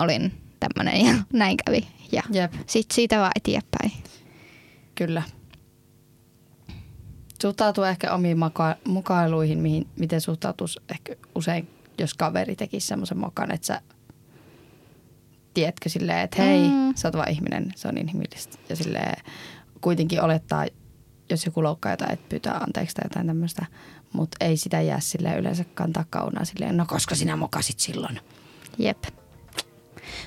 olin 0.00 0.32
tämmönen 0.60 1.06
ja 1.06 1.14
näin 1.32 1.56
kävi. 1.66 1.88
Ja 2.12 2.22
Jep, 2.30 2.52
sitten 2.66 2.94
siitä 2.94 3.18
vaan 3.18 3.32
eteenpäin. 3.36 3.92
kyllä. 4.94 5.22
Suhtautuu 7.42 7.84
ehkä 7.84 8.12
omiin 8.14 8.38
maka- 8.38 8.76
mukailuihin, 8.88 9.58
mihin, 9.58 9.86
miten 9.98 10.20
suhtautuisi 10.20 10.80
ehkä 10.90 11.16
usein, 11.34 11.68
jos 11.98 12.14
kaveri 12.14 12.56
tekisi 12.56 12.86
semmoisen 12.86 13.18
mokan, 13.18 13.50
että 13.54 13.66
sä 13.66 13.80
tiedätkö 15.54 15.88
silleen, 15.88 16.18
että 16.20 16.42
hei, 16.42 16.68
mm. 16.68 16.94
sä 16.94 17.08
oot 17.08 17.16
vaan 17.16 17.30
ihminen, 17.30 17.72
se 17.76 17.88
on 17.88 17.98
inhimillistä. 17.98 18.58
Ja 18.68 18.76
silleen 18.76 19.22
kuitenkin 19.80 20.22
olettaa, 20.22 20.66
jos 21.30 21.46
joku 21.46 21.62
loukkaa 21.62 21.92
jotain, 21.92 22.12
että 22.12 22.28
pyytää 22.28 22.56
anteeksi 22.56 22.94
tai 22.94 23.04
jotain 23.04 23.26
tämmöistä, 23.26 23.66
mutta 24.12 24.36
ei 24.44 24.56
sitä 24.56 24.80
jää 24.80 25.00
silleen 25.00 25.38
yleensä 25.38 25.64
kantaa 25.74 26.04
kaunaa 26.10 26.44
silleen, 26.44 26.76
no 26.76 26.86
koska 26.88 27.14
sinä 27.14 27.36
mokasit 27.36 27.80
silloin. 27.80 28.20
Jep. 28.78 29.04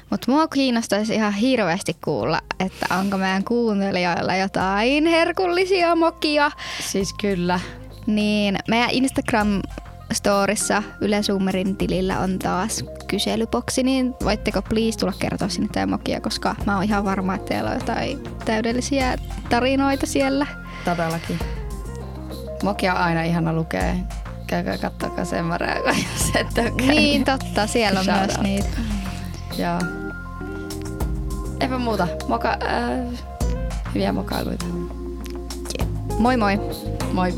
Mutta 0.09 0.31
mua 0.31 0.47
kiinnostaisi 0.47 1.15
ihan 1.15 1.33
hirveästi 1.33 1.97
kuulla, 2.03 2.41
että 2.59 2.99
onko 2.99 3.17
meidän 3.17 3.43
kuuntelijoilla 3.43 4.35
jotain 4.35 5.05
herkullisia 5.05 5.95
mokia. 5.95 6.51
Siis 6.81 7.13
kyllä. 7.13 7.59
Niin 8.07 8.57
meidän 8.67 8.89
Instagram-storissa 8.89 10.83
Yle 11.01 11.23
Zoomerin 11.23 11.77
tilillä 11.77 12.19
on 12.19 12.39
taas 12.39 12.85
kyselyboksi, 13.07 13.83
niin 13.83 14.13
voitteko 14.23 14.61
please 14.61 14.97
tulla 14.97 15.13
kertoa 15.19 15.49
sinne 15.49 15.69
teidän 15.71 15.89
mokia, 15.89 16.21
koska 16.21 16.55
mä 16.65 16.75
oon 16.75 16.83
ihan 16.83 17.05
varma, 17.05 17.35
että 17.35 17.47
teillä 17.47 17.69
on 17.69 17.75
jotain 17.75 18.23
täydellisiä 18.45 19.15
tarinoita 19.49 20.05
siellä. 20.05 20.47
Todellakin. 20.85 21.58
Mokia 22.63 22.93
on 22.93 23.01
aina 23.01 23.23
ihana 23.23 23.53
lukea. 23.53 23.93
Käykää 24.47 24.77
katsokaa 24.77 25.25
sen 25.25 25.45
reagoin, 25.59 25.97
jos 26.13 26.31
et 26.35 26.47
ole 26.57 26.71
käynyt. 26.71 26.87
Niin 26.87 27.25
totta, 27.25 27.67
siellä 27.67 27.99
on 27.99 28.05
Shout 28.05 28.19
myös 28.19 28.35
out. 28.35 28.43
niitä. 28.43 28.67
Joo. 29.57 29.79
Eipä 31.59 31.77
muuta. 31.77 32.07
Moka, 32.27 32.49
äh, 32.49 33.19
hyviä 33.95 34.11
mokailuita. 34.13 34.65
Moi 36.19 36.37
moi! 36.37 36.59
Moi. 37.13 37.33